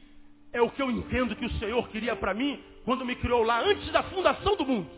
É 0.53 0.61
o 0.61 0.71
que 0.71 0.83
eu 0.83 0.91
entendo 0.91 1.37
que 1.37 1.47
o 1.47 1.59
Senhor 1.59 1.89
queria 1.89 2.15
para 2.15 2.35
mim 2.35 2.63
quando 2.85 3.05
me 3.05 3.17
criou 3.17 3.43
lá 3.43 3.61
antes 3.61 3.91
da 3.91 4.03
fundação 4.05 4.57
do 4.57 4.67
mundo. 4.67 4.91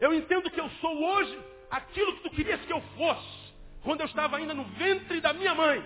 Eu 0.00 0.12
entendo 0.12 0.50
que 0.50 0.60
eu 0.60 0.68
sou 0.80 1.02
hoje 1.02 1.38
aquilo 1.70 2.14
que 2.16 2.22
tu 2.22 2.30
querias 2.30 2.60
que 2.62 2.72
eu 2.72 2.80
fosse 2.96 3.44
quando 3.82 4.00
eu 4.00 4.06
estava 4.06 4.36
ainda 4.36 4.54
no 4.54 4.64
ventre 4.64 5.20
da 5.20 5.32
minha 5.32 5.54
mãe. 5.54 5.84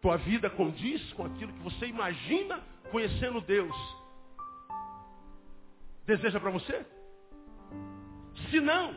Tua 0.00 0.18
vida 0.18 0.50
condiz 0.50 1.12
com 1.14 1.24
aquilo 1.24 1.52
que 1.52 1.60
você 1.60 1.86
imagina 1.86 2.62
conhecendo 2.94 3.40
Deus, 3.40 3.74
deseja 6.06 6.38
para 6.38 6.50
você? 6.50 6.86
Se 8.48 8.60
não, 8.60 8.94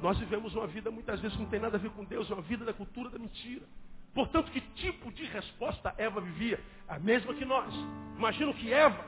nós 0.00 0.18
vivemos 0.18 0.54
uma 0.54 0.66
vida 0.66 0.90
muitas 0.90 1.20
vezes 1.20 1.36
que 1.36 1.42
não 1.42 1.50
tem 1.50 1.60
nada 1.60 1.76
a 1.76 1.78
ver 1.78 1.90
com 1.90 2.06
Deus, 2.06 2.30
uma 2.30 2.40
vida 2.40 2.64
da 2.64 2.72
cultura 2.72 3.10
da 3.10 3.18
mentira. 3.18 3.66
Portanto, 4.14 4.50
que 4.50 4.62
tipo 4.62 5.12
de 5.12 5.24
resposta 5.24 5.94
Eva 5.98 6.22
vivia? 6.22 6.58
A 6.88 6.98
mesma 6.98 7.34
que 7.34 7.44
nós. 7.44 7.70
Imagino 8.16 8.54
que 8.54 8.72
Eva, 8.72 9.04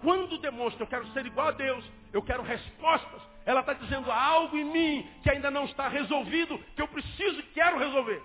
quando 0.00 0.38
demonstra 0.38 0.82
eu 0.82 0.88
quero 0.88 1.06
ser 1.08 1.26
igual 1.26 1.48
a 1.48 1.52
Deus, 1.52 1.84
eu 2.10 2.22
quero 2.22 2.42
respostas, 2.42 3.20
ela 3.44 3.60
está 3.60 3.74
dizendo 3.74 4.10
há 4.10 4.18
algo 4.18 4.56
em 4.56 4.64
mim 4.64 5.06
que 5.22 5.28
ainda 5.28 5.50
não 5.50 5.66
está 5.66 5.88
resolvido, 5.88 6.58
que 6.74 6.80
eu 6.80 6.88
preciso 6.88 7.38
e 7.38 7.42
quero 7.52 7.78
resolver. 7.78 8.22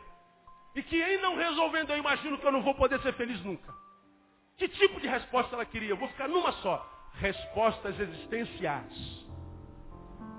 E 0.74 0.82
que 0.82 0.96
em 1.02 1.22
não 1.22 1.36
resolvendo, 1.36 1.90
eu 1.90 1.98
imagino 1.98 2.38
que 2.38 2.48
eu 2.48 2.52
não 2.54 2.62
vou 2.62 2.76
poder 2.76 3.02
ser 3.02 3.12
feliz 3.16 3.44
nunca. 3.44 3.79
Que 4.60 4.68
tipo 4.68 5.00
de 5.00 5.08
resposta 5.08 5.56
ela 5.56 5.66
queria? 5.66 5.90
Eu 5.90 5.98
vou 5.98 6.10
ficar 6.10 6.28
numa 6.28 6.52
só. 6.62 6.86
Respostas 7.14 7.98
existenciais. 7.98 9.26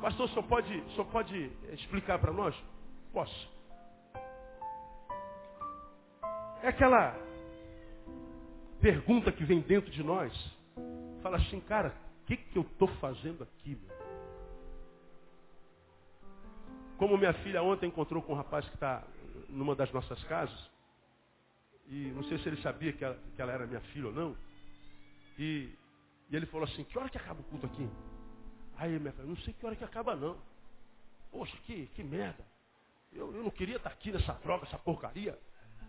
Pastor, 0.01 0.29
só 0.29 0.43
pode, 0.43 0.85
só 0.95 1.05
pode 1.05 1.51
explicar 1.73 2.19
para 2.19 2.31
nós? 2.31 2.55
Posso. 3.15 3.51
É 6.63 6.69
aquela 6.69 7.17
pergunta 8.81 9.33
que 9.33 9.43
vem 9.43 9.61
dentro 9.61 9.91
de 9.91 10.03
nós. 10.03 10.33
Fala 11.23 11.39
assim, 11.39 11.61
cara, 11.61 11.95
o 12.23 12.27
que, 12.27 12.37
que 12.37 12.59
eu 12.59 12.63
estou 12.63 12.89
fazendo 12.97 13.43
aqui? 13.43 13.75
Meu? 13.75 13.97
Como 16.99 17.17
minha 17.17 17.33
filha 17.33 17.63
ontem 17.63 17.87
encontrou 17.87 18.23
com 18.23 18.35
um 18.35 18.37
rapaz 18.37 18.69
que 18.69 18.75
está 18.75 19.03
numa 19.49 19.75
das 19.75 19.91
nossas 19.93 20.23
casas, 20.25 20.70
e 21.91 22.13
não 22.15 22.23
sei 22.25 22.39
se 22.39 22.49
ele 22.49 22.63
sabia 22.63 22.93
que 22.93 23.05
ela, 23.05 23.19
que 23.35 23.43
ela 23.43 23.53
era 23.53 23.67
minha 23.67 23.81
filha 23.81 24.07
ou 24.07 24.13
não. 24.13 24.37
E, 25.37 25.75
e, 26.31 26.37
ele 26.37 26.47
falou 26.47 26.67
assim, 26.67 26.85
que 26.85 26.97
hora 26.97 27.11
que 27.11 27.19
acaba 27.19 27.41
o 27.41 27.45
culto 27.45 27.67
aqui? 27.67 27.89
Aí 28.77 28.97
minha 28.99 29.13
filha, 29.13 29.27
não 29.27 29.37
sei 29.39 29.53
que 29.53 29.67
hora 29.67 29.75
que 29.75 29.83
acaba 29.83 30.15
não. 30.15 30.39
Poxa, 31.33 31.57
que, 31.67 31.87
que 31.89 32.05
merda. 32.05 32.45
Eu, 33.13 33.35
eu 33.35 33.43
não 33.43 33.51
queria 33.51 33.77
estar 33.77 33.91
aqui 33.91 34.13
nessa 34.13 34.33
droga, 34.35 34.67
essa 34.67 34.79
porcaria. 34.79 35.37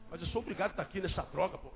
Mas 0.10 0.20
eu 0.22 0.28
sou 0.28 0.42
obrigado 0.42 0.70
a 0.70 0.74
estar 0.74 0.84
aqui 0.84 1.00
nessa 1.00 1.22
droga, 1.24 1.58
pô. 1.60 1.72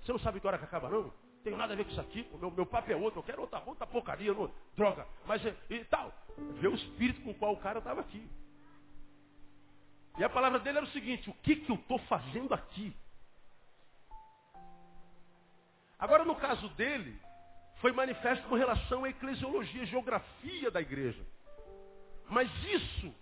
Você 0.00 0.10
não 0.10 0.18
sabe 0.20 0.40
que 0.40 0.46
hora 0.46 0.56
que 0.56 0.64
acaba 0.64 0.88
não? 0.88 1.12
Tenho 1.44 1.56
nada 1.58 1.74
a 1.74 1.76
ver 1.76 1.84
com 1.84 1.90
isso 1.90 2.00
aqui. 2.00 2.26
Meu, 2.38 2.50
meu 2.50 2.64
papo 2.64 2.90
é 2.90 2.96
outro, 2.96 3.20
eu 3.20 3.24
quero 3.24 3.42
outra, 3.42 3.62
outra 3.66 3.86
porcaria, 3.86 4.32
não, 4.32 4.50
droga. 4.74 5.06
Mas 5.26 5.42
e 5.44 5.84
tal. 5.84 6.14
Vê 6.60 6.68
o 6.68 6.74
espírito 6.74 7.20
com 7.22 7.30
o 7.30 7.34
qual 7.34 7.52
o 7.52 7.60
cara 7.60 7.78
estava 7.78 8.00
aqui. 8.00 8.26
E 10.18 10.24
a 10.24 10.30
palavra 10.30 10.58
dele 10.60 10.78
era 10.78 10.86
o 10.86 10.90
seguinte, 10.90 11.28
o 11.28 11.34
que, 11.34 11.56
que 11.56 11.70
eu 11.70 11.76
estou 11.76 11.98
fazendo 12.00 12.54
aqui? 12.54 12.94
Agora, 16.00 16.24
no 16.24 16.34
caso 16.34 16.68
dele, 16.70 17.20
foi 17.76 17.92
manifesto 17.92 18.46
com 18.48 18.54
relação 18.54 19.04
à 19.04 19.10
eclesiologia, 19.10 19.84
geografia 19.84 20.70
da 20.70 20.80
igreja. 20.80 21.22
Mas 22.28 22.50
isso 22.64 23.14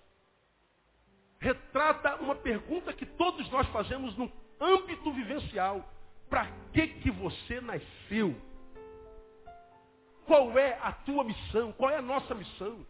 retrata 1.40 2.16
uma 2.16 2.34
pergunta 2.34 2.92
que 2.92 3.06
todos 3.06 3.48
nós 3.50 3.66
fazemos 3.68 4.16
no 4.16 4.30
âmbito 4.60 5.12
vivencial. 5.12 5.84
Para 6.30 6.46
que 6.72 6.86
que 6.86 7.10
você 7.10 7.60
nasceu? 7.60 8.36
Qual 10.26 10.58
é 10.58 10.78
a 10.82 10.92
tua 10.92 11.24
missão? 11.24 11.72
Qual 11.72 11.90
é 11.90 11.96
a 11.96 12.02
nossa 12.02 12.34
missão? 12.34 12.86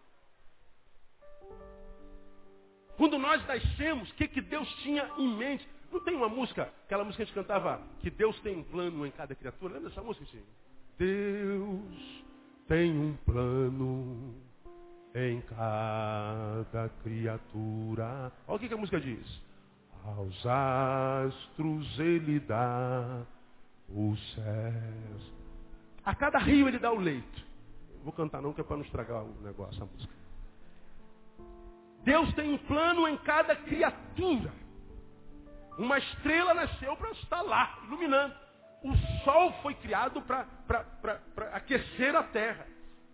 Quando 2.97 3.17
nós 3.17 3.47
nascemos, 3.47 4.11
o 4.11 4.15
que, 4.15 4.27
que 4.27 4.41
Deus 4.41 4.69
tinha 4.83 5.09
em 5.17 5.29
mente? 5.37 5.67
Não 5.91 6.01
tem 6.01 6.15
uma 6.15 6.29
música, 6.29 6.73
aquela 6.85 7.05
música 7.05 7.25
que 7.25 7.31
a 7.31 7.35
gente 7.35 7.35
cantava, 7.35 7.81
que 8.01 8.11
Deus 8.11 8.39
tem 8.41 8.57
um 8.57 8.63
plano 8.63 9.07
em 9.07 9.11
cada 9.11 9.35
criatura. 9.35 9.75
Lembra 9.75 9.89
dessa 9.89 10.03
música, 10.03 10.25
gente? 10.27 10.47
Deus 10.99 12.25
tem 12.67 12.91
um 12.91 13.17
plano 13.25 14.35
em 15.15 15.41
cada 15.43 16.89
criatura. 17.03 18.33
Olha 18.47 18.57
o 18.57 18.59
que, 18.59 18.69
que 18.69 18.75
a 18.75 18.79
música 18.79 19.01
diz. 19.01 19.41
Aos 20.05 20.47
astros 20.47 21.99
ele 21.99 22.41
dá 22.41 23.23
os 23.89 24.35
céus. 24.35 25.33
A 26.05 26.15
cada 26.15 26.39
rio 26.39 26.69
ele 26.69 26.79
dá 26.79 26.93
o 26.93 26.99
leito. 26.99 27.45
vou 28.03 28.13
cantar 28.13 28.41
não, 28.41 28.53
que 28.53 28.61
é 28.61 28.65
para 28.65 28.77
não 28.77 28.85
estragar 28.85 29.25
o 29.25 29.43
negócio, 29.43 29.83
a 29.83 29.87
música. 29.87 30.15
Deus 32.05 32.33
tem 32.35 32.53
um 32.53 32.59
plano 32.59 33.07
em 33.09 33.17
cada 33.19 33.55
criatura. 33.57 34.53
Uma 35.79 35.97
estrela 35.97 36.55
nasceu 36.55 36.97
para 36.97 37.11
estar 37.13 37.41
lá, 37.43 37.79
iluminando. 37.85 38.35
O 38.83 38.97
sol 39.25 39.53
foi 39.63 39.75
criado 39.75 40.21
para 40.23 41.21
aquecer 41.53 42.15
a 42.17 42.23
terra. 42.25 42.67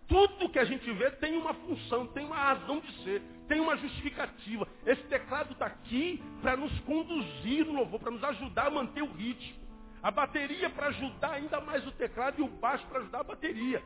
Tudo 0.08 0.48
que 0.48 0.58
a 0.58 0.64
gente 0.64 0.90
vê 0.92 1.10
tem 1.12 1.36
uma 1.36 1.54
função, 1.54 2.06
tem 2.08 2.24
uma 2.24 2.36
razão 2.36 2.80
de 2.80 3.04
ser, 3.04 3.22
tem 3.48 3.60
uma 3.60 3.76
justificativa. 3.76 4.66
Esse 4.86 5.02
teclado 5.04 5.52
está 5.52 5.66
aqui 5.66 6.22
para 6.40 6.56
nos 6.56 6.78
conduzir 6.80 7.66
no 7.66 7.74
louvor, 7.74 8.00
para 8.00 8.10
nos 8.10 8.24
ajudar 8.24 8.66
a 8.66 8.70
manter 8.70 9.02
o 9.02 9.12
ritmo. 9.12 9.62
A 10.02 10.10
bateria 10.10 10.68
para 10.68 10.88
ajudar 10.88 11.32
ainda 11.32 11.60
mais 11.60 11.86
o 11.86 11.92
teclado 11.92 12.38
e 12.38 12.42
o 12.42 12.48
baixo 12.48 12.86
para 12.86 13.00
ajudar 13.00 13.20
a 13.20 13.24
bateria. 13.24 13.82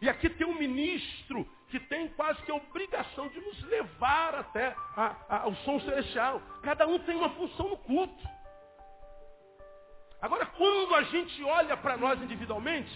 E 0.00 0.08
aqui 0.08 0.28
tem 0.28 0.46
um 0.46 0.58
ministro 0.58 1.46
que 1.72 1.80
tem 1.80 2.06
quase 2.08 2.40
que 2.42 2.50
a 2.50 2.54
obrigação 2.54 3.28
de 3.28 3.40
nos 3.40 3.62
levar 3.62 4.34
até 4.34 4.76
a, 4.94 5.16
a, 5.26 5.36
ao 5.44 5.54
som 5.56 5.80
celestial. 5.80 6.42
Cada 6.62 6.86
um 6.86 6.98
tem 6.98 7.16
uma 7.16 7.30
função 7.30 7.70
no 7.70 7.78
culto. 7.78 8.28
Agora, 10.20 10.44
quando 10.44 10.94
a 10.94 11.02
gente 11.04 11.42
olha 11.42 11.74
para 11.78 11.96
nós 11.96 12.20
individualmente, 12.20 12.92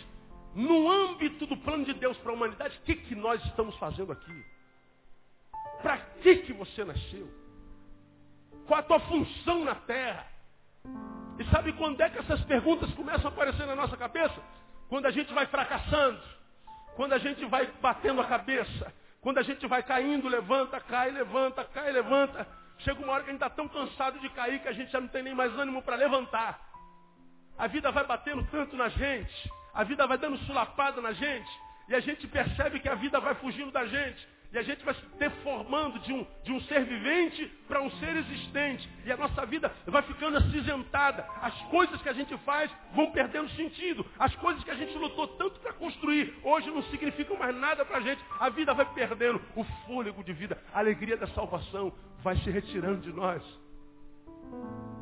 no 0.54 0.90
âmbito 0.90 1.46
do 1.46 1.56
plano 1.56 1.86
de 1.86 1.94
Deus 1.94 2.18
para 2.18 2.32
a 2.32 2.34
humanidade, 2.34 2.76
o 2.76 2.82
que, 2.82 2.96
que 2.96 3.14
nós 3.14 3.42
estamos 3.46 3.74
fazendo 3.78 4.12
aqui? 4.12 4.44
Para 5.80 5.96
que, 5.96 6.36
que 6.36 6.52
você 6.52 6.84
nasceu? 6.84 7.26
Qual 8.66 8.78
a 8.78 8.82
tua 8.82 9.00
função 9.00 9.64
na 9.64 9.74
terra? 9.74 10.26
E 11.38 11.44
sabe 11.46 11.72
quando 11.72 11.98
é 12.02 12.10
que 12.10 12.18
essas 12.18 12.42
perguntas 12.44 12.92
começam 12.92 13.30
a 13.30 13.32
aparecer 13.32 13.66
na 13.66 13.74
nossa 13.74 13.96
cabeça? 13.96 14.38
Quando 14.90 15.06
a 15.06 15.10
gente 15.10 15.32
vai 15.32 15.46
fracassando 15.46 16.35
quando 16.96 17.12
a 17.12 17.18
gente 17.18 17.44
vai 17.44 17.70
batendo 17.80 18.22
a 18.22 18.24
cabeça, 18.24 18.92
quando 19.20 19.38
a 19.38 19.42
gente 19.42 19.66
vai 19.66 19.82
caindo, 19.82 20.28
levanta, 20.28 20.80
cai, 20.80 21.10
levanta, 21.10 21.62
cai, 21.62 21.92
levanta. 21.92 22.46
Chega 22.78 23.02
uma 23.02 23.12
hora 23.12 23.22
que 23.22 23.30
a 23.30 23.32
gente 23.32 23.42
está 23.42 23.50
tão 23.50 23.68
cansado 23.68 24.18
de 24.18 24.28
cair 24.30 24.60
que 24.60 24.68
a 24.68 24.72
gente 24.72 24.90
já 24.90 25.00
não 25.00 25.08
tem 25.08 25.22
nem 25.22 25.34
mais 25.34 25.52
ânimo 25.58 25.82
para 25.82 25.94
levantar. 25.94 26.58
A 27.58 27.66
vida 27.66 27.92
vai 27.92 28.04
batendo 28.04 28.42
tanto 28.50 28.76
na 28.76 28.88
gente, 28.88 29.52
a 29.74 29.84
vida 29.84 30.06
vai 30.06 30.16
dando 30.16 30.38
sulapada 30.38 31.00
na 31.02 31.12
gente, 31.12 31.50
e 31.88 31.94
a 31.94 32.00
gente 32.00 32.26
percebe 32.26 32.80
que 32.80 32.88
a 32.88 32.94
vida 32.94 33.20
vai 33.20 33.34
fugindo 33.36 33.70
da 33.70 33.86
gente. 33.86 34.28
E 34.52 34.58
a 34.58 34.62
gente 34.62 34.84
vai 34.84 34.94
se 34.94 35.04
deformando 35.18 35.98
de 36.00 36.12
um, 36.12 36.26
de 36.44 36.52
um 36.52 36.60
ser 36.62 36.84
vivente 36.84 37.46
para 37.66 37.82
um 37.82 37.90
ser 37.92 38.16
existente. 38.16 38.88
E 39.04 39.12
a 39.12 39.16
nossa 39.16 39.44
vida 39.44 39.72
vai 39.86 40.02
ficando 40.02 40.38
acinzentada. 40.38 41.26
As 41.42 41.54
coisas 41.62 42.00
que 42.00 42.08
a 42.08 42.12
gente 42.12 42.36
faz 42.38 42.70
vão 42.94 43.10
perdendo 43.10 43.48
sentido. 43.50 44.06
As 44.18 44.34
coisas 44.36 44.62
que 44.62 44.70
a 44.70 44.74
gente 44.74 44.96
lutou 44.96 45.28
tanto 45.28 45.60
para 45.60 45.72
construir, 45.72 46.34
hoje 46.42 46.70
não 46.70 46.82
significam 46.84 47.36
mais 47.36 47.54
nada 47.56 47.84
para 47.84 47.98
a 47.98 48.00
gente. 48.00 48.22
A 48.38 48.48
vida 48.48 48.72
vai 48.72 48.86
perdendo 48.94 49.40
o 49.54 49.64
fôlego 49.86 50.22
de 50.22 50.32
vida. 50.32 50.62
A 50.72 50.78
alegria 50.78 51.16
da 51.16 51.26
salvação 51.28 51.92
vai 52.22 52.36
se 52.38 52.50
retirando 52.50 53.00
de 53.00 53.12
nós. 53.12 53.42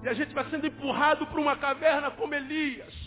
E 0.03 0.09
a 0.09 0.15
gente 0.15 0.35
vai 0.35 0.45
sendo 0.51 0.67
empurrado 0.67 1.27
para 1.27 1.41
uma 1.41 1.57
caverna 1.57 2.11
como 2.11 2.35
Elias. 2.35 3.04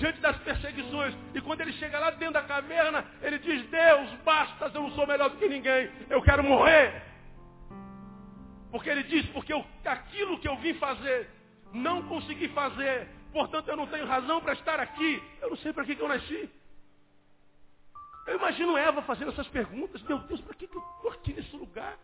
Diante 0.00 0.20
das 0.20 0.36
perseguições. 0.38 1.14
E 1.34 1.40
quando 1.40 1.60
ele 1.60 1.72
chega 1.74 1.98
lá 1.98 2.10
dentro 2.10 2.34
da 2.34 2.42
caverna, 2.42 3.04
ele 3.22 3.38
diz, 3.38 3.62
Deus, 3.68 4.10
basta, 4.24 4.70
eu 4.74 4.82
não 4.82 4.90
sou 4.92 5.06
melhor 5.06 5.30
do 5.30 5.36
que 5.36 5.48
ninguém, 5.48 5.90
eu 6.08 6.22
quero 6.22 6.42
morrer. 6.42 7.02
Porque 8.70 8.88
ele 8.88 9.02
diz, 9.04 9.26
porque 9.26 9.52
eu, 9.52 9.64
aquilo 9.84 10.38
que 10.40 10.48
eu 10.48 10.56
vim 10.56 10.74
fazer, 10.74 11.28
não 11.72 12.02
consegui 12.08 12.48
fazer, 12.48 13.08
portanto 13.32 13.68
eu 13.68 13.76
não 13.76 13.86
tenho 13.86 14.06
razão 14.06 14.40
para 14.40 14.54
estar 14.54 14.80
aqui. 14.80 15.22
Eu 15.40 15.50
não 15.50 15.56
sei 15.58 15.72
para 15.72 15.84
que, 15.84 15.94
que 15.94 16.02
eu 16.02 16.08
nasci. 16.08 16.50
Eu 18.26 18.36
imagino 18.36 18.76
Eva 18.76 19.02
fazendo 19.02 19.32
essas 19.32 19.48
perguntas. 19.48 20.02
Meu 20.02 20.18
Deus, 20.20 20.40
para 20.40 20.54
que, 20.54 20.66
que 20.66 20.76
eu 20.76 20.82
estou 20.96 21.10
aqui 21.10 21.32
nesse 21.32 21.54
lugar? 21.56 21.98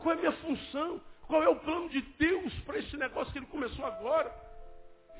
Qual 0.00 0.14
é 0.14 0.18
a 0.18 0.20
minha 0.20 0.32
função? 0.32 1.00
Qual 1.26 1.42
é 1.42 1.48
o 1.48 1.56
plano 1.56 1.88
de 1.88 2.02
Deus 2.02 2.52
para 2.60 2.78
esse 2.78 2.96
negócio 2.96 3.32
que 3.32 3.38
ele 3.38 3.46
começou 3.46 3.84
agora? 3.86 4.49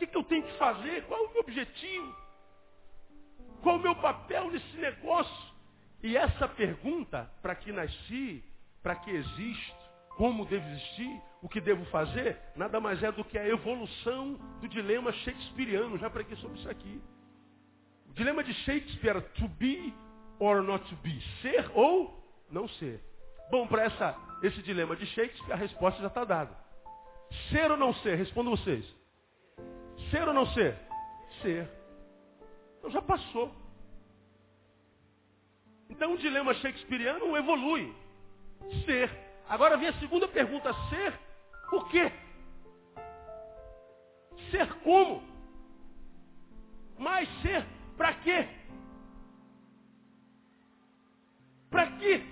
Que, 0.01 0.07
que 0.07 0.17
eu 0.17 0.25
tenho 0.25 0.43
que 0.43 0.53
fazer? 0.57 1.05
Qual 1.05 1.23
é 1.23 1.29
o 1.29 1.33
meu 1.33 1.41
objetivo? 1.43 2.17
Qual 3.63 3.77
é 3.77 3.79
o 3.79 3.83
meu 3.83 3.95
papel 3.97 4.51
nesse 4.51 4.77
negócio? 4.79 5.55
E 6.03 6.17
essa 6.17 6.49
pergunta, 6.49 7.31
para 7.43 7.55
que 7.55 7.71
nasci, 7.71 8.43
para 8.83 8.97
que 8.97 9.11
existo, 9.11 9.77
como 10.17 10.47
devo 10.47 10.67
existir, 10.71 11.21
o 11.43 11.49
que 11.51 11.61
devo 11.61 11.85
fazer, 11.87 12.39
nada 12.57 12.81
mais 12.81 13.03
é 13.03 13.13
do 13.13 13.23
que 13.23 13.37
a 13.37 13.47
evolução 13.47 14.41
do 14.63 14.69
dilema 14.69 15.13
shakespeariano. 15.13 15.99
Já 15.99 16.09
preguei 16.09 16.35
sobre 16.39 16.59
isso 16.59 16.71
aqui. 16.71 17.03
O 18.09 18.15
dilema 18.15 18.43
de 18.43 18.55
Shakespeare 18.55 19.21
to 19.35 19.49
be 19.49 19.93
or 20.39 20.63
not 20.63 20.89
to 20.89 20.97
be. 20.97 21.21
Ser 21.43 21.71
ou 21.75 22.25
não 22.51 22.67
ser. 22.67 23.03
Bom, 23.51 23.67
para 23.67 23.85
esse 24.43 24.63
dilema 24.63 24.97
de 24.97 25.05
Shakespeare, 25.05 25.53
a 25.53 25.57
resposta 25.57 26.01
já 26.01 26.09
está 26.09 26.25
dada. 26.25 26.57
Ser 27.51 27.71
ou 27.71 27.77
não 27.77 27.93
ser? 27.97 28.17
Respondam 28.17 28.57
vocês. 28.57 29.00
Ser 30.11 30.27
ou 30.27 30.35
não 30.35 30.47
ser? 30.47 30.77
Ser. 31.43 31.71
Então 32.79 32.91
já 32.91 33.03
passou. 33.03 33.55
Então 35.89 36.15
o 36.15 36.19
dilema 36.19 36.55
shakespeariano 36.55 37.37
evolui. 37.37 37.95
Ser. 38.85 39.11
Agora 39.49 39.77
vem 39.77 39.89
a 39.89 39.99
segunda 40.01 40.27
pergunta. 40.27 40.73
Ser 40.89 41.19
o 41.73 41.85
quê? 41.85 42.13
Ser 44.51 44.73
como? 44.81 45.23
Mas 46.99 47.29
ser 47.43 47.65
para 47.97 48.15
quê? 48.15 48.49
Para 51.71 51.87
quê? 51.99 52.23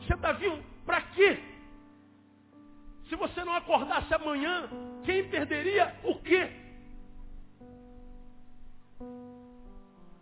Você 0.00 0.14
está 0.14 0.32
vivo 0.32 0.62
para 0.86 1.02
quê? 1.02 1.38
Se 3.08 3.16
você 3.16 3.42
não 3.42 3.54
acordasse 3.54 4.12
amanhã, 4.14 4.68
quem 5.04 5.28
perderia 5.28 5.98
o 6.04 6.20
quê? 6.20 6.67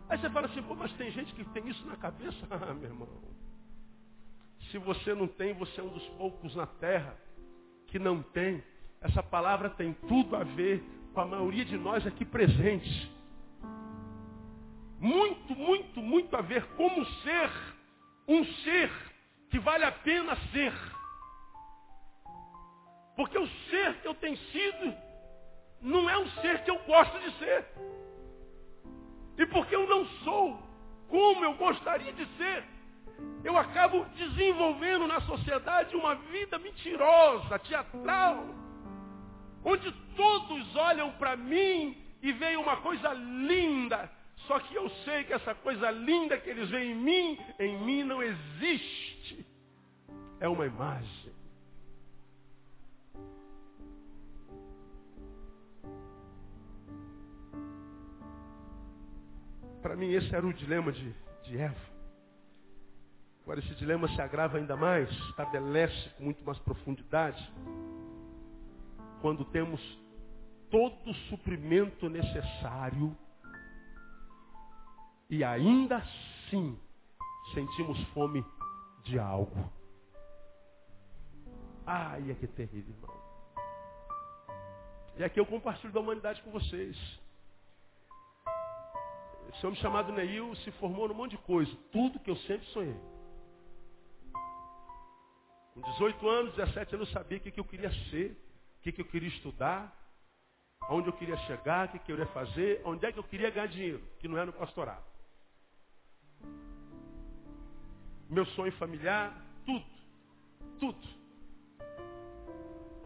Aí 0.09 0.17
você 0.17 0.29
fala 0.29 0.47
assim, 0.47 0.61
pô, 0.63 0.75
mas 0.75 0.91
tem 0.93 1.11
gente 1.11 1.33
que 1.33 1.43
tem 1.45 1.67
isso 1.67 1.85
na 1.85 1.97
cabeça? 1.97 2.37
Ah, 2.49 2.73
meu 2.73 2.89
irmão. 2.89 3.07
Se 4.71 4.77
você 4.77 5.13
não 5.13 5.27
tem, 5.27 5.53
você 5.53 5.79
é 5.79 5.83
um 5.83 5.89
dos 5.89 6.07
poucos 6.09 6.55
na 6.55 6.65
terra 6.65 7.15
que 7.87 7.99
não 7.99 8.21
tem. 8.21 8.63
Essa 9.01 9.21
palavra 9.21 9.69
tem 9.69 9.93
tudo 10.07 10.35
a 10.35 10.43
ver 10.43 10.83
com 11.13 11.21
a 11.21 11.25
maioria 11.25 11.63
de 11.65 11.77
nós 11.77 12.05
aqui 12.05 12.25
presentes. 12.25 13.09
Muito, 14.99 15.55
muito, 15.55 16.01
muito 16.01 16.35
a 16.35 16.41
ver 16.41 16.65
como 16.75 17.05
ser 17.05 17.49
um 18.27 18.43
ser 18.45 18.91
que 19.49 19.59
vale 19.59 19.85
a 19.85 19.91
pena 19.91 20.35
ser. 20.51 20.73
Porque 23.15 23.37
o 23.37 23.47
ser 23.69 24.01
que 24.01 24.07
eu 24.07 24.15
tenho 24.15 24.37
sido 24.37 24.93
não 25.81 26.09
é 26.09 26.17
um 26.17 26.29
ser 26.41 26.63
que 26.63 26.71
eu 26.71 26.79
gosto 26.85 27.17
de 27.19 27.31
ser. 27.37 27.65
E 29.37 29.45
porque 29.45 29.75
eu 29.75 29.87
não 29.87 30.05
sou 30.23 30.67
como 31.09 31.43
eu 31.43 31.53
gostaria 31.53 32.11
de 32.11 32.25
ser, 32.37 32.63
eu 33.43 33.57
acabo 33.57 34.05
desenvolvendo 34.15 35.07
na 35.07 35.21
sociedade 35.21 35.95
uma 35.95 36.15
vida 36.15 36.59
mentirosa, 36.59 37.59
teatral, 37.59 38.45
onde 39.63 39.91
todos 40.15 40.75
olham 40.75 41.11
para 41.13 41.35
mim 41.35 41.97
e 42.21 42.31
veem 42.33 42.57
uma 42.57 42.77
coisa 42.77 43.13
linda, 43.13 44.11
só 44.47 44.59
que 44.59 44.75
eu 44.75 44.89
sei 45.05 45.23
que 45.23 45.33
essa 45.33 45.53
coisa 45.55 45.89
linda 45.91 46.37
que 46.37 46.49
eles 46.49 46.69
veem 46.69 46.91
em 46.91 46.95
mim, 46.95 47.39
em 47.59 47.77
mim 47.79 48.03
não 48.03 48.21
existe. 48.21 49.45
É 50.39 50.47
uma 50.47 50.65
imagem. 50.65 51.26
Para 59.87 59.95
mim 59.95 60.11
esse 60.11 60.35
era 60.35 60.45
o 60.45 60.53
dilema 60.53 60.91
de, 60.91 61.15
de 61.43 61.57
Eva. 61.57 61.79
Agora 63.41 63.61
esse 63.61 63.73
dilema 63.75 64.05
se 64.09 64.21
agrava 64.21 64.57
ainda 64.57 64.75
mais, 64.75 65.09
estabelece 65.29 66.09
com 66.17 66.25
muito 66.25 66.43
mais 66.43 66.59
profundidade, 66.59 67.41
quando 69.21 69.45
temos 69.45 69.79
todo 70.69 71.09
o 71.09 71.13
suprimento 71.29 72.09
necessário 72.09 73.15
e 75.29 75.41
ainda 75.41 75.95
assim 75.99 76.77
sentimos 77.53 77.97
fome 78.09 78.45
de 79.05 79.17
algo. 79.17 79.71
Ai, 81.85 82.29
é 82.29 82.33
que 82.33 82.47
terrível, 82.47 82.93
irmão. 82.93 83.15
E 85.15 85.23
aqui 85.23 85.39
eu 85.39 85.45
compartilho 85.45 85.93
da 85.93 86.01
humanidade 86.01 86.41
com 86.41 86.51
vocês. 86.51 86.97
Esse 89.53 89.65
homem 89.65 89.79
chamado 89.79 90.11
Neil 90.11 90.55
se 90.57 90.71
formou 90.73 91.07
num 91.07 91.13
monte 91.13 91.31
de 91.31 91.37
coisa. 91.39 91.73
Tudo 91.91 92.19
que 92.19 92.29
eu 92.29 92.35
sempre 92.37 92.65
sonhei. 92.67 92.99
Com 95.73 95.81
18 95.81 96.29
anos, 96.29 96.55
17 96.55 96.95
anos, 96.95 97.07
eu 97.07 97.13
sabia 97.13 97.37
o 97.37 97.41
que, 97.41 97.59
eu 97.59 97.65
queria 97.65 97.91
ser, 98.09 98.31
o 98.79 98.81
que, 98.81 98.91
que 98.91 99.01
eu 99.01 99.05
queria 99.05 99.29
estudar, 99.29 99.95
aonde 100.81 101.07
eu 101.07 101.13
queria 101.13 101.37
chegar, 101.39 101.87
o 101.87 101.91
que, 101.91 101.99
que 101.99 102.11
eu 102.11 102.15
iria 102.15 102.27
fazer, 102.33 102.81
onde 102.83 103.05
é 103.05 103.11
que 103.11 103.19
eu 103.19 103.23
queria 103.23 103.49
ganhar 103.49 103.67
dinheiro, 103.67 104.01
que 104.19 104.27
não 104.27 104.37
é 104.37 104.45
no 104.45 104.53
pastorado 104.53 105.03
meu 108.29 108.45
sonho 108.47 108.71
familiar, 108.73 109.35
tudo. 109.65 109.85
Tudo. 110.79 111.07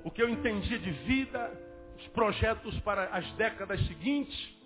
O 0.04 0.12
que 0.12 0.22
eu 0.22 0.30
entendia 0.30 0.80
de 0.80 0.92
vida, 0.92 1.52
os 1.98 2.08
projetos 2.10 2.78
para 2.82 3.06
as 3.16 3.30
décadas 3.34 3.80
seguintes. 3.88 4.61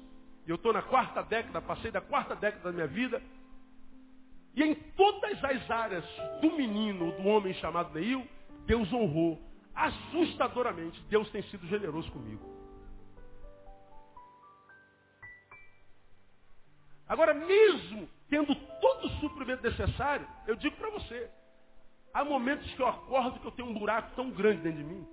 Eu 0.47 0.55
estou 0.55 0.71
na 0.71 0.81
quarta 0.81 1.23
década, 1.23 1.61
passei 1.61 1.91
da 1.91 2.01
quarta 2.01 2.35
década 2.35 2.63
da 2.65 2.71
minha 2.71 2.87
vida. 2.87 3.21
E 4.53 4.63
em 4.63 4.75
todas 4.95 5.43
as 5.43 5.69
áreas 5.69 6.05
do 6.41 6.51
menino, 6.55 7.11
do 7.13 7.27
homem 7.27 7.53
chamado 7.55 7.93
Neil, 7.93 8.25
Deus 8.65 8.91
honrou. 8.93 9.41
Assustadoramente, 9.73 11.01
Deus 11.09 11.29
tem 11.31 11.41
sido 11.43 11.67
generoso 11.67 12.09
comigo. 12.11 12.55
Agora, 17.07 17.33
mesmo 17.33 18.07
tendo 18.29 18.55
todo 18.55 19.05
o 19.05 19.09
suprimento 19.19 19.63
necessário, 19.63 20.27
eu 20.47 20.55
digo 20.55 20.75
para 20.77 20.89
você, 20.91 21.29
há 22.13 22.23
momentos 22.23 22.71
que 22.73 22.81
eu 22.81 22.87
acordo 22.87 23.39
que 23.39 23.45
eu 23.45 23.51
tenho 23.51 23.69
um 23.69 23.77
buraco 23.77 24.15
tão 24.15 24.31
grande 24.31 24.61
dentro 24.61 24.79
de 24.79 24.83
mim. 24.83 25.07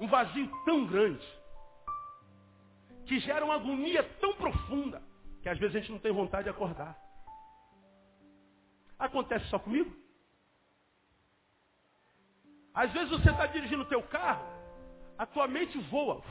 Um 0.00 0.06
vazio 0.06 0.50
tão 0.64 0.86
grande. 0.86 1.41
Que 3.12 3.20
gera 3.20 3.44
uma 3.44 3.56
agonia 3.56 4.02
tão 4.22 4.32
profunda. 4.32 5.02
Que 5.42 5.48
às 5.50 5.58
vezes 5.58 5.76
a 5.76 5.80
gente 5.80 5.92
não 5.92 5.98
tem 5.98 6.10
vontade 6.10 6.44
de 6.44 6.48
acordar. 6.48 6.96
Acontece 8.98 9.44
só 9.50 9.58
comigo? 9.58 9.94
Às 12.72 12.90
vezes 12.90 13.10
você 13.10 13.28
está 13.28 13.44
dirigindo 13.48 13.82
o 13.82 13.86
teu 13.86 14.02
carro, 14.04 14.46
a 15.18 15.26
tua 15.26 15.46
mente 15.46 15.76
voa. 15.90 16.22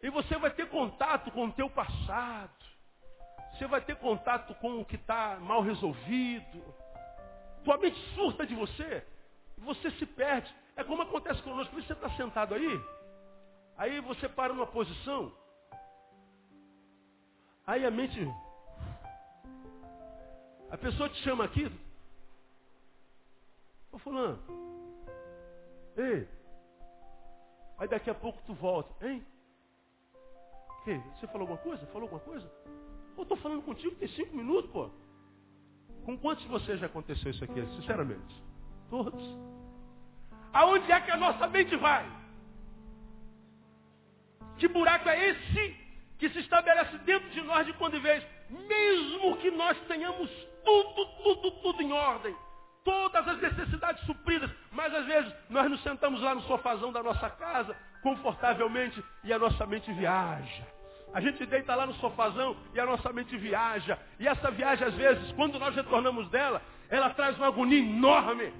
E 0.00 0.08
você 0.10 0.36
vai 0.36 0.52
ter 0.52 0.68
contato 0.68 1.32
com 1.32 1.46
o 1.46 1.52
teu 1.52 1.68
passado. 1.68 2.64
Você 3.54 3.66
vai 3.66 3.80
ter 3.80 3.96
contato 3.96 4.54
com 4.60 4.80
o 4.80 4.84
que 4.84 4.94
está 4.94 5.40
mal 5.40 5.60
resolvido. 5.60 6.62
Tua 7.64 7.78
mente 7.78 7.98
surta 8.14 8.46
de 8.46 8.54
você. 8.54 9.04
E 9.58 9.60
você 9.60 9.90
se 9.90 10.06
perde. 10.06 10.54
É 10.76 10.84
como 10.84 11.02
acontece 11.02 11.42
conosco. 11.42 11.72
Por 11.72 11.80
isso 11.80 11.88
você 11.88 11.94
está 11.94 12.10
sentado 12.10 12.54
aí. 12.54 13.01
Aí 13.76 14.00
você 14.00 14.28
para 14.28 14.52
numa 14.52 14.66
posição. 14.66 15.32
Aí 17.66 17.84
a 17.84 17.90
mente. 17.90 18.20
A 20.70 20.76
pessoa 20.76 21.08
te 21.08 21.16
chama 21.22 21.44
aqui. 21.44 21.70
Ô 23.90 23.98
fulano. 23.98 24.38
Ei. 25.96 26.28
Aí 27.78 27.88
daqui 27.88 28.10
a 28.10 28.14
pouco 28.14 28.40
tu 28.46 28.54
volta. 28.54 29.06
Hein? 29.06 29.24
Que? 30.84 30.94
Você 30.94 31.26
falou 31.26 31.42
alguma 31.42 31.58
coisa? 31.58 31.86
Falou 31.86 32.02
alguma 32.02 32.20
coisa? 32.20 32.50
Eu 33.16 33.22
estou 33.22 33.36
falando 33.36 33.62
contigo 33.62 33.94
tem 33.96 34.08
cinco 34.08 34.34
minutos, 34.34 34.70
pô. 34.70 34.90
Com 36.04 36.18
quantos 36.18 36.42
de 36.44 36.50
vocês 36.50 36.80
já 36.80 36.86
aconteceu 36.86 37.30
isso 37.30 37.44
aqui, 37.44 37.64
sinceramente? 37.76 38.42
Todos. 38.90 39.22
Aonde 40.52 40.90
é 40.90 41.00
que 41.00 41.10
a 41.10 41.16
nossa 41.16 41.46
mente 41.46 41.76
vai? 41.76 42.21
Que 44.58 44.68
buraco 44.68 45.08
é 45.08 45.30
esse 45.30 45.76
que 46.18 46.28
se 46.30 46.38
estabelece 46.38 46.96
dentro 46.98 47.28
de 47.30 47.40
nós 47.42 47.66
de 47.66 47.72
quando 47.74 47.96
em 47.96 48.00
vez? 48.00 48.24
Mesmo 48.48 49.36
que 49.38 49.50
nós 49.50 49.76
tenhamos 49.88 50.30
tudo, 50.64 51.06
tudo, 51.22 51.50
tudo 51.62 51.82
em 51.82 51.92
ordem, 51.92 52.34
todas 52.84 53.26
as 53.26 53.40
necessidades 53.40 54.04
supridas, 54.04 54.50
mas 54.70 54.94
às 54.94 55.06
vezes 55.06 55.32
nós 55.50 55.70
nos 55.70 55.82
sentamos 55.82 56.20
lá 56.20 56.34
no 56.34 56.42
sofazão 56.42 56.92
da 56.92 57.02
nossa 57.02 57.28
casa, 57.30 57.76
confortavelmente, 58.02 59.02
e 59.24 59.32
a 59.32 59.38
nossa 59.38 59.66
mente 59.66 59.92
viaja. 59.92 60.66
A 61.12 61.20
gente 61.20 61.44
deita 61.44 61.74
lá 61.74 61.86
no 61.86 61.94
sofazão 61.94 62.56
e 62.72 62.80
a 62.80 62.86
nossa 62.86 63.12
mente 63.12 63.36
viaja. 63.36 63.98
E 64.18 64.26
essa 64.26 64.50
viagem, 64.50 64.86
às 64.86 64.94
vezes, 64.94 65.32
quando 65.32 65.58
nós 65.58 65.74
retornamos 65.74 66.28
dela, 66.30 66.62
ela 66.88 67.10
traz 67.10 67.36
uma 67.36 67.48
agonia 67.48 67.78
enorme. 67.78 68.52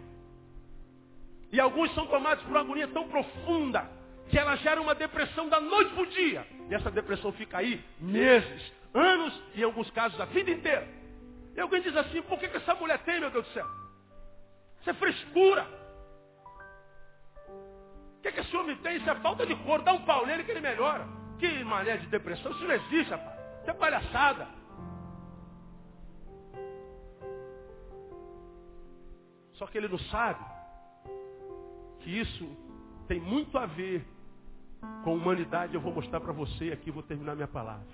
E 1.51 1.61
alguns 1.61 1.95
são 1.95 2.07
tomados 2.07 2.43
por 2.45 2.51
uma 2.51 2.61
agonia 2.61 2.89
tão 2.89 3.09
profunda 3.09 4.02
que 4.29 4.39
ela 4.39 4.57
gera 4.57 4.81
uma 4.81 4.95
depressão 4.95 5.49
da 5.49 5.61
noite 5.61 5.93
para 5.93 6.03
o 6.03 6.07
dia. 6.07 6.47
E 6.71 6.75
essa 6.75 6.91
depressão 6.91 7.33
fica 7.33 7.59
aí 7.59 7.85
meses, 7.99 8.73
anos 8.95 9.43
e 9.55 9.61
em 9.61 9.65
alguns 9.65 9.91
casos 9.91 10.21
a 10.21 10.25
vida 10.27 10.51
inteira. 10.51 10.89
E 11.55 11.61
alguém 11.61 11.83
diz 11.83 11.95
assim, 11.97 12.23
por 12.23 12.39
que, 12.39 12.49
que 12.49 12.57
essa 12.57 12.75
mulher 12.75 12.99
tem, 13.01 13.21
meu 13.21 13.31
Deus 13.31 13.47
do 13.47 13.53
céu? 13.53 13.67
Isso 14.81 14.91
é 14.91 14.95
frescura. 14.95 15.67
O 18.19 18.23
que, 18.23 18.33
que 18.33 18.41
esse 18.41 18.57
homem 18.57 18.77
tem? 18.77 18.97
Isso 18.97 19.11
é 19.11 19.15
falta 19.17 19.45
de 19.45 19.55
cor. 19.57 19.83
Dá 19.83 19.93
um 19.93 20.05
pau 20.05 20.27
nele 20.27 20.45
que 20.45 20.51
ele 20.51 20.61
melhora. 20.61 21.07
Que 21.39 21.63
mané 21.65 21.97
de 21.97 22.07
depressão? 22.07 22.53
Isso 22.53 22.65
não 22.65 22.75
existe, 22.75 23.11
rapaz. 23.11 23.39
Isso 23.61 23.71
é 23.71 23.75
palhaçada. 23.75 24.49
Só 29.55 29.67
que 29.67 29.79
ele 29.79 29.89
não 29.89 29.99
sabe 29.99 30.45
que 32.01 32.11
isso 32.11 32.49
tem 33.07 33.21
muito 33.21 33.57
a 33.59 33.67
ver 33.67 34.05
com 35.05 35.15
humanidade. 35.15 35.75
Eu 35.75 35.81
vou 35.81 35.93
mostrar 35.93 36.21
para 36.21 36.33
você 36.33 36.73
aqui 36.73 36.91
vou 36.91 37.03
terminar 37.03 37.35
minha 37.35 37.49
palavra. 37.49 37.87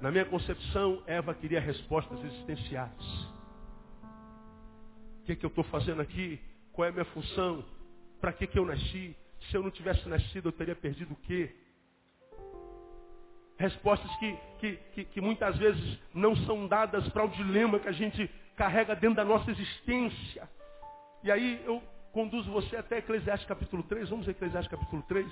Na 0.00 0.10
minha 0.10 0.24
concepção, 0.24 1.02
Eva 1.06 1.34
queria 1.34 1.60
respostas 1.60 2.22
existenciais. 2.24 3.34
O 5.20 5.24
que, 5.24 5.32
é 5.32 5.36
que 5.36 5.46
eu 5.46 5.48
estou 5.48 5.64
fazendo 5.64 6.02
aqui? 6.02 6.38
Qual 6.72 6.84
é 6.84 6.90
a 6.90 6.92
minha 6.92 7.04
função? 7.06 7.64
Para 8.20 8.32
que, 8.32 8.46
que 8.46 8.58
eu 8.58 8.66
nasci? 8.66 9.16
Se 9.48 9.56
eu 9.56 9.62
não 9.62 9.70
tivesse 9.70 10.06
nascido, 10.08 10.48
eu 10.48 10.52
teria 10.52 10.74
perdido 10.74 11.12
o 11.12 11.16
quê? 11.16 11.54
Respostas 13.56 14.14
que, 14.16 14.36
que, 14.58 14.76
que, 14.92 15.04
que 15.04 15.20
muitas 15.20 15.56
vezes 15.56 15.98
não 16.12 16.36
são 16.36 16.66
dadas 16.66 17.08
para 17.08 17.24
o 17.24 17.28
dilema 17.28 17.78
que 17.78 17.88
a 17.88 17.92
gente 17.92 18.28
carrega 18.56 18.94
dentro 18.94 19.16
da 19.16 19.24
nossa 19.24 19.50
existência. 19.50 20.48
E 21.22 21.30
aí 21.30 21.62
eu 21.64 21.82
conduzo 22.14 22.48
você 22.52 22.76
até 22.76 22.98
Eclesiastes 22.98 23.48
capítulo 23.48 23.82
3. 23.82 24.08
Vamos 24.08 24.28
a 24.28 24.30
Eclesiastes 24.30 24.70
capítulo 24.70 25.02
3. 25.02 25.26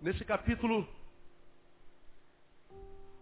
Nesse 0.00 0.24
capítulo, 0.24 0.88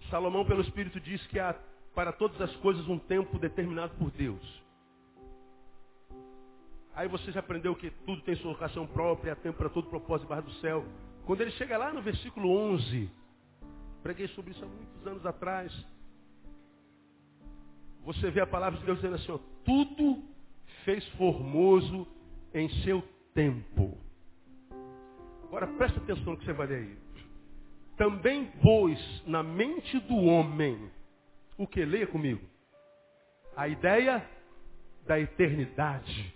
Salomão, 0.09 0.45
pelo 0.47 0.61
Espírito, 0.61 1.01
diz 1.01 1.27
que 1.27 1.41
há 1.41 1.53
para 1.97 2.13
todas 2.13 2.41
as 2.41 2.55
coisas 2.59 2.87
um 2.87 2.97
tempo 2.97 3.41
determinado 3.41 3.93
por 3.97 4.13
Deus. 4.13 4.66
Aí 6.97 7.09
você 7.09 7.31
já 7.31 7.41
aprendeu 7.41 7.77
que 7.77 7.91
tudo 8.07 8.23
tem 8.23 8.35
sua 8.37 8.53
locação 8.53 8.87
própria, 8.87 9.37
tempo 9.37 9.59
para 9.59 9.69
todo 9.69 9.91
propósito 9.91 10.27
debaixo 10.27 10.49
do 10.49 10.55
céu. 10.55 10.83
Quando 11.27 11.43
ele 11.43 11.51
chega 11.53 11.77
lá 11.77 11.93
no 11.93 12.01
versículo 12.01 12.51
11, 12.51 13.11
preguei 14.03 14.27
sobre 14.29 14.53
isso 14.53 14.65
há 14.65 14.67
muitos 14.67 15.07
anos 15.07 15.27
atrás. 15.27 15.71
Você 18.03 18.31
vê 18.31 18.41
a 18.41 18.47
palavra 18.47 18.79
de 18.79 18.87
Deus 18.87 18.97
dizendo 18.97 19.17
assim, 19.17 19.31
ó, 19.31 19.39
tudo 19.63 20.23
fez 20.87 21.07
formoso 21.11 22.09
em 22.55 22.67
seu 22.83 23.03
tempo. 23.35 23.99
Agora 25.45 25.67
presta 25.67 25.99
atenção 26.01 26.33
no 26.33 26.39
que 26.39 26.47
você 26.47 26.53
vai 26.55 26.67
ler 26.67 26.79
aí. 26.79 26.99
Também 27.99 28.47
pôs 28.63 29.23
na 29.27 29.43
mente 29.43 29.99
do 30.01 30.17
homem, 30.17 30.91
o 31.59 31.67
que? 31.67 31.85
Leia 31.85 32.07
comigo. 32.07 32.41
A 33.55 33.69
ideia 33.69 34.27
da 35.07 35.21
eternidade. 35.21 36.36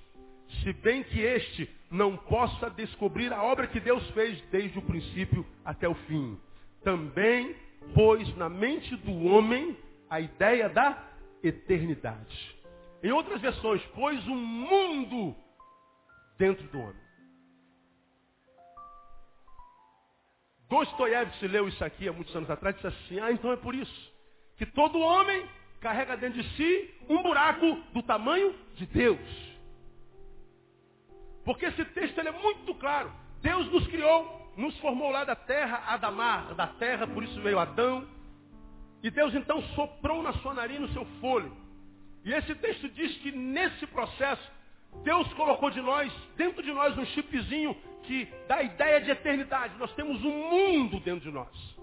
Se 0.62 0.72
bem 0.72 1.02
que 1.02 1.20
este 1.20 1.68
não 1.90 2.16
possa 2.16 2.70
descobrir 2.70 3.32
a 3.32 3.42
obra 3.42 3.66
que 3.66 3.80
Deus 3.80 4.08
fez 4.10 4.40
desde 4.50 4.78
o 4.78 4.82
princípio 4.82 5.44
até 5.64 5.88
o 5.88 5.94
fim. 5.94 6.38
Também 6.84 7.54
pôs 7.94 8.36
na 8.36 8.48
mente 8.48 8.94
do 8.96 9.24
homem 9.26 9.76
a 10.08 10.20
ideia 10.20 10.68
da 10.68 11.02
eternidade. 11.42 12.56
Em 13.02 13.10
outras 13.10 13.40
versões, 13.40 13.82
pôs 13.94 14.26
um 14.28 14.36
mundo 14.36 15.34
dentro 16.38 16.66
do 16.68 16.78
homem. 16.78 17.10
Dostoiévski 20.68 21.48
leu 21.48 21.66
isso 21.66 21.84
aqui 21.84 22.08
há 22.08 22.12
muitos 22.12 22.34
anos 22.36 22.48
atrás 22.48 22.76
e 22.76 22.78
disse 22.78 23.04
assim, 23.04 23.20
ah, 23.20 23.32
então 23.32 23.50
é 23.50 23.56
por 23.56 23.74
isso 23.74 24.12
que 24.56 24.66
todo 24.66 25.00
homem 25.00 25.44
carrega 25.80 26.16
dentro 26.16 26.40
de 26.40 26.48
si 26.56 26.94
um 27.08 27.22
buraco 27.22 27.66
do 27.92 28.02
tamanho 28.02 28.54
de 28.76 28.86
Deus. 28.86 29.49
Porque 31.44 31.66
esse 31.66 31.84
texto 31.86 32.20
é 32.20 32.30
muito 32.30 32.74
claro. 32.74 33.12
Deus 33.42 33.70
nos 33.72 33.86
criou, 33.86 34.52
nos 34.56 34.78
formou 34.78 35.10
lá 35.10 35.24
da 35.24 35.34
terra, 35.34 35.82
Adamar, 35.86 36.54
da 36.54 36.66
terra, 36.66 37.06
por 37.06 37.22
isso 37.22 37.40
veio 37.40 37.58
Adão. 37.58 38.06
E 39.02 39.10
Deus 39.10 39.34
então 39.34 39.62
soprou 39.74 40.22
na 40.22 40.32
sua 40.34 40.54
narina 40.54 40.86
o 40.86 40.92
seu 40.92 41.04
fôlego. 41.20 41.56
E 42.24 42.32
esse 42.32 42.54
texto 42.56 42.88
diz 42.90 43.16
que 43.18 43.32
nesse 43.32 43.86
processo, 43.86 44.50
Deus 45.02 45.32
colocou 45.34 45.70
de 45.70 45.80
nós, 45.80 46.12
dentro 46.36 46.62
de 46.62 46.72
nós, 46.72 46.96
um 46.98 47.06
chipzinho 47.06 47.74
que 48.02 48.28
dá 48.46 48.56
a 48.56 48.62
ideia 48.62 49.00
de 49.00 49.10
eternidade. 49.10 49.74
Nós 49.78 49.92
temos 49.94 50.22
um 50.22 50.50
mundo 50.50 51.00
dentro 51.00 51.20
de 51.20 51.30
nós. 51.30 51.80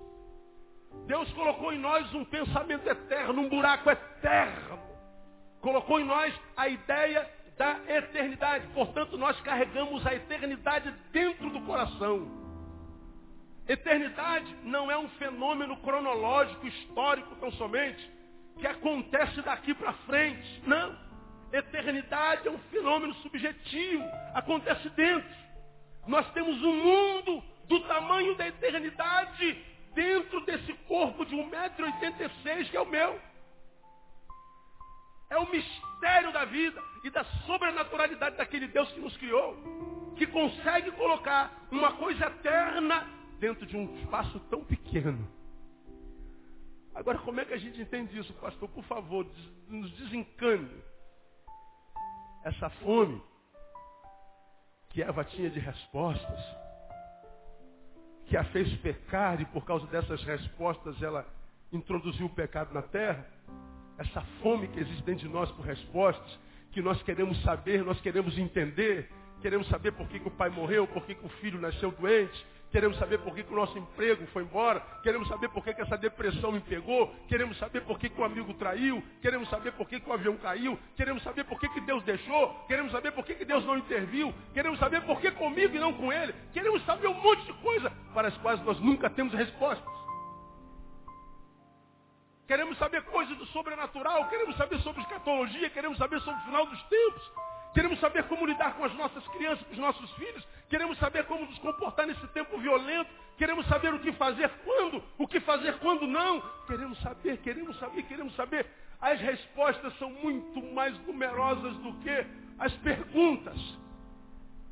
Deus 1.07 1.31
colocou 1.33 1.73
em 1.73 1.79
nós 1.79 2.13
um 2.13 2.25
pensamento 2.25 2.87
eterno, 2.87 3.41
um 3.41 3.49
buraco 3.49 3.89
eterno. 3.89 4.79
Colocou 5.61 5.99
em 5.99 6.03
nós 6.03 6.33
a 6.55 6.67
ideia 6.67 7.27
da 7.57 7.79
eternidade. 7.87 8.67
Portanto, 8.67 9.17
nós 9.17 9.39
carregamos 9.41 10.05
a 10.05 10.13
eternidade 10.13 10.93
dentro 11.11 11.49
do 11.49 11.61
coração. 11.61 12.27
Eternidade 13.67 14.55
não 14.63 14.89
é 14.89 14.97
um 14.97 15.09
fenômeno 15.09 15.75
cronológico, 15.77 16.67
histórico 16.67 17.35
tão 17.35 17.51
somente, 17.53 18.09
que 18.59 18.67
acontece 18.67 19.41
daqui 19.41 19.73
para 19.73 19.91
frente. 19.93 20.61
Não. 20.65 20.95
Eternidade 21.51 22.47
é 22.47 22.51
um 22.51 22.59
fenômeno 22.71 23.13
subjetivo, 23.15 24.03
acontece 24.33 24.89
dentro. 24.89 25.29
Nós 26.05 26.29
temos 26.31 26.61
um 26.61 26.73
mundo 26.73 27.43
do 27.67 27.79
tamanho 27.81 28.35
da 28.35 28.47
eternidade 28.47 29.65
dentro 29.93 30.45
desse 30.45 30.73
corpo 30.87 31.25
de 31.25 31.35
1,86m 31.35 32.69
que 32.69 32.77
é 32.77 32.81
o 32.81 32.85
meu. 32.85 33.19
É 35.29 35.37
o 35.37 35.49
mistério 35.49 35.86
da 36.37 36.45
vida 36.45 36.81
e 37.03 37.09
da 37.09 37.23
sobrenaturalidade 37.45 38.37
daquele 38.37 38.67
Deus 38.67 38.91
que 38.91 38.99
nos 38.99 39.15
criou, 39.17 39.55
que 40.15 40.27
consegue 40.27 40.91
colocar 40.91 41.67
uma 41.71 41.93
coisa 41.93 42.27
eterna 42.27 43.07
dentro 43.39 43.65
de 43.65 43.75
um 43.75 43.95
espaço 43.99 44.39
tão 44.49 44.63
pequeno. 44.63 45.27
Agora, 46.93 47.19
como 47.19 47.39
é 47.39 47.45
que 47.45 47.53
a 47.53 47.57
gente 47.57 47.79
entende 47.81 48.17
isso, 48.17 48.33
pastor? 48.35 48.69
Por 48.69 48.83
favor, 48.85 49.25
nos 49.67 49.91
desencane 49.97 50.83
essa 52.43 52.69
fome 52.69 53.21
que 54.89 55.01
Eva 55.01 55.23
tinha 55.23 55.49
de 55.49 55.59
respostas, 55.59 56.39
que 58.25 58.35
a 58.35 58.43
fez 58.45 58.71
pecar 58.81 59.39
e 59.39 59.45
por 59.45 59.65
causa 59.65 59.85
dessas 59.87 60.23
respostas 60.23 61.01
ela 61.01 61.25
introduziu 61.71 62.25
o 62.25 62.33
pecado 62.33 62.73
na 62.73 62.81
terra. 62.81 63.25
Essa 63.97 64.21
fome 64.41 64.67
que 64.67 64.79
existe 64.79 65.03
dentro 65.03 65.27
de 65.27 65.33
nós 65.33 65.51
por 65.51 65.65
respostas, 65.65 66.39
que 66.71 66.81
nós 66.81 67.01
queremos 67.03 67.41
saber, 67.41 67.83
nós 67.83 67.99
queremos 68.01 68.37
entender, 68.37 69.09
queremos 69.41 69.67
saber 69.67 69.91
por 69.93 70.07
que, 70.07 70.19
que 70.19 70.27
o 70.27 70.31
pai 70.31 70.49
morreu, 70.49 70.87
por 70.87 71.05
que, 71.05 71.15
que 71.15 71.25
o 71.25 71.29
filho 71.29 71.59
nasceu 71.59 71.91
doente, 71.91 72.45
Queremos 72.71 72.97
saber 72.97 73.19
por 73.19 73.33
que, 73.33 73.43
que 73.43 73.53
o 73.53 73.55
nosso 73.55 73.77
emprego 73.77 74.25
foi 74.27 74.43
embora. 74.43 74.81
Queremos 75.01 75.27
saber 75.27 75.49
por 75.49 75.63
que, 75.63 75.73
que 75.73 75.81
essa 75.81 75.97
depressão 75.97 76.51
me 76.51 76.59
pegou. 76.59 77.13
Queremos 77.27 77.57
saber 77.57 77.81
por 77.81 77.97
que, 77.97 78.09
que 78.09 78.19
o 78.19 78.23
amigo 78.23 78.53
traiu. 78.55 79.01
Queremos 79.21 79.49
saber 79.49 79.71
por 79.73 79.87
que, 79.87 79.99
que 79.99 80.09
o 80.09 80.13
avião 80.13 80.35
caiu. 80.37 80.77
Queremos 80.95 81.23
saber 81.23 81.45
por 81.45 81.59
que, 81.59 81.69
que 81.69 81.81
Deus 81.81 82.03
deixou. 82.03 82.53
Queremos 82.67 82.91
saber 82.91 83.11
por 83.11 83.25
que, 83.25 83.35
que 83.35 83.45
Deus 83.45 83.65
não 83.65 83.77
interviu. 83.77 84.33
Queremos 84.53 84.79
saber 84.79 85.01
por 85.01 85.19
que 85.21 85.31
comigo 85.31 85.75
e 85.75 85.79
não 85.79 85.93
com 85.93 86.11
ele. 86.11 86.33
Queremos 86.51 86.83
saber 86.85 87.07
um 87.07 87.13
monte 87.13 87.45
de 87.45 87.53
coisa 87.53 87.89
para 88.13 88.27
as 88.27 88.37
quais 88.37 88.61
nós 88.63 88.79
nunca 88.79 89.09
temos 89.09 89.33
respostas. 89.33 90.06
Queremos 92.47 92.77
saber 92.77 93.03
coisas 93.03 93.37
do 93.37 93.45
sobrenatural. 93.47 94.29
Queremos 94.29 94.55
saber 94.55 94.79
sobre 94.79 95.01
escatologia. 95.01 95.69
Queremos 95.69 95.97
saber 95.97 96.21
sobre 96.21 96.39
o 96.39 96.45
final 96.45 96.65
dos 96.65 96.81
tempos. 96.83 97.31
Queremos 97.73 97.99
saber 97.99 98.23
como 98.23 98.45
lidar 98.45 98.73
com 98.75 98.85
as 98.85 98.93
nossas 98.95 99.27
crianças, 99.27 99.65
com 99.67 99.73
os 99.73 99.77
nossos 99.77 100.09
filhos. 100.13 100.47
Queremos 100.69 100.97
saber 100.97 101.25
como 101.25 101.45
nos 101.45 101.59
comportar 101.59 102.07
nesse 102.07 102.25
tempo 102.29 102.57
violento. 102.57 103.11
Queremos 103.37 103.67
saber 103.67 103.93
o 103.93 103.99
que 103.99 104.11
fazer 104.13 104.49
quando, 104.63 105.03
o 105.17 105.27
que 105.27 105.39
fazer 105.41 105.77
quando 105.79 106.07
não. 106.07 106.41
Queremos 106.65 106.97
saber, 107.01 107.37
queremos 107.37 107.77
saber, 107.77 108.03
queremos 108.03 108.33
saber. 108.35 108.65
As 108.99 109.19
respostas 109.19 109.95
são 109.99 110.09
muito 110.09 110.59
mais 110.73 110.97
numerosas 111.05 111.75
do 111.77 111.93
que 111.99 112.25
as 112.57 112.73
perguntas. 112.77 113.57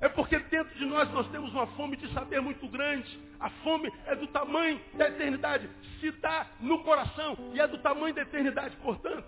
É 0.06 0.10
porque 0.10 0.38
dentro 0.38 0.72
de 0.78 0.86
nós 0.86 1.12
nós 1.12 1.28
temos 1.32 1.52
uma 1.52 1.66
fome 1.66 1.98
de 1.98 2.14
saber 2.14 2.40
muito 2.40 2.68
grande. 2.68 3.20
A 3.40 3.50
fome 3.50 3.92
é 4.06 4.16
do 4.16 4.28
tamanho 4.28 4.80
da 4.94 5.08
eternidade. 5.08 5.68
Se 6.00 6.12
dá 6.12 6.46
no 6.60 6.84
coração 6.84 7.36
e 7.56 7.60
é 7.60 7.66
do 7.66 7.80
tamanho 7.80 8.14
da 8.14 8.22
eternidade. 8.22 8.78
Portanto, 8.78 9.28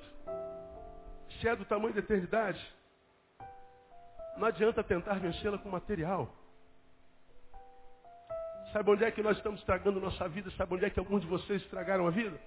se 1.40 1.48
é 1.48 1.56
do 1.56 1.66
tamanho 1.66 1.96
da 1.96 2.00
eternidade, 2.00 2.64
não 4.38 4.48
adianta 4.50 4.84
tentar 4.84 5.16
vencê-la 5.16 5.58
com 5.58 5.68
material. 5.68 6.32
Sabe 8.72 8.92
onde 8.92 9.04
é 9.04 9.10
que 9.10 9.24
nós 9.24 9.36
estamos 9.36 9.60
estragando 9.62 10.00
nossa 10.00 10.30
vida? 10.30 10.52
Sabe 10.52 10.76
onde 10.76 10.86
é 10.86 10.92
que 10.92 11.00
alguns 11.00 11.22
de 11.22 11.28
vocês 11.28 11.60
estragaram 11.64 12.06
a 12.06 12.12
vida? 12.12 12.40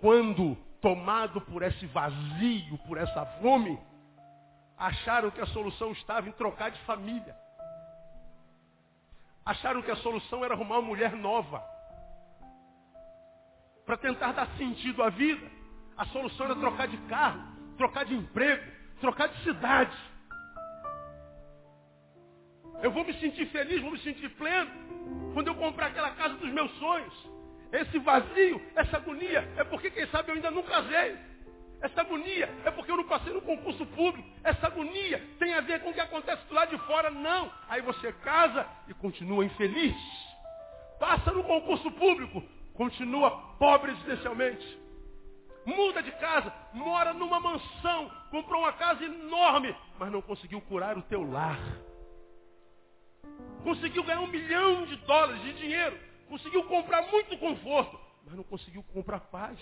Quando, 0.00 0.56
tomado 0.80 1.38
por 1.42 1.62
esse 1.62 1.84
vazio, 1.84 2.78
por 2.86 2.96
essa 2.96 3.26
fome, 3.42 3.78
acharam 4.78 5.30
que 5.30 5.40
a 5.40 5.46
solução 5.46 5.92
estava 5.92 6.28
em 6.28 6.32
trocar 6.32 6.70
de 6.70 6.80
família. 6.82 7.36
Acharam 9.44 9.82
que 9.82 9.90
a 9.90 9.96
solução 9.96 10.44
era 10.44 10.54
arrumar 10.54 10.78
uma 10.78 10.88
mulher 10.88 11.12
nova. 11.12 11.62
Para 13.84 13.96
tentar 13.96 14.32
dar 14.32 14.46
sentido 14.56 15.02
à 15.02 15.08
vida. 15.08 15.58
A 15.96 16.04
solução 16.06 16.46
era 16.46 16.54
trocar 16.54 16.86
de 16.86 16.96
carro, 17.08 17.42
trocar 17.76 18.04
de 18.04 18.14
emprego, 18.14 18.62
trocar 19.00 19.28
de 19.28 19.42
cidade. 19.42 19.96
Eu 22.80 22.92
vou 22.92 23.04
me 23.04 23.12
sentir 23.14 23.46
feliz, 23.46 23.82
vou 23.82 23.90
me 23.90 23.98
sentir 23.98 24.28
pleno 24.36 24.70
quando 25.34 25.48
eu 25.48 25.54
comprar 25.56 25.86
aquela 25.86 26.12
casa 26.12 26.34
dos 26.34 26.50
meus 26.52 26.70
sonhos. 26.78 27.28
Esse 27.72 27.98
vazio, 27.98 28.62
essa 28.76 28.96
agonia, 28.98 29.40
é 29.56 29.64
porque, 29.64 29.90
quem 29.90 30.06
sabe, 30.08 30.30
eu 30.30 30.36
ainda 30.36 30.50
não 30.50 30.62
casei. 30.62 31.18
Essa 31.80 32.00
agonia 32.00 32.48
é 32.64 32.70
porque 32.70 32.90
eu 32.90 32.96
não 32.96 33.04
passei 33.04 33.32
no 33.32 33.40
concurso 33.40 33.86
público. 33.86 34.28
Essa 34.42 34.66
agonia 34.66 35.24
tem 35.38 35.54
a 35.54 35.60
ver 35.60 35.80
com 35.80 35.90
o 35.90 35.94
que 35.94 36.00
acontece 36.00 36.44
do 36.46 36.54
lado 36.54 36.70
de 36.70 36.86
fora. 36.86 37.10
Não. 37.10 37.52
Aí 37.68 37.80
você 37.82 38.12
casa 38.12 38.66
e 38.88 38.94
continua 38.94 39.44
infeliz. 39.44 39.96
Passa 40.98 41.30
no 41.30 41.44
concurso 41.44 41.90
público, 41.92 42.42
continua 42.74 43.30
pobre 43.58 43.92
existencialmente. 43.92 44.78
Muda 45.64 46.02
de 46.02 46.10
casa, 46.12 46.52
mora 46.72 47.12
numa 47.12 47.38
mansão, 47.38 48.10
comprou 48.30 48.62
uma 48.62 48.72
casa 48.72 49.04
enorme, 49.04 49.74
mas 49.98 50.10
não 50.10 50.22
conseguiu 50.22 50.60
curar 50.62 50.96
o 50.96 51.02
teu 51.02 51.30
lar. 51.30 51.60
Conseguiu 53.62 54.02
ganhar 54.02 54.20
um 54.20 54.26
milhão 54.26 54.86
de 54.86 54.96
dólares 54.96 55.42
de 55.42 55.52
dinheiro, 55.52 55.98
conseguiu 56.28 56.64
comprar 56.64 57.02
muito 57.02 57.36
conforto, 57.36 58.00
mas 58.24 58.34
não 58.34 58.44
conseguiu 58.44 58.82
comprar 58.94 59.20
paz. 59.20 59.58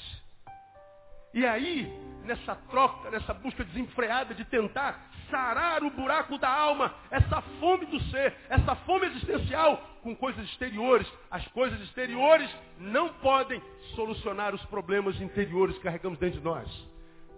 E 1.35 1.45
aí, 1.45 1.93
nessa 2.24 2.55
troca, 2.70 3.11
nessa 3.11 3.35
busca 3.35 3.64
desenfreada 3.64 4.35
de 4.35 4.45
tentar 4.45 5.11
sarar 5.31 5.83
o 5.83 5.91
buraco 5.91 6.39
da 6.39 6.49
alma, 6.49 6.95
essa 7.11 7.41
fome 7.61 7.87
do 7.87 8.01
ser, 8.05 8.35
essa 8.49 8.74
fome 8.77 9.07
existencial 9.07 9.83
com 10.03 10.14
coisas 10.14 10.45
exteriores. 10.47 11.07
As 11.31 11.47
coisas 11.49 11.81
exteriores 11.81 12.51
não 12.79 13.09
podem 13.14 13.62
solucionar 13.95 14.55
os 14.55 14.64
problemas 14.66 15.20
interiores 15.20 15.77
que 15.77 15.83
carregamos 15.83 16.18
dentro 16.18 16.39
de 16.39 16.45
nós. 16.45 16.68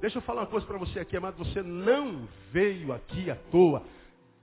Deixa 0.00 0.18
eu 0.18 0.22
falar 0.22 0.42
uma 0.42 0.46
coisa 0.46 0.66
para 0.66 0.78
você 0.78 1.00
aqui, 1.00 1.16
amado. 1.16 1.36
Você 1.38 1.62
não 1.62 2.28
veio 2.52 2.92
aqui 2.92 3.30
à 3.30 3.36
toa. 3.50 3.82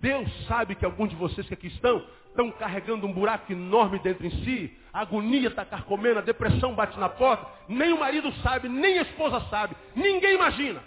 Deus 0.01 0.29
sabe 0.47 0.75
que 0.75 0.85
alguns 0.85 1.09
de 1.09 1.15
vocês 1.15 1.47
que 1.47 1.53
aqui 1.53 1.67
estão 1.67 2.05
estão 2.35 2.51
carregando 2.51 3.07
um 3.07 3.13
buraco 3.13 3.53
enorme 3.53 3.97
dentro 3.99 4.27
em 4.27 4.43
si, 4.43 4.77
a 4.95 5.01
agonia 5.01 5.49
está 5.49 5.65
carcomendo, 5.65 6.19
a 6.19 6.21
depressão 6.21 6.73
bate 6.73 6.97
na 6.97 7.09
porta, 7.09 7.45
nem 7.67 7.91
o 7.91 7.99
marido 7.99 8.31
sabe, 8.41 8.69
nem 8.69 8.97
a 8.97 9.01
esposa 9.01 9.41
sabe, 9.49 9.75
ninguém 9.93 10.35
imagina. 10.35 10.81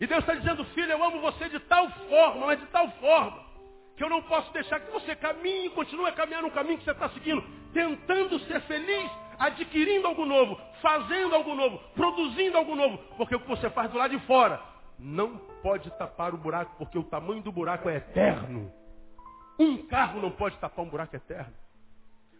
E 0.00 0.06
Deus 0.06 0.20
está 0.20 0.34
dizendo, 0.34 0.64
filho, 0.66 0.90
eu 0.90 1.04
amo 1.04 1.20
você 1.20 1.50
de 1.50 1.60
tal 1.60 1.90
forma, 1.90 2.46
mas 2.46 2.58
de 2.58 2.66
tal 2.68 2.90
forma, 2.92 3.38
que 3.98 4.02
eu 4.02 4.08
não 4.08 4.22
posso 4.22 4.50
deixar 4.54 4.80
que 4.80 4.90
você 4.90 5.14
caminhe 5.14 5.68
continue 5.70 6.06
a 6.06 6.12
caminhar 6.12 6.42
no 6.42 6.50
caminho 6.50 6.78
que 6.78 6.84
você 6.84 6.92
está 6.92 7.10
seguindo, 7.10 7.44
tentando 7.74 8.38
ser 8.46 8.62
feliz, 8.62 9.10
adquirindo 9.38 10.08
algo 10.08 10.24
novo, 10.24 10.58
fazendo 10.80 11.34
algo 11.34 11.54
novo, 11.54 11.78
produzindo 11.94 12.56
algo 12.56 12.74
novo, 12.74 12.96
porque 13.18 13.36
o 13.36 13.40
que 13.40 13.48
você 13.48 13.68
faz 13.68 13.90
do 13.90 13.98
lado 13.98 14.18
de 14.18 14.26
fora 14.26 14.58
não 14.98 15.36
pode 15.62 15.90
tapar 15.98 16.32
o 16.32 16.38
buraco, 16.38 16.74
porque 16.78 16.98
o 16.98 17.04
tamanho 17.04 17.42
do 17.42 17.52
buraco 17.52 17.90
é 17.90 17.96
eterno. 17.96 18.72
Um 19.58 19.86
carro 19.86 20.20
não 20.20 20.30
pode 20.30 20.56
tapar 20.58 20.84
um 20.84 20.88
buraco 20.88 21.14
eterno. 21.14 21.54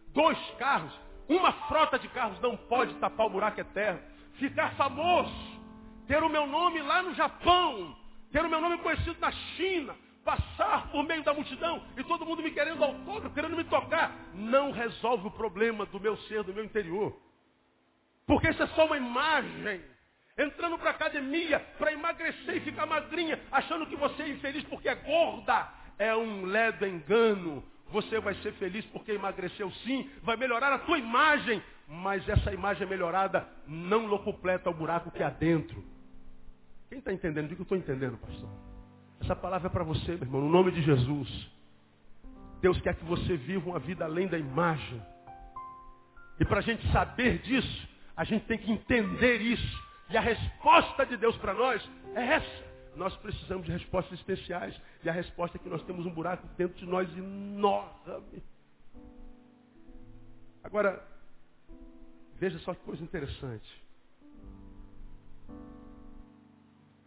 Dois 0.08 0.38
carros, 0.58 0.92
uma 1.28 1.52
frota 1.68 1.98
de 1.98 2.08
carros 2.08 2.40
não 2.40 2.56
pode 2.56 2.94
tapar 2.94 3.26
o 3.26 3.30
buraco 3.30 3.60
eterno. 3.60 4.00
Ficar 4.34 4.74
famoso, 4.74 5.32
ter 6.06 6.22
o 6.22 6.28
meu 6.28 6.46
nome 6.46 6.80
lá 6.82 7.02
no 7.02 7.14
Japão, 7.14 7.96
ter 8.32 8.44
o 8.44 8.48
meu 8.48 8.60
nome 8.60 8.78
conhecido 8.78 9.16
na 9.20 9.30
China, 9.30 9.94
passar 10.24 10.90
por 10.90 11.04
meio 11.04 11.22
da 11.22 11.32
multidão 11.32 11.84
e 11.96 12.02
todo 12.02 12.26
mundo 12.26 12.42
me 12.42 12.50
querendo 12.50 12.82
autógrafo, 12.82 13.34
querendo 13.34 13.56
me 13.56 13.64
tocar, 13.64 14.12
não 14.34 14.72
resolve 14.72 15.28
o 15.28 15.30
problema 15.30 15.86
do 15.86 16.00
meu 16.00 16.16
ser, 16.16 16.42
do 16.42 16.52
meu 16.52 16.64
interior. 16.64 17.16
Porque 18.26 18.48
isso 18.48 18.62
é 18.62 18.66
só 18.68 18.86
uma 18.86 18.96
imagem 18.96 19.84
entrando 20.36 20.78
para 20.78 20.90
a 20.90 20.94
academia 20.94 21.60
para 21.78 21.92
emagrecer 21.92 22.56
e 22.56 22.60
ficar 22.60 22.86
magrinha, 22.86 23.40
achando 23.52 23.86
que 23.86 23.94
você 23.96 24.22
é 24.24 24.28
infeliz 24.30 24.64
porque 24.64 24.88
é 24.88 24.94
gorda, 24.94 25.68
é 25.98 26.14
um 26.16 26.44
ledo 26.44 26.86
engano. 26.86 27.62
Você 27.90 28.18
vai 28.20 28.34
ser 28.36 28.52
feliz 28.54 28.84
porque 28.86 29.12
emagreceu 29.12 29.70
sim, 29.84 30.10
vai 30.22 30.36
melhorar 30.36 30.72
a 30.72 30.78
tua 30.78 30.98
imagem, 30.98 31.62
mas 31.86 32.28
essa 32.28 32.52
imagem 32.52 32.86
melhorada 32.88 33.46
não 33.66 34.06
lo 34.06 34.18
completa 34.20 34.70
o 34.70 34.74
buraco 34.74 35.10
que 35.10 35.22
há 35.22 35.30
dentro. 35.30 35.84
Quem 36.88 36.98
está 36.98 37.12
entendendo? 37.12 37.48
Diga 37.48 37.56
que 37.56 37.60
eu 37.60 37.76
estou 37.76 37.78
entendendo, 37.78 38.16
pastor. 38.18 38.48
Essa 39.20 39.36
palavra 39.36 39.68
é 39.68 39.70
para 39.70 39.84
você, 39.84 40.12
meu 40.12 40.22
irmão, 40.22 40.40
no 40.40 40.50
nome 40.50 40.70
de 40.70 40.82
Jesus. 40.82 41.50
Deus 42.60 42.80
quer 42.80 42.94
que 42.94 43.04
você 43.04 43.36
viva 43.36 43.70
uma 43.70 43.78
vida 43.78 44.04
além 44.04 44.26
da 44.26 44.38
imagem. 44.38 45.02
E 46.40 46.44
para 46.44 46.58
a 46.58 46.62
gente 46.62 46.86
saber 46.90 47.38
disso, 47.38 47.88
a 48.16 48.24
gente 48.24 48.44
tem 48.46 48.58
que 48.58 48.70
entender 48.70 49.40
isso. 49.40 49.82
E 50.10 50.16
a 50.16 50.20
resposta 50.20 51.06
de 51.06 51.16
Deus 51.16 51.36
para 51.36 51.54
nós 51.54 51.88
é 52.14 52.24
essa. 52.24 52.73
Nós 52.96 53.16
precisamos 53.16 53.66
de 53.66 53.72
respostas 53.72 54.18
especiais. 54.18 54.80
E 55.02 55.08
a 55.08 55.12
resposta 55.12 55.56
é 55.56 55.60
que 55.60 55.68
nós 55.68 55.82
temos 55.84 56.06
um 56.06 56.10
buraco 56.10 56.46
dentro 56.56 56.78
de 56.78 56.86
nós 56.86 57.08
enorme. 57.16 58.42
Agora, 60.62 61.06
veja 62.36 62.58
só 62.60 62.74
que 62.74 62.80
coisa 62.82 63.02
interessante. 63.02 63.84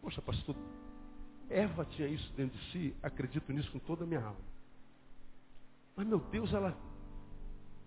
Poxa, 0.02 0.22
pastor, 0.22 0.56
Eva 1.50 1.86
tinha 1.86 2.08
isso 2.08 2.32
dentro 2.34 2.58
de 2.58 2.72
si, 2.72 2.96
acredito 3.02 3.52
nisso 3.52 3.72
com 3.72 3.80
toda 3.80 4.04
a 4.04 4.08
minha 4.08 4.22
alma. 4.22 4.40
Mas, 5.96 6.08
meu 6.08 6.20
Deus, 6.20 6.54
ela 6.54 6.78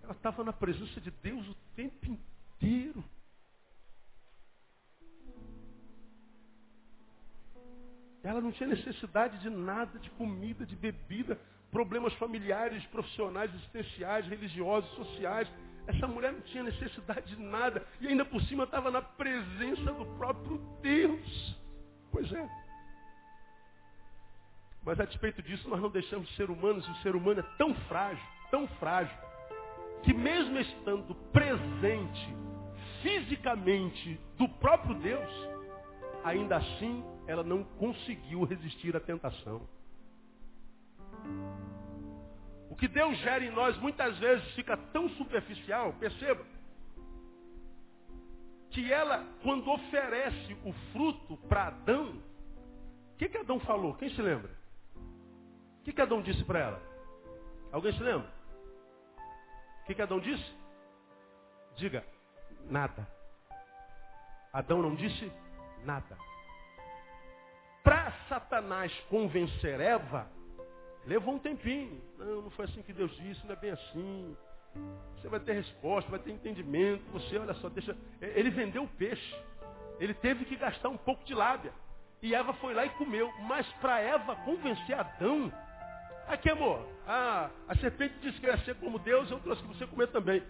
ela 0.03 0.13
estava 0.13 0.43
na 0.43 0.51
presença 0.51 0.99
de 0.99 1.09
Deus 1.09 1.47
o 1.47 1.55
tempo 1.75 2.05
inteiro. 2.05 3.03
Ela 8.23 8.39
não 8.39 8.51
tinha 8.51 8.69
necessidade 8.69 9.39
de 9.39 9.49
nada, 9.49 9.97
de 9.99 10.09
comida, 10.11 10.65
de 10.65 10.75
bebida, 10.75 11.39
problemas 11.71 12.13
familiares, 12.15 12.85
profissionais, 12.87 13.53
existenciais, 13.53 14.27
religiosos, 14.27 14.89
sociais. 14.91 15.47
Essa 15.87 16.07
mulher 16.07 16.31
não 16.31 16.41
tinha 16.41 16.63
necessidade 16.63 17.35
de 17.35 17.41
nada. 17.41 17.85
E 17.99 18.07
ainda 18.07 18.23
por 18.23 18.41
cima 18.43 18.65
estava 18.65 18.91
na 18.91 19.01
presença 19.01 19.91
do 19.93 20.05
próprio 20.17 20.57
Deus. 20.81 21.59
Pois 22.11 22.31
é. 22.31 22.49
Mas 24.83 24.99
a 24.99 25.05
despeito 25.05 25.41
disso, 25.41 25.69
nós 25.69 25.81
não 25.81 25.89
deixamos 25.89 26.27
de 26.29 26.35
ser 26.35 26.49
humanos, 26.49 26.87
e 26.87 26.91
o 26.91 26.95
ser 26.97 27.15
humano 27.15 27.39
é 27.39 27.57
tão 27.57 27.73
frágil, 27.87 28.23
tão 28.49 28.67
frágil, 28.79 29.15
que 30.03 30.13
mesmo 30.13 30.59
estando 30.59 31.13
presente 31.31 32.35
fisicamente 33.01 34.19
do 34.37 34.47
próprio 34.49 34.95
Deus, 34.95 35.50
ainda 36.23 36.57
assim 36.57 37.03
ela 37.27 37.43
não 37.43 37.63
conseguiu 37.63 38.43
resistir 38.43 38.95
à 38.95 38.99
tentação. 38.99 39.67
O 42.69 42.75
que 42.75 42.87
Deus 42.87 43.17
gera 43.19 43.43
em 43.43 43.51
nós 43.51 43.77
muitas 43.77 44.17
vezes 44.17 44.45
fica 44.53 44.75
tão 44.75 45.09
superficial, 45.11 45.93
perceba, 45.93 46.43
que 48.71 48.91
ela, 48.91 49.25
quando 49.43 49.69
oferece 49.69 50.57
o 50.65 50.73
fruto 50.91 51.37
para 51.49 51.67
Adão, 51.67 52.21
o 53.13 53.17
que, 53.17 53.29
que 53.29 53.37
Adão 53.37 53.59
falou? 53.59 53.93
Quem 53.95 54.09
se 54.09 54.21
lembra? 54.21 54.51
O 54.95 55.83
que, 55.83 55.93
que 55.93 56.01
Adão 56.01 56.21
disse 56.21 56.43
para 56.45 56.59
ela? 56.59 56.81
Alguém 57.71 57.93
se 57.93 58.01
lembra? 58.01 58.29
O 59.81 59.85
que, 59.85 59.95
que 59.95 60.01
Adão 60.01 60.19
disse? 60.19 60.55
Diga, 61.75 62.05
nada. 62.69 63.07
Adão 64.53 64.81
não 64.81 64.95
disse 64.95 65.31
Nada. 65.85 66.17
Para 67.83 68.11
Satanás 68.29 68.93
convencer 69.09 69.79
Eva, 69.79 70.27
levou 71.05 71.35
um 71.35 71.39
tempinho. 71.39 72.01
Não, 72.17 72.43
não 72.43 72.51
foi 72.51 72.65
assim 72.65 72.81
que 72.83 72.93
Deus 72.93 73.11
disse, 73.17 73.45
não 73.45 73.53
é 73.53 73.55
bem 73.55 73.71
assim. 73.71 74.37
Você 75.15 75.27
vai 75.27 75.39
ter 75.39 75.53
resposta, 75.53 76.09
vai 76.09 76.19
ter 76.19 76.31
entendimento. 76.31 77.03
Você, 77.11 77.37
olha 77.37 77.53
só, 77.55 77.69
deixa. 77.69 77.95
Ele 78.21 78.49
vendeu 78.49 78.83
o 78.83 78.87
peixe. 78.87 79.35
Ele 79.99 80.13
teve 80.13 80.45
que 80.45 80.55
gastar 80.55 80.89
um 80.89 80.97
pouco 80.97 81.23
de 81.25 81.33
lábia. 81.33 81.71
E 82.21 82.35
Eva 82.35 82.53
foi 82.53 82.73
lá 82.73 82.85
e 82.85 82.89
comeu. 82.91 83.31
Mas 83.41 83.67
para 83.73 83.99
Eva 83.99 84.35
convencer 84.37 84.97
Adão. 84.97 85.51
Aqui, 86.27 86.49
amor, 86.49 86.87
a, 87.07 87.49
a 87.67 87.75
serpente 87.75 88.15
disse 88.21 88.39
que 88.39 88.45
ia 88.45 88.57
ser 88.59 88.75
como 88.75 88.99
Deus, 88.99 89.29
eu 89.29 89.39
trouxe 89.39 89.61
que 89.61 89.67
você 89.67 89.87
comer 89.87 90.07
também. 90.07 90.41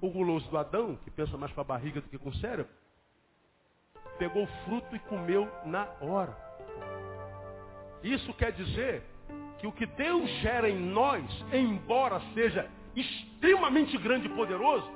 O 0.00 0.10
guloso 0.10 0.48
do 0.48 0.58
Adão, 0.58 0.96
que 0.96 1.10
pensa 1.10 1.36
mais 1.36 1.52
com 1.52 1.60
a 1.60 1.64
barriga 1.64 2.00
do 2.00 2.08
que 2.08 2.18
com 2.18 2.30
o 2.30 2.34
cérebro, 2.36 2.72
pegou 4.18 4.44
o 4.44 4.64
fruto 4.64 4.94
e 4.94 4.98
comeu 5.00 5.48
na 5.64 5.88
hora. 6.00 6.36
Isso 8.02 8.32
quer 8.34 8.52
dizer 8.52 9.02
que 9.58 9.66
o 9.66 9.72
que 9.72 9.86
Deus 9.86 10.28
gera 10.40 10.68
em 10.68 10.78
nós, 10.78 11.24
embora 11.52 12.20
seja 12.34 12.68
extremamente 12.94 13.96
grande 13.98 14.26
e 14.26 14.34
poderoso, 14.34 14.88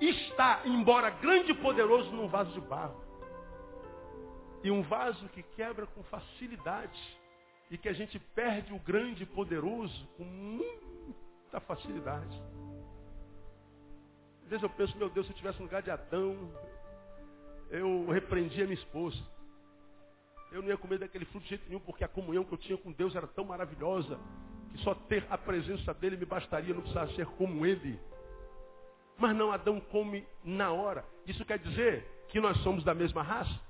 está, 0.00 0.62
embora 0.64 1.10
grande 1.10 1.52
e 1.52 1.54
poderoso, 1.54 2.10
num 2.12 2.28
vaso 2.28 2.52
de 2.52 2.60
barro. 2.60 3.02
E 4.62 4.70
um 4.70 4.82
vaso 4.82 5.28
que 5.28 5.42
quebra 5.42 5.86
com 5.86 6.02
facilidade. 6.04 7.00
E 7.70 7.76
que 7.76 7.88
a 7.88 7.92
gente 7.92 8.18
perde 8.18 8.72
o 8.72 8.78
grande 8.78 9.24
e 9.24 9.26
poderoso 9.26 10.06
com 10.16 10.24
muita 10.24 11.60
facilidade. 11.60 12.42
Às 14.44 14.50
vezes 14.50 14.62
eu 14.62 14.70
penso, 14.70 14.96
meu 14.96 15.08
Deus, 15.08 15.26
se 15.26 15.32
eu 15.32 15.34
estivesse 15.34 15.58
no 15.58 15.64
lugar 15.64 15.82
de 15.82 15.90
Adão, 15.90 16.52
eu 18.06 18.14
repreendia 18.14 18.64
minha 18.64 18.74
esposa. 18.74 19.18
Eu 20.52 20.62
não 20.62 20.68
ia 20.68 20.76
comer 20.76 20.98
daquele 20.98 21.24
fruto 21.26 21.42
de 21.44 21.50
jeito 21.50 21.64
nenhum, 21.68 21.80
porque 21.80 22.04
a 22.04 22.08
comunhão 22.08 22.44
que 22.44 22.52
eu 22.52 22.58
tinha 22.58 22.78
com 22.78 22.92
Deus 22.92 23.14
era 23.16 23.26
tão 23.26 23.44
maravilhosa 23.44 24.18
que 24.70 24.78
só 24.78 24.94
ter 24.94 25.26
a 25.28 25.36
presença 25.36 25.92
dele 25.92 26.16
me 26.16 26.24
bastaria, 26.24 26.72
não 26.72 26.82
precisava 26.82 27.12
ser 27.14 27.26
como 27.26 27.66
ele. 27.66 27.98
Mas 29.18 29.34
não, 29.36 29.50
Adão 29.50 29.80
come 29.80 30.26
na 30.44 30.70
hora. 30.72 31.04
Isso 31.26 31.44
quer 31.44 31.58
dizer 31.58 32.04
que 32.28 32.40
nós 32.40 32.56
somos 32.58 32.84
da 32.84 32.94
mesma 32.94 33.22
raça? 33.22 33.60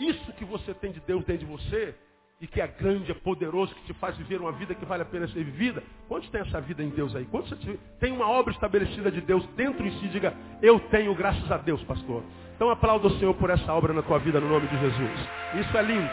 Isso 0.00 0.32
que 0.32 0.44
você 0.44 0.74
tem 0.74 0.92
de 0.92 1.00
Deus 1.00 1.24
dentro 1.24 1.46
de 1.46 1.52
você, 1.52 1.94
e 2.40 2.46
que 2.46 2.60
é 2.60 2.66
grande, 2.66 3.10
é 3.10 3.14
poderoso, 3.14 3.74
que 3.74 3.84
te 3.84 3.94
faz 3.94 4.16
viver 4.16 4.40
uma 4.40 4.52
vida 4.52 4.74
que 4.74 4.84
vale 4.86 5.02
a 5.02 5.06
pena 5.06 5.28
ser 5.28 5.44
vivida. 5.44 5.82
Quantos 6.08 6.30
tem 6.30 6.40
essa 6.40 6.60
vida 6.60 6.82
em 6.82 6.88
Deus 6.88 7.14
aí? 7.14 7.26
Quantos 7.26 7.54
tem 7.98 8.12
uma 8.12 8.28
obra 8.28 8.52
estabelecida 8.52 9.10
de 9.10 9.20
Deus 9.20 9.44
dentro 9.56 9.86
em 9.86 9.90
si? 10.00 10.08
Diga, 10.08 10.34
eu 10.62 10.80
tenho 10.88 11.14
graças 11.14 11.50
a 11.52 11.58
Deus, 11.58 11.82
pastor. 11.84 12.22
Então 12.56 12.70
aplauda 12.70 13.08
o 13.08 13.18
Senhor 13.18 13.34
por 13.34 13.50
essa 13.50 13.72
obra 13.74 13.92
na 13.92 14.02
tua 14.02 14.18
vida, 14.18 14.40
no 14.40 14.48
nome 14.48 14.66
de 14.68 14.78
Jesus. 14.78 15.28
Isso 15.60 15.76
é 15.76 15.82
lindo. 15.82 16.10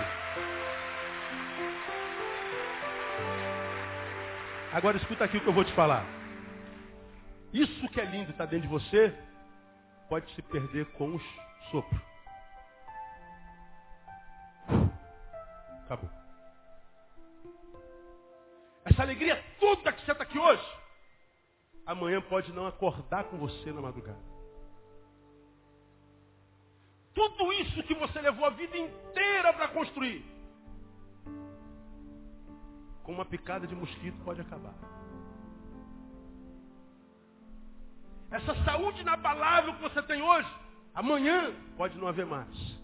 Agora 4.74 4.98
escuta 4.98 5.24
aqui 5.24 5.38
o 5.38 5.42
que 5.42 5.48
eu 5.48 5.54
vou 5.54 5.64
te 5.64 5.74
falar. 5.74 6.06
Isso 7.54 7.88
que 7.90 8.02
é 8.02 8.06
lindo 8.06 8.32
está 8.32 8.46
dentro 8.46 8.68
de 8.68 8.74
você, 8.74 9.14
pode 10.10 10.30
se 10.36 10.42
perder 10.42 10.86
com 10.98 11.16
o 11.16 11.22
sopro. 11.72 12.07
Acabou. 15.88 16.10
Essa 18.84 19.04
alegria 19.04 19.42
toda 19.58 19.94
que 19.94 20.04
você 20.04 20.12
está 20.12 20.24
aqui 20.24 20.38
hoje, 20.38 20.78
amanhã 21.86 22.22
pode 22.22 22.52
não 22.52 22.68
acordar 22.68 23.24
com 23.26 23.38
você 23.38 23.72
na 23.72 23.82
madrugada. 23.82 24.20
Tudo 27.14 27.54
isso 27.54 27.82
que 27.84 27.96
você 27.96 28.20
levou 28.20 28.46
a 28.46 28.50
vida 28.50 28.78
inteira 28.78 29.54
para 29.54 29.70
construir, 29.70 30.26
com 33.04 33.14
uma 33.14 33.26
picada 33.26 33.66
de 33.66 33.74
mosquito 33.74 34.22
pode 34.26 34.42
acabar. 34.42 34.76
Essa 38.30 38.54
saúde 38.66 39.00
inabalável 39.00 39.74
que 39.76 39.82
você 39.82 40.04
tem 40.04 40.22
hoje, 40.22 40.54
amanhã 40.94 41.56
pode 41.78 41.98
não 41.98 42.10
haver 42.10 42.26
mais. 42.26 42.78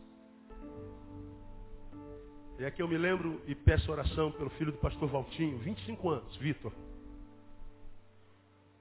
E 2.59 2.65
aqui 2.65 2.81
eu 2.81 2.87
me 2.87 2.97
lembro 2.97 3.41
e 3.47 3.55
peço 3.55 3.91
oração 3.91 4.31
pelo 4.31 4.49
filho 4.51 4.71
do 4.71 4.77
pastor 4.77 5.09
Valtinho, 5.09 5.57
25 5.59 6.09
anos, 6.09 6.35
Vitor. 6.37 6.71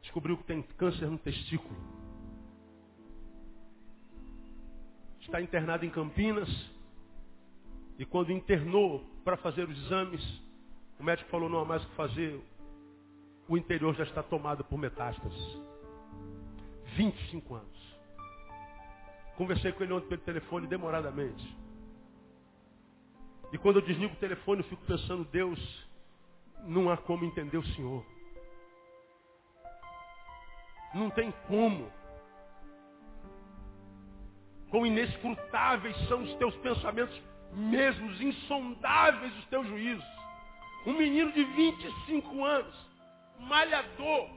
Descobriu 0.03 0.37
que 0.37 0.45
tem 0.45 0.63
câncer 0.77 1.07
no 1.07 1.19
testículo. 1.19 1.75
Está 5.21 5.41
internado 5.41 5.87
em 5.87 5.91
Campinas. 5.91 6.49
E 7.99 8.05
quando 8.05 8.33
internou 8.33 9.05
para 9.25 9.37
fazer 9.37 9.69
os 9.69 9.79
exames, 9.87 10.23
o 10.99 11.05
médico 11.05 11.31
falou, 11.31 11.49
não 11.49 11.61
há 11.61 11.65
mais 11.65 11.83
o 11.83 11.89
que 11.89 11.95
fazer. 11.95 12.41
O 13.49 13.57
interior 13.57 13.95
já 13.95 14.05
está 14.05 14.23
tomado 14.23 14.65
por 14.65 14.79
metástases. 14.79 15.59
25 16.97 17.55
anos. 17.55 17.97
Conversei 19.37 19.73
com 19.73 19.83
ele 19.83 19.93
ontem 19.93 20.09
pelo 20.09 20.21
telefone 20.23 20.67
demoradamente. 20.67 21.62
E 23.53 23.59
quando 23.59 23.77
eu 23.77 23.83
desligo 23.83 24.15
o 24.15 24.19
telefone, 24.19 24.63
eu 24.63 24.69
fico 24.69 24.85
pensando, 24.87 25.25
Deus, 25.25 25.87
não 26.65 26.91
há 26.91 26.97
como 26.97 27.25
entender 27.25 27.59
o 27.59 27.67
Senhor. 27.75 28.05
Não 30.95 31.11
tem 31.11 31.31
como. 31.47 31.91
Quão 34.71 34.87
inescrutáveis 34.87 35.97
são 36.09 36.23
os 36.23 36.35
teus 36.37 36.57
pensamentos 36.57 37.21
mesmos, 37.53 38.19
insondáveis 38.23 39.37
os 39.39 39.47
teus 39.47 39.67
juízos. 39.67 40.05
Um 40.87 40.95
menino 40.95 41.31
de 41.33 41.45
25 41.45 42.45
anos, 42.45 42.75
malhador, 43.39 44.31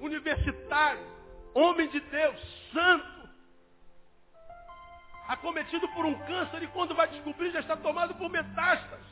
universitário, 0.00 1.06
homem 1.54 1.88
de 1.88 2.00
Deus, 2.00 2.40
santo, 2.72 3.13
acometido 5.28 5.88
por 5.88 6.04
um 6.04 6.14
câncer 6.20 6.62
e 6.62 6.66
quando 6.68 6.94
vai 6.94 7.08
descobrir 7.08 7.50
já 7.50 7.60
está 7.60 7.76
tomado 7.76 8.14
por 8.14 8.28
metástases. 8.30 9.06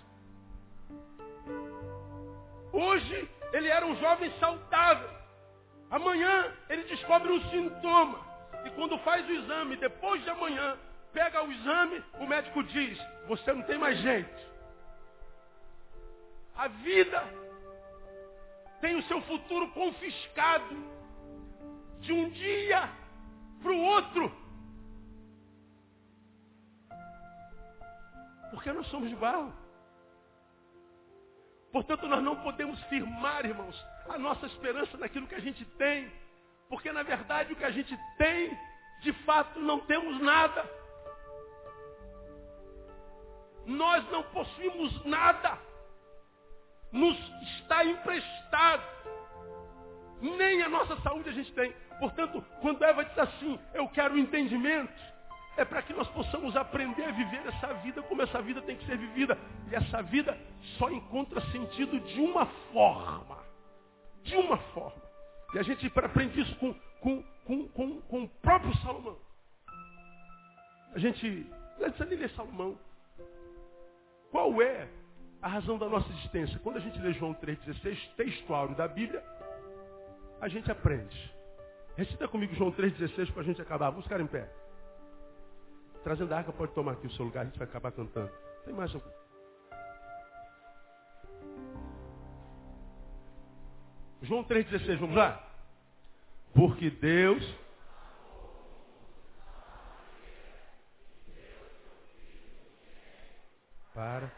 Hoje 2.73 3.31
ele 3.53 3.69
era 3.69 3.87
um 3.87 3.97
jovem 3.97 4.33
saudável. 4.39 5.11
Amanhã 5.91 6.53
ele 6.69 6.85
descobre 6.85 7.31
um 7.31 7.41
sintoma. 7.51 8.19
E 8.65 8.71
quando 8.71 8.99
faz 8.99 9.27
o 9.29 9.33
exame, 9.33 9.77
depois 9.77 10.23
de 10.23 10.31
amanhã, 10.31 10.79
pega 11.13 11.43
o 11.43 11.53
exame, 11.53 12.03
o 12.19 12.27
médico 12.27 12.63
diz, 12.63 12.99
você 13.27 13.53
não 13.53 13.63
tem 13.63 13.79
mais 13.79 13.99
jeito. 13.99 14.53
A 16.57 16.69
vida 16.69 17.25
tem 18.81 18.97
o 18.97 19.03
seu 19.05 19.21
futuro 19.23 19.71
confiscado 19.73 20.77
de 22.01 22.13
um 22.13 22.29
dia 22.31 22.89
para 23.63 23.73
o 23.73 23.83
outro. 23.83 24.42
Porque 28.53 28.71
nós 28.71 28.87
somos 28.89 29.09
de 29.09 29.17
barro. 29.17 29.53
Portanto, 31.73 32.07
nós 32.07 32.23
não 32.23 32.37
podemos 32.37 32.81
firmar, 32.85 33.45
irmãos, 33.47 33.75
a 34.09 34.19
nossa 34.19 34.47
esperança 34.47 34.97
naquilo 34.99 35.27
que 35.27 35.35
a 35.35 35.41
gente 35.41 35.65
tem. 35.65 36.13
Porque, 36.69 36.93
na 36.93 37.03
verdade, 37.03 37.55
o 37.55 37.57
que 37.57 37.65
a 37.65 37.71
gente 37.71 37.99
tem, 38.19 38.57
de 39.01 39.13
fato, 39.25 39.59
não 39.59 39.81
temos 39.81 40.21
nada. 40.21 40.65
Nós 43.65 44.09
não 44.11 44.23
possuímos 44.25 45.05
nada 45.07 45.59
nos 46.93 47.17
está 47.57 47.85
emprestado. 47.85 48.83
Nem 50.21 50.63
a 50.63 50.69
nossa 50.69 50.95
saúde 51.01 51.31
a 51.31 51.33
gente 51.33 51.51
tem. 51.53 51.75
Portanto, 51.99 52.45
quando 52.61 52.85
Eva 52.85 53.05
diz 53.05 53.19
assim, 53.19 53.59
eu 53.73 53.89
quero 53.89 54.19
entendimento, 54.19 54.93
é 55.57 55.65
para 55.65 55.83
que 55.83 55.93
nós 55.93 56.09
possamos 56.09 56.57
aprender 56.57 57.05
a 57.05 57.11
viver 57.11 57.47
essa 57.47 57.75
vida 57.75 58.03
como 58.03 58.23
essa 58.23 58.41
vida 58.41 58.63
tem 58.63 58.77
que 58.77 58.87
ser 58.87 58.97
vivida. 58.97 59.39
E 59.71 59.75
essa 59.75 60.03
vida 60.03 60.37
só 60.79 60.91
encontra 60.91 61.41
sentido 61.53 62.01
de 62.01 62.21
uma 62.21 62.47
forma. 62.73 63.39
De 64.23 64.37
uma 64.37 64.57
forma. 64.57 65.03
E 65.55 65.59
a 65.59 65.63
gente 65.63 65.91
aprende 65.95 66.41
isso 66.41 66.57
com, 66.57 66.75
com, 67.01 67.23
com, 67.45 67.69
com, 67.69 68.01
com 68.03 68.23
o 68.23 68.29
próprio 68.29 68.75
Salomão. 68.79 69.19
A 70.95 70.99
gente, 70.99 71.47
precisa 71.79 72.05
nem 72.07 72.19
ler 72.19 72.31
Salomão. 72.31 72.79
Qual 74.31 74.63
é 74.63 74.89
a 75.43 75.49
razão 75.49 75.77
da 75.77 75.89
nossa 75.89 76.09
existência. 76.13 76.59
Quando 76.61 76.77
a 76.77 76.81
gente 76.81 76.99
lê 77.01 77.13
João 77.15 77.35
3,16, 77.35 78.15
textual 78.17 78.69
da 78.69 78.87
Bíblia, 78.87 79.23
a 80.41 80.49
gente 80.49 80.71
aprende. 80.71 81.35
Recita 81.97 82.29
comigo 82.29 82.55
João 82.55 82.71
3,16 82.73 83.33
para 83.33 83.43
a 83.43 83.45
gente 83.45 83.61
acabar. 83.61 83.91
Vamos 83.91 84.05
ficar 84.05 84.21
em 84.21 84.27
pé. 84.27 84.49
Trazendo 86.03 86.33
a 86.33 86.39
arca, 86.39 86.53
pode 86.53 86.73
tomar 86.73 86.93
aqui 86.93 87.07
o 87.07 87.11
seu 87.13 87.25
lugar, 87.25 87.43
a 87.43 87.45
gente 87.45 87.59
vai 87.59 87.69
acabar 87.69 87.93
cantando. 87.93 88.31
Tem 88.65 88.75
mais 88.75 88.95
algum? 88.95 89.11
João 94.23 94.45
3,16, 94.45 94.99
vamos 94.99 95.17
lá? 95.17 95.45
Porque 96.55 96.91
Deus 96.91 97.43
para. 103.95 104.31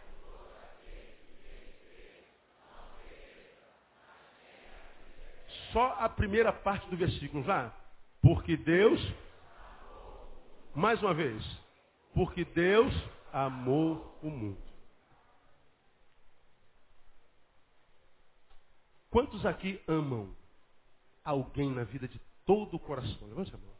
Só 5.72 5.96
a 5.98 6.08
primeira 6.08 6.52
parte 6.52 6.88
do 6.88 6.96
versículo, 6.96 7.42
já. 7.44 7.72
Porque 8.22 8.56
Deus, 8.56 9.00
mais 10.74 11.00
uma 11.00 11.14
vez, 11.14 11.42
porque 12.12 12.44
Deus 12.44 12.92
amou 13.32 14.18
o 14.22 14.28
mundo. 14.28 14.62
Quantos 19.10 19.46
aqui 19.46 19.80
amam 19.86 20.34
alguém 21.24 21.70
na 21.70 21.84
vida 21.84 22.08
de 22.08 22.20
todo 22.44 22.74
o 22.74 22.80
coração? 22.80 23.28
Levante 23.28 23.54
a 23.54 23.58
mão. 23.58 23.74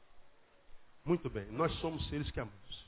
Muito 1.05 1.29
bem, 1.29 1.47
nós 1.47 1.73
somos 1.81 2.09
seres 2.09 2.31
que 2.31 2.39
amamos. 2.39 2.85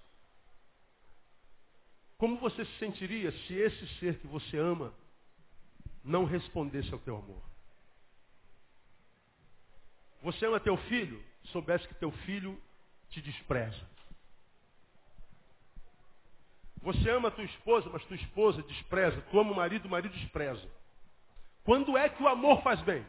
Como 2.17 2.39
você 2.39 2.65
se 2.65 2.79
sentiria 2.79 3.31
se 3.31 3.55
esse 3.55 3.87
ser 3.99 4.19
que 4.21 4.27
você 4.27 4.57
ama 4.57 4.95
não 6.03 6.25
respondesse 6.25 6.93
ao 6.93 7.01
teu 7.01 7.17
amor? 7.17 7.43
Você 10.23 10.47
ama 10.47 10.61
teu 10.61 10.77
filho, 10.77 11.23
soubesse 11.53 11.87
que 11.87 11.95
teu 11.97 12.11
filho 12.11 12.61
te 13.11 13.21
despreza. 13.21 13.95
Você 16.87 17.11
ama 17.11 17.32
tua 17.32 17.43
esposa, 17.43 17.91
mas 17.93 18.05
tua 18.05 18.14
esposa 18.14 18.62
despreza. 18.62 19.20
Tu 19.20 19.41
ama 19.41 19.51
o 19.51 19.57
marido, 19.57 19.87
o 19.87 19.91
marido 19.91 20.12
despreza. 20.12 20.62
Quando 21.64 21.99
é 21.99 22.09
que 22.09 22.22
o 22.22 22.28
amor 22.28 22.62
faz 22.62 22.80
bem? 22.82 23.05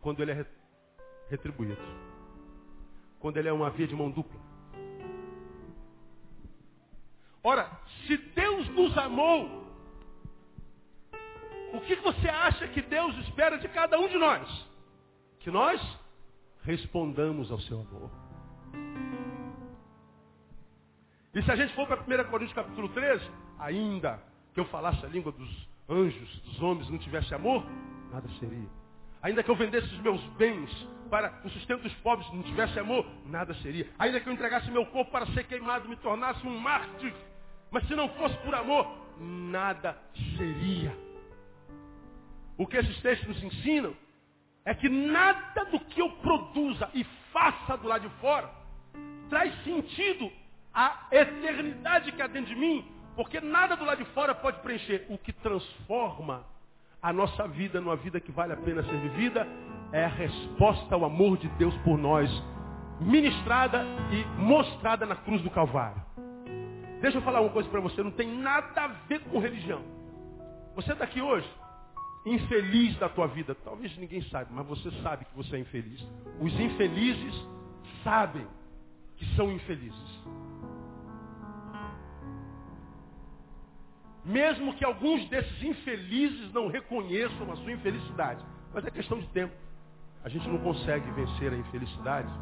Quando 0.00 0.22
ele 0.22 0.32
é 0.32 0.46
retribuído. 1.28 1.76
Quando 3.20 3.36
ele 3.36 3.50
é 3.50 3.52
uma 3.52 3.68
via 3.68 3.86
de 3.86 3.94
mão 3.94 4.10
dupla. 4.10 4.40
Ora, 7.42 7.70
se 8.06 8.16
Deus 8.16 8.66
nos 8.70 8.96
amou, 8.96 9.68
o 11.74 11.80
que 11.82 11.96
você 11.96 12.30
acha 12.30 12.66
que 12.68 12.80
Deus 12.80 13.14
espera 13.26 13.58
de 13.58 13.68
cada 13.68 13.98
um 13.98 14.08
de 14.08 14.16
nós? 14.16 14.66
Que 15.40 15.50
nós 15.50 15.78
respondamos 16.62 17.52
ao 17.52 17.60
seu 17.60 17.80
amor. 17.80 18.23
E 21.34 21.42
se 21.42 21.50
a 21.50 21.56
gente 21.56 21.74
for 21.74 21.86
para 21.86 22.00
1 22.00 22.30
Coríntios 22.30 22.54
capítulo 22.54 22.88
13, 22.90 23.28
ainda 23.58 24.22
que 24.52 24.60
eu 24.60 24.64
falasse 24.66 25.04
a 25.04 25.08
língua 25.08 25.32
dos 25.32 25.68
anjos, 25.88 26.40
dos 26.40 26.62
homens, 26.62 26.88
não 26.88 26.98
tivesse 26.98 27.34
amor, 27.34 27.66
nada 28.12 28.28
seria. 28.38 28.68
Ainda 29.20 29.42
que 29.42 29.50
eu 29.50 29.56
vendesse 29.56 29.86
os 29.86 30.00
meus 30.00 30.22
bens 30.36 30.70
para 31.10 31.40
o 31.44 31.50
sustento 31.50 31.82
dos 31.82 31.94
pobres, 31.94 32.30
não 32.32 32.42
tivesse 32.44 32.78
amor, 32.78 33.04
nada 33.26 33.52
seria. 33.54 33.90
Ainda 33.98 34.20
que 34.20 34.28
eu 34.28 34.32
entregasse 34.32 34.70
meu 34.70 34.86
corpo 34.86 35.10
para 35.10 35.26
ser 35.26 35.44
queimado, 35.44 35.88
me 35.88 35.96
tornasse 35.96 36.46
um 36.46 36.56
mártir, 36.56 37.12
mas 37.68 37.84
se 37.88 37.96
não 37.96 38.08
fosse 38.10 38.36
por 38.38 38.54
amor, 38.54 38.86
nada 39.18 39.98
seria. 40.36 40.96
O 42.56 42.64
que 42.64 42.76
esses 42.76 43.00
textos 43.02 43.28
nos 43.28 43.42
ensinam 43.42 43.92
é 44.64 44.72
que 44.72 44.88
nada 44.88 45.64
do 45.64 45.80
que 45.80 46.00
eu 46.00 46.10
produza 46.10 46.88
e 46.94 47.02
faça 47.32 47.76
do 47.76 47.88
lado 47.88 48.08
de 48.08 48.14
fora 48.20 48.48
traz 49.28 49.52
sentido 49.64 50.30
a 50.74 51.06
eternidade 51.10 52.10
que 52.12 52.20
há 52.20 52.26
dentro 52.26 52.52
de 52.52 52.60
mim, 52.60 52.84
porque 53.14 53.40
nada 53.40 53.76
do 53.76 53.84
lado 53.84 53.98
de 53.98 54.10
fora 54.12 54.34
pode 54.34 54.58
preencher. 54.60 55.06
O 55.08 55.16
que 55.16 55.32
transforma 55.32 56.44
a 57.00 57.12
nossa 57.12 57.46
vida 57.46 57.80
numa 57.80 57.96
vida 57.96 58.20
que 58.20 58.32
vale 58.32 58.52
a 58.52 58.56
pena 58.56 58.82
ser 58.82 58.96
vivida 58.98 59.46
é 59.92 60.04
a 60.04 60.08
resposta 60.08 60.94
ao 60.94 61.04
amor 61.04 61.36
de 61.36 61.48
Deus 61.50 61.76
por 61.78 61.96
nós, 61.96 62.28
ministrada 63.00 63.84
e 64.10 64.24
mostrada 64.40 65.06
na 65.06 65.14
cruz 65.14 65.40
do 65.42 65.50
Calvário. 65.50 66.02
Deixa 67.00 67.18
eu 67.18 67.22
falar 67.22 67.40
uma 67.42 67.50
coisa 67.50 67.68
para 67.68 67.80
você, 67.80 68.02
não 68.02 68.10
tem 68.10 68.28
nada 68.38 68.82
a 68.82 68.88
ver 69.06 69.20
com 69.20 69.38
religião. 69.38 69.82
Você 70.74 70.92
está 70.92 71.04
aqui 71.04 71.20
hoje, 71.20 71.48
infeliz 72.26 72.96
da 72.98 73.08
tua 73.08 73.26
vida. 73.28 73.54
Talvez 73.54 73.96
ninguém 73.96 74.22
saiba, 74.22 74.50
mas 74.52 74.66
você 74.66 74.90
sabe 75.02 75.24
que 75.26 75.36
você 75.36 75.56
é 75.56 75.58
infeliz. 75.60 76.04
Os 76.40 76.58
infelizes 76.58 77.34
sabem 78.02 78.46
que 79.16 79.26
são 79.36 79.52
infelizes. 79.52 80.13
Mesmo 84.24 84.74
que 84.74 84.84
alguns 84.84 85.28
desses 85.28 85.62
infelizes 85.62 86.52
não 86.52 86.68
reconheçam 86.68 87.50
a 87.52 87.56
sua 87.56 87.72
infelicidade. 87.72 88.42
Mas 88.72 88.84
é 88.86 88.90
questão 88.90 89.18
de 89.18 89.26
tempo. 89.28 89.54
A 90.24 90.28
gente 90.28 90.48
não 90.48 90.58
consegue 90.58 91.10
vencer 91.10 91.52
a 91.52 91.56
infelicidade 91.56 92.32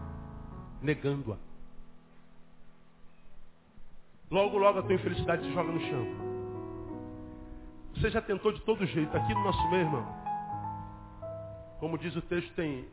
negando-a. 0.80 1.36
Logo, 4.30 4.56
logo 4.56 4.78
a 4.78 4.82
tua 4.82 4.94
infelicidade 4.94 5.44
se 5.44 5.52
joga 5.52 5.72
no 5.72 5.80
chão. 5.80 6.06
Você 7.94 8.10
já 8.10 8.22
tentou 8.22 8.52
de 8.52 8.60
todo 8.62 8.86
jeito. 8.86 9.14
Aqui 9.16 9.34
no 9.34 9.42
nosso 9.42 9.70
meio, 9.70 9.82
irmão. 9.82 10.06
Como 11.80 11.98
diz 11.98 12.14
o 12.14 12.22
texto, 12.22 12.52
tem 12.54 12.86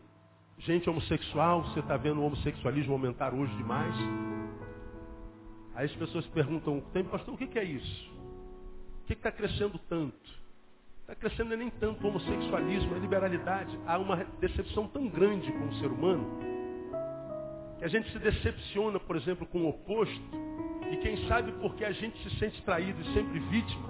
gente 0.57 0.89
homossexual. 0.89 1.63
Você 1.63 1.79
está 1.79 1.95
vendo 1.95 2.19
o 2.19 2.25
homossexualismo 2.25 2.93
aumentar 2.93 3.33
hoje 3.33 3.55
demais. 3.55 3.95
Aí 5.75 5.85
as 5.85 5.95
pessoas 5.95 6.25
perguntam, 6.27 6.81
tem 6.91 7.03
pastor, 7.03 7.35
o 7.35 7.37
que 7.37 7.57
é 7.57 7.63
isso? 7.63 8.18
Que 9.09 9.13
está 9.13 9.31
crescendo 9.31 9.79
tanto? 9.89 10.39
Está 11.01 11.15
crescendo 11.15 11.57
nem 11.57 11.71
tanto 11.71 12.05
o 12.05 12.09
homossexualismo, 12.09 12.93
a 12.93 12.99
liberalidade. 12.99 13.79
Há 13.87 13.97
uma 13.97 14.17
decepção 14.39 14.87
tão 14.87 15.07
grande 15.07 15.51
com 15.51 15.65
o 15.65 15.75
ser 15.79 15.87
humano 15.87 16.39
que 17.79 17.85
a 17.85 17.87
gente 17.87 18.11
se 18.11 18.19
decepciona, 18.19 18.99
por 18.99 19.15
exemplo, 19.15 19.47
com 19.47 19.63
o 19.63 19.69
oposto. 19.69 20.21
E 20.91 20.97
quem 20.97 21.27
sabe 21.27 21.51
porque 21.53 21.83
a 21.85 21.91
gente 21.91 22.21
se 22.21 22.37
sente 22.37 22.61
traído 22.61 23.01
e 23.01 23.13
sempre 23.13 23.39
vítima. 23.39 23.89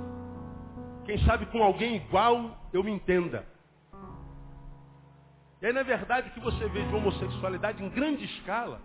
Quem 1.06 1.18
sabe 1.26 1.48
com 1.48 1.62
alguém 1.62 1.98
igual 1.98 2.58
eu 2.72 2.82
me 2.82 2.92
entenda. 2.92 3.46
E 5.62 5.66
aí, 5.66 5.74
na 5.74 5.84
verdade, 5.84 6.30
o 6.30 6.32
que 6.32 6.40
você 6.40 6.66
vê 6.70 6.86
de 6.86 6.96
homossexualidade 6.96 7.84
em 7.84 7.90
grande 7.90 8.24
escala 8.24 8.82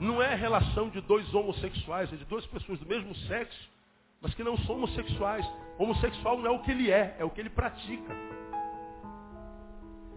não 0.00 0.22
é 0.22 0.32
a 0.32 0.36
relação 0.36 0.88
de 0.88 1.02
dois 1.02 1.34
homossexuais, 1.34 2.10
é 2.14 2.16
de 2.16 2.24
duas 2.24 2.46
pessoas 2.46 2.78
do 2.78 2.86
mesmo 2.86 3.14
sexo 3.14 3.73
mas 4.24 4.32
que 4.32 4.42
não 4.42 4.56
são 4.60 4.76
homossexuais. 4.76 5.46
Homossexual 5.78 6.38
não 6.38 6.46
é 6.46 6.50
o 6.50 6.60
que 6.60 6.70
ele 6.70 6.90
é, 6.90 7.14
é 7.18 7.24
o 7.24 7.30
que 7.30 7.42
ele 7.42 7.50
pratica. 7.50 8.16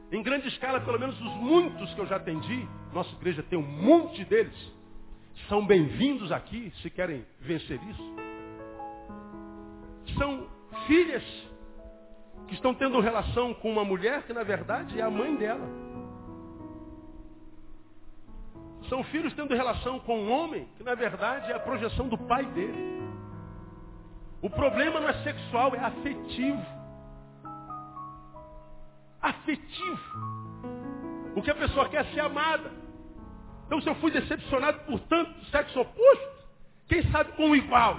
Em 0.09 0.23
grande 0.23 0.47
escala, 0.47 0.79
pelo 0.79 0.97
menos 0.97 1.19
os 1.19 1.33
muitos 1.35 1.93
que 1.93 1.99
eu 1.99 2.07
já 2.07 2.15
atendi, 2.15 2.65
nossa 2.93 3.13
igreja 3.17 3.43
tem 3.43 3.59
um 3.59 3.67
monte 3.67 4.23
deles, 4.23 4.55
são 5.49 5.65
bem-vindos 5.65 6.31
aqui 6.31 6.71
se 6.81 6.89
querem 6.89 7.25
vencer 7.41 7.81
isso. 7.83 8.15
São 10.17 10.47
filhas 10.87 11.23
que 12.47 12.53
estão 12.53 12.73
tendo 12.73 13.01
relação 13.01 13.53
com 13.55 13.69
uma 13.69 13.83
mulher 13.83 14.23
que 14.23 14.31
na 14.31 14.43
verdade 14.43 14.97
é 14.97 15.03
a 15.03 15.09
mãe 15.09 15.35
dela. 15.35 15.67
São 18.87 19.03
filhos 19.03 19.33
tendo 19.33 19.53
relação 19.53 19.99
com 19.99 20.17
um 20.17 20.31
homem 20.31 20.65
que 20.77 20.83
na 20.83 20.95
verdade 20.95 21.51
é 21.51 21.55
a 21.55 21.59
projeção 21.59 22.07
do 22.07 22.17
pai 22.17 22.45
dele. 22.45 22.96
O 24.47 24.49
problema 24.49 25.01
não 25.01 25.09
é 25.09 25.23
sexual, 25.23 25.75
é 25.75 25.79
afetivo. 25.79 26.65
Afetivo. 29.21 29.99
O 31.35 31.41
que 31.41 31.51
a 31.51 31.55
pessoa 31.55 31.89
quer 31.89 32.05
é 32.05 32.13
ser 32.13 32.21
amada. 32.21 32.71
Então 33.65 33.81
se 33.81 33.89
eu 33.89 33.95
fui 33.95 34.09
decepcionado 34.09 34.79
por 34.85 35.01
tanto 35.01 35.45
sexo 35.47 35.81
oposto, 35.81 36.47
quem 36.87 37.03
sabe 37.11 37.33
com 37.33 37.49
o 37.49 37.55
igual? 37.57 37.97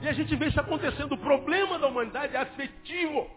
E 0.00 0.08
a 0.08 0.12
gente 0.12 0.34
vê 0.34 0.48
isso 0.48 0.58
acontecendo. 0.58 1.12
O 1.12 1.18
problema 1.18 1.78
da 1.78 1.86
humanidade 1.86 2.34
é 2.34 2.40
afetivo. 2.40 3.30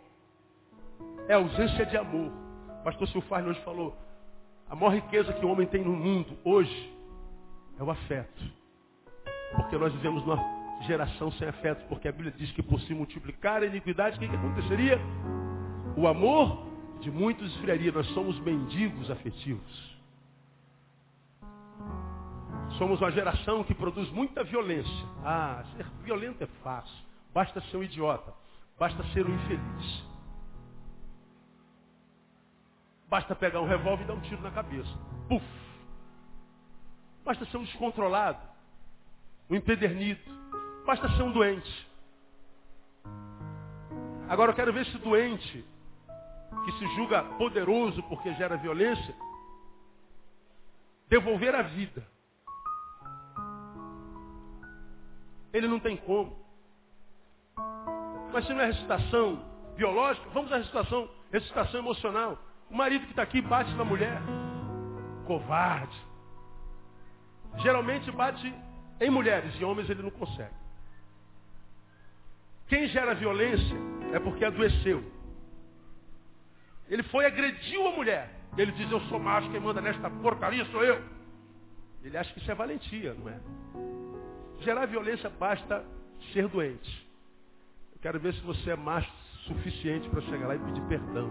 É 1.28 1.36
ausência 1.36 1.86
de 1.86 1.98
amor. 1.98 2.32
O 2.80 2.84
pastor 2.84 3.08
Silfarne 3.10 3.50
hoje 3.50 3.62
falou, 3.62 3.96
a 4.68 4.76
maior 4.76 4.96
riqueza 4.96 5.34
que 5.34 5.46
o 5.46 5.50
homem 5.52 5.68
tem 5.68 5.84
no 5.84 5.96
mundo 5.96 6.36
hoje 6.44 6.98
é 7.80 7.84
o 7.84 7.92
afeto. 7.92 8.65
Porque 9.52 9.78
nós 9.78 9.94
vivemos 9.94 10.26
numa 10.26 10.44
geração 10.82 11.32
sem 11.34 11.48
afeto, 11.48 11.88
porque 11.88 12.08
a 12.08 12.12
Bíblia 12.12 12.32
diz 12.32 12.52
que 12.52 12.62
por 12.62 12.80
se 12.82 12.94
multiplicar 12.94 13.62
a 13.62 13.66
iniquidade, 13.66 14.18
o 14.18 14.20
que, 14.20 14.28
que 14.28 14.36
aconteceria? 14.36 15.00
O 15.98 16.08
amor 16.08 16.66
de 17.02 17.12
muitos 17.12 17.52
esfriaria. 17.54 17.92
Nós 17.92 18.08
somos 18.08 18.40
mendigos 18.40 19.10
afetivos. 19.10 19.96
Somos 22.78 23.00
uma 23.00 23.12
geração 23.12 23.64
que 23.64 23.74
produz 23.74 24.10
muita 24.12 24.44
violência. 24.44 25.06
Ah, 25.24 25.64
ser 25.76 25.86
violento 26.04 26.44
é 26.44 26.48
fácil. 26.64 27.06
Basta 27.34 27.62
ser 27.62 27.78
um 27.78 27.84
idiota. 27.84 28.34
Basta 28.78 29.04
ser 29.14 29.26
um 29.26 29.34
infeliz. 29.34 30.04
Basta 33.08 33.36
pegar 33.36 33.62
um 33.62 33.68
revólver 33.68 34.04
e 34.04 34.08
dar 34.08 34.14
um 34.14 34.22
tiro 34.22 34.42
na 34.42 34.52
cabeça. 34.52 34.90
Puf! 35.30 35.46
Basta 37.24 37.46
ser 37.46 37.58
um 37.58 37.64
descontrolado 37.64 38.55
um 39.50 39.56
empedernido. 39.56 40.22
Basta 40.86 41.10
ser 41.10 41.24
um 41.24 41.32
doente. 41.32 41.88
Agora 44.30 44.52
eu 44.52 44.56
quero 44.56 44.74
ver 44.74 44.82
esse 44.82 44.98
doente, 44.98 45.66
que 46.66 46.72
se 46.74 46.88
julga 46.96 47.24
poderoso 47.38 48.02
porque 48.04 48.34
gera 48.36 48.58
violência, 48.58 49.16
devolver 51.08 51.54
a 51.54 51.62
vida. 51.62 52.16
ele 55.56 55.68
não 55.70 55.80
tem 55.80 55.96
como. 55.96 56.36
Mas 58.34 58.46
se 58.46 58.54
não 58.54 58.60
é 58.60 58.66
ressuscitação 58.66 59.42
biológica, 59.78 60.30
vamos 60.34 60.52
à 60.52 60.58
ressuscitação, 60.58 61.10
ressuscitação 61.32 61.80
emocional. 61.80 62.38
O 62.70 62.76
marido 62.76 63.06
que 63.06 63.12
está 63.12 63.24
aqui 63.24 63.42
bate 63.42 63.74
na 63.76 63.86
mulher. 63.86 64.22
Covarde. 65.26 65.98
Geralmente 67.60 68.12
bate 68.12 68.54
em 69.00 69.10
mulheres, 69.10 69.54
e 69.60 69.64
homens 69.64 69.90
ele 69.90 70.04
não 70.04 70.10
consegue. 70.10 70.54
Quem 72.68 72.88
gera 72.88 73.14
violência 73.14 73.78
é 74.14 74.20
porque 74.20 74.44
adoeceu. 74.44 75.04
Ele 76.90 77.04
foi 77.04 77.26
agrediu 77.26 77.88
a 77.88 77.92
mulher. 77.92 78.32
Ele 78.58 78.72
diz, 78.72 78.90
eu 78.90 79.02
sou 79.02 79.20
macho, 79.20 79.50
quem 79.52 79.60
manda 79.60 79.82
nesta 79.82 80.10
porcaria 80.10 80.66
sou 80.66 80.84
eu. 80.84 81.04
Ele 82.04 82.18
acha 82.18 82.32
que 82.34 82.40
isso 82.40 82.52
é 82.52 82.56
valentia, 82.56 83.14
não 83.16 83.30
é? 83.30 83.40
Gerar 84.62 84.86
violência 84.86 85.30
basta 85.30 85.86
ser 86.32 86.48
doente. 86.48 87.08
Eu 87.94 88.00
quero 88.00 88.20
ver 88.20 88.34
se 88.34 88.42
você 88.42 88.72
é 88.72 88.76
macho 88.76 89.12
suficiente 89.46 90.08
para 90.10 90.22
chegar 90.22 90.48
lá 90.48 90.56
e 90.56 90.60
pedir 90.60 90.82
perdão. 90.88 91.30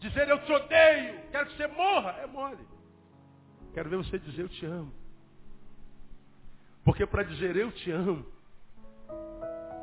Dizer 0.00 0.28
eu 0.28 0.44
te 0.44 0.52
odeio, 0.52 1.20
quero 1.30 1.46
que 1.46 1.56
você 1.56 1.66
morra, 1.68 2.10
é 2.22 2.26
mole. 2.26 2.66
Quero 3.72 3.88
ver 3.88 3.96
você 3.96 4.18
dizer 4.18 4.42
eu 4.42 4.48
te 4.48 4.66
amo. 4.66 4.92
Porque 6.84 7.06
para 7.06 7.22
dizer 7.22 7.56
eu 7.56 7.72
te 7.72 7.90
amo, 7.90 8.24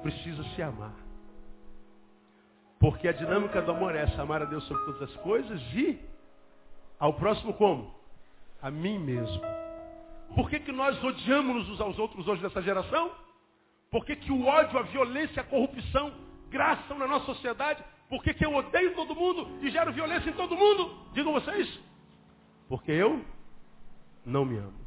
precisa 0.02 0.44
se 0.56 0.62
amar. 0.62 0.94
Porque 2.80 3.08
a 3.08 3.12
dinâmica 3.12 3.62
do 3.62 3.72
amor 3.72 3.96
é 3.96 4.04
essa, 4.04 4.22
amar 4.22 4.42
a 4.42 4.46
Deus 4.46 4.64
sobre 4.66 4.86
todas 4.86 5.04
as 5.04 5.16
coisas 5.18 5.62
e 5.74 6.00
ao 7.00 7.14
próximo 7.14 7.54
como? 7.54 7.94
A 8.62 8.70
mim 8.70 9.00
mesmo. 9.00 9.42
Por 10.36 10.50
que, 10.50 10.60
que 10.60 10.72
nós 10.72 11.04
odiamos 11.04 11.68
uns 11.70 11.82
aos 11.82 11.98
outros 12.00 12.28
hoje 12.28 12.42
nessa 12.42 12.62
geração? 12.62 13.12
Por 13.90 14.06
que, 14.06 14.16
que 14.16 14.32
o 14.32 14.46
ódio, 14.46 14.80
a 14.80 14.84
violência, 14.84 15.42
a 15.42 15.46
corrupção 15.46 16.14
graçam 16.50 16.98
na 16.98 17.08
nossa 17.08 17.26
sociedade? 17.26 17.84
Por 18.10 18.24
que, 18.24 18.34
que 18.34 18.46
eu 18.46 18.54
odeio 18.54 18.96
todo 18.96 19.16
mundo 19.16 19.60
e 19.62 19.70
gero 19.70 19.92
violência 19.92 20.30
em 20.30 20.34
todo 20.34 20.56
mundo? 20.56 20.96
Digam 21.14 21.34
vocês. 21.34 21.80
Porque 22.68 22.92
eu 22.92 23.24
não 24.26 24.46
me 24.46 24.58
amo. 24.58 24.81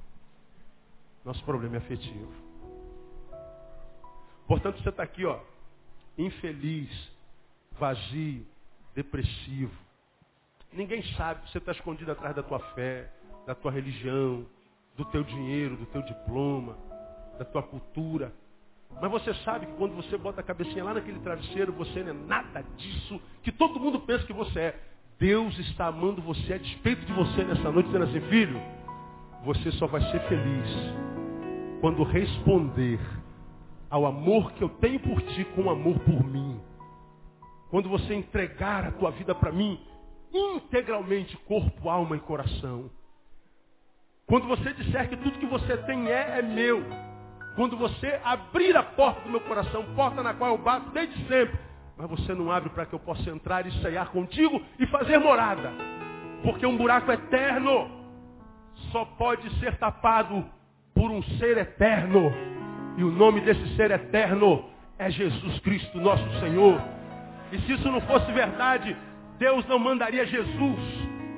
Nosso 1.25 1.43
problema 1.45 1.77
é 1.77 1.79
afetivo. 1.79 2.33
Portanto, 4.47 4.83
você 4.83 4.91
está 4.91 5.03
aqui, 5.03 5.25
ó, 5.25 5.39
infeliz, 6.18 6.91
vazio, 7.79 8.47
depressivo. 8.95 9.72
Ninguém 10.72 11.03
sabe, 11.16 11.49
você 11.49 11.59
está 11.59 11.72
escondido 11.72 12.12
atrás 12.12 12.37
da 12.37 12.43
tua 12.43 12.59
fé, 12.75 13.11
da 13.47 13.55
tua 13.55 13.70
religião, 13.70 14.45
do 14.97 15.05
teu 15.07 15.22
dinheiro, 15.25 15.77
do 15.77 15.87
teu 15.87 16.03
diploma, 16.03 16.77
da 17.39 17.45
tua 17.45 17.62
cultura. 17.62 18.33
Mas 19.01 19.11
você 19.11 19.35
sabe 19.45 19.66
que 19.66 19.72
quando 19.72 19.95
você 19.95 20.16
bota 20.16 20.41
a 20.41 20.45
cabecinha 20.45 20.85
lá 20.85 20.95
naquele 20.95 21.18
travesseiro, 21.20 21.72
você 21.72 22.03
não 22.03 22.11
é 22.11 22.12
nada 22.12 22.62
disso 22.77 23.20
que 23.43 23.51
todo 23.51 23.81
mundo 23.81 24.01
pensa 24.01 24.27
que 24.27 24.33
você 24.33 24.61
é. 24.61 24.81
Deus 25.18 25.57
está 25.59 25.87
amando 25.87 26.20
você 26.20 26.55
a 26.55 26.59
despeito 26.59 27.05
de 27.07 27.12
você 27.12 27.45
nessa 27.45 27.70
noite, 27.70 27.87
dizendo 27.87 28.05
assim, 28.05 28.20
filho, 28.29 28.61
você 29.45 29.70
só 29.72 29.86
vai 29.86 30.01
ser 30.11 30.20
feliz 30.22 30.68
quando 31.80 32.03
responder 32.03 32.99
ao 33.90 34.07
amor 34.07 34.53
que 34.53 34.64
eu 34.64 34.68
tenho 34.68 34.99
por 35.01 35.20
ti 35.20 35.45
com 35.55 35.70
amor 35.70 35.99
por 36.01 36.24
mim. 36.24 36.59
Quando 37.70 37.88
você 37.88 38.14
entregar 38.14 38.84
a 38.84 38.92
tua 38.92 39.11
vida 39.11 39.34
para 39.34 39.53
mim 39.53 39.78
integralmente, 40.32 41.36
corpo, 41.47 41.88
alma 41.88 42.16
e 42.16 42.20
coração. 42.20 42.90
Quando 44.26 44.49
você 44.49 44.72
disser 44.72 45.09
que 45.09 45.16
tudo 45.16 45.38
que 45.38 45.47
você 45.47 45.76
tem 45.78 46.09
é, 46.09 46.38
é 46.38 46.42
meu. 46.42 46.82
Quando 47.55 47.76
você 47.76 48.18
abrir 48.24 48.76
a 48.76 48.82
porta 48.82 49.20
do 49.20 49.30
meu 49.30 49.40
coração, 49.42 49.84
porta 49.95 50.22
na 50.22 50.34
qual 50.34 50.53
eu 50.53 50.59
bato 50.59 50.90
desde 50.90 51.16
sempre, 51.28 51.57
mas 51.97 52.11
você 52.11 52.34
não 52.34 52.51
abre 52.51 52.70
para 52.70 52.86
que 52.86 52.95
eu 52.95 52.99
possa 52.99 53.30
entrar 53.30 53.64
e 53.66 53.82
ceiar 53.82 54.11
contigo 54.11 54.61
e 54.78 54.86
fazer 54.86 55.18
morada. 55.18 55.70
Porque 56.42 56.66
um 56.66 56.76
buraco 56.76 57.12
eterno 57.12 58.04
só 58.95 59.05
pode 59.05 59.51
ser 59.59 59.76
tapado 59.76 60.47
por 60.95 61.11
um 61.11 61.20
ser 61.36 61.59
eterno. 61.59 62.32
E 62.97 63.03
o 63.03 63.11
nome 63.11 63.40
desse 63.40 63.74
ser 63.74 63.90
eterno 63.90 64.70
é 64.97 65.11
Jesus 65.11 65.59
Cristo, 65.59 66.01
nosso 66.01 66.24
Senhor. 66.38 66.80
E 67.51 67.59
se 67.59 67.72
isso 67.72 67.90
não 67.90 68.01
fosse 68.03 68.30
verdade, 68.30 68.97
Deus 69.36 69.66
não 69.66 69.80
mandaria 69.80 70.24
Jesus 70.24 70.78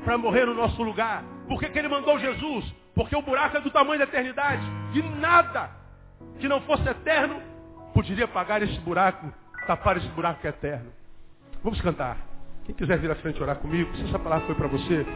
para 0.05 0.19
morrer 0.19 0.45
no 0.45 0.53
nosso 0.53 0.83
lugar. 0.83 1.25
Por 1.49 1.59
que, 1.59 1.71
que 1.71 1.79
ele 1.79 1.89
mandou 1.89 2.19
Jesus? 2.19 2.75
Porque 2.95 3.17
o 3.17 3.23
buraco 3.23 3.57
é 3.57 3.61
do 3.63 3.71
tamanho 3.71 4.01
da 4.01 4.05
eternidade. 4.05 4.63
E 4.93 5.01
nada 5.19 5.71
que 6.39 6.47
não 6.47 6.61
fosse 6.61 6.87
eterno 6.87 7.41
poderia 7.95 8.29
pagar 8.29 8.63
esse 8.63 8.79
buraco, 8.81 9.33
tapar 9.67 9.97
esse 9.97 10.09
buraco 10.09 10.43
que 10.43 10.47
é 10.47 10.51
eterno. 10.51 10.93
Vamos 11.65 11.81
cantar. 11.81 12.19
Quem 12.67 12.75
quiser 12.75 12.99
vir 12.99 13.11
à 13.11 13.15
frente 13.15 13.43
orar 13.43 13.57
comigo, 13.57 13.97
se 13.97 14.05
essa 14.05 14.19
palavra 14.19 14.45
foi 14.45 14.55
para 14.55 14.69
você, 14.69 15.07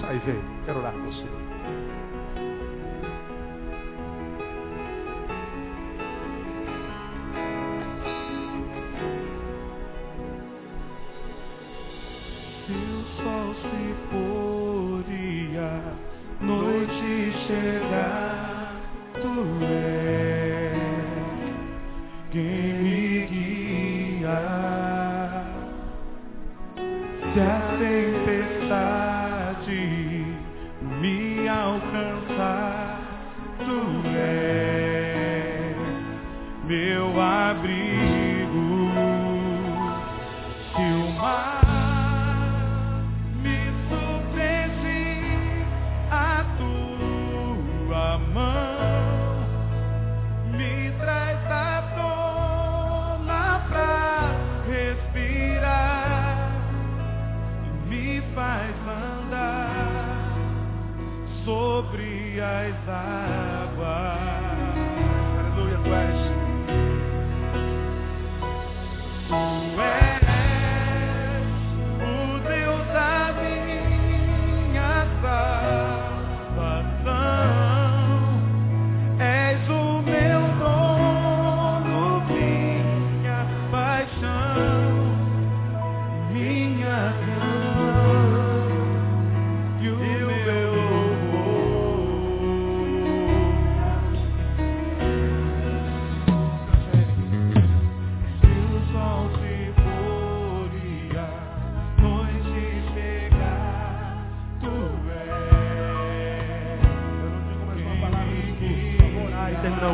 sai 0.00 0.16
e 0.16 0.18
vem. 0.20 0.42
Quero 0.64 0.78
orar 0.78 0.92
com 0.92 1.02
você. 1.04 1.91
Sobre 62.84 63.41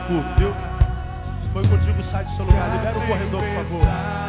orar 0.08 0.36
terminar 0.38 0.38
o 0.38 0.38
culto, 0.38 0.38
viu? 0.38 0.54
Se 1.42 1.48
foi 1.52 1.68
contigo, 1.68 2.02
sai 2.10 2.24
do 2.24 2.36
seu 2.36 2.44
lugar, 2.44 2.70
libera 2.76 2.98
o 2.98 3.06
corredor, 3.06 3.42
por 3.42 3.54
favor. 3.54 4.27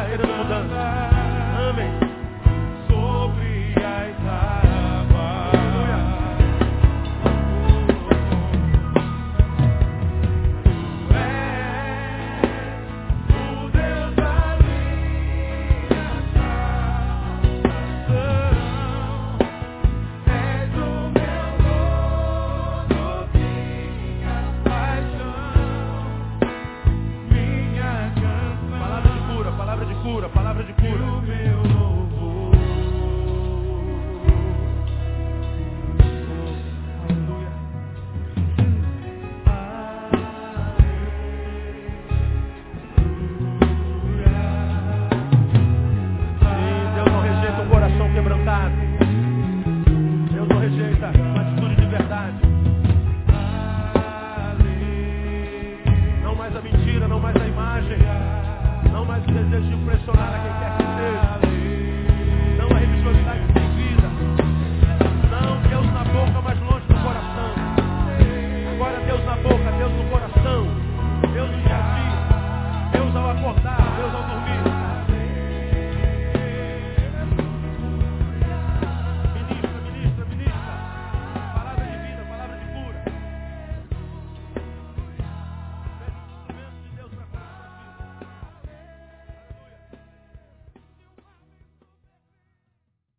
Mas 0.00 0.12
estão 0.12 0.26
de 0.26 0.26
fato 0.26 0.26
querendo 0.26 0.36
mudança. 0.36 0.99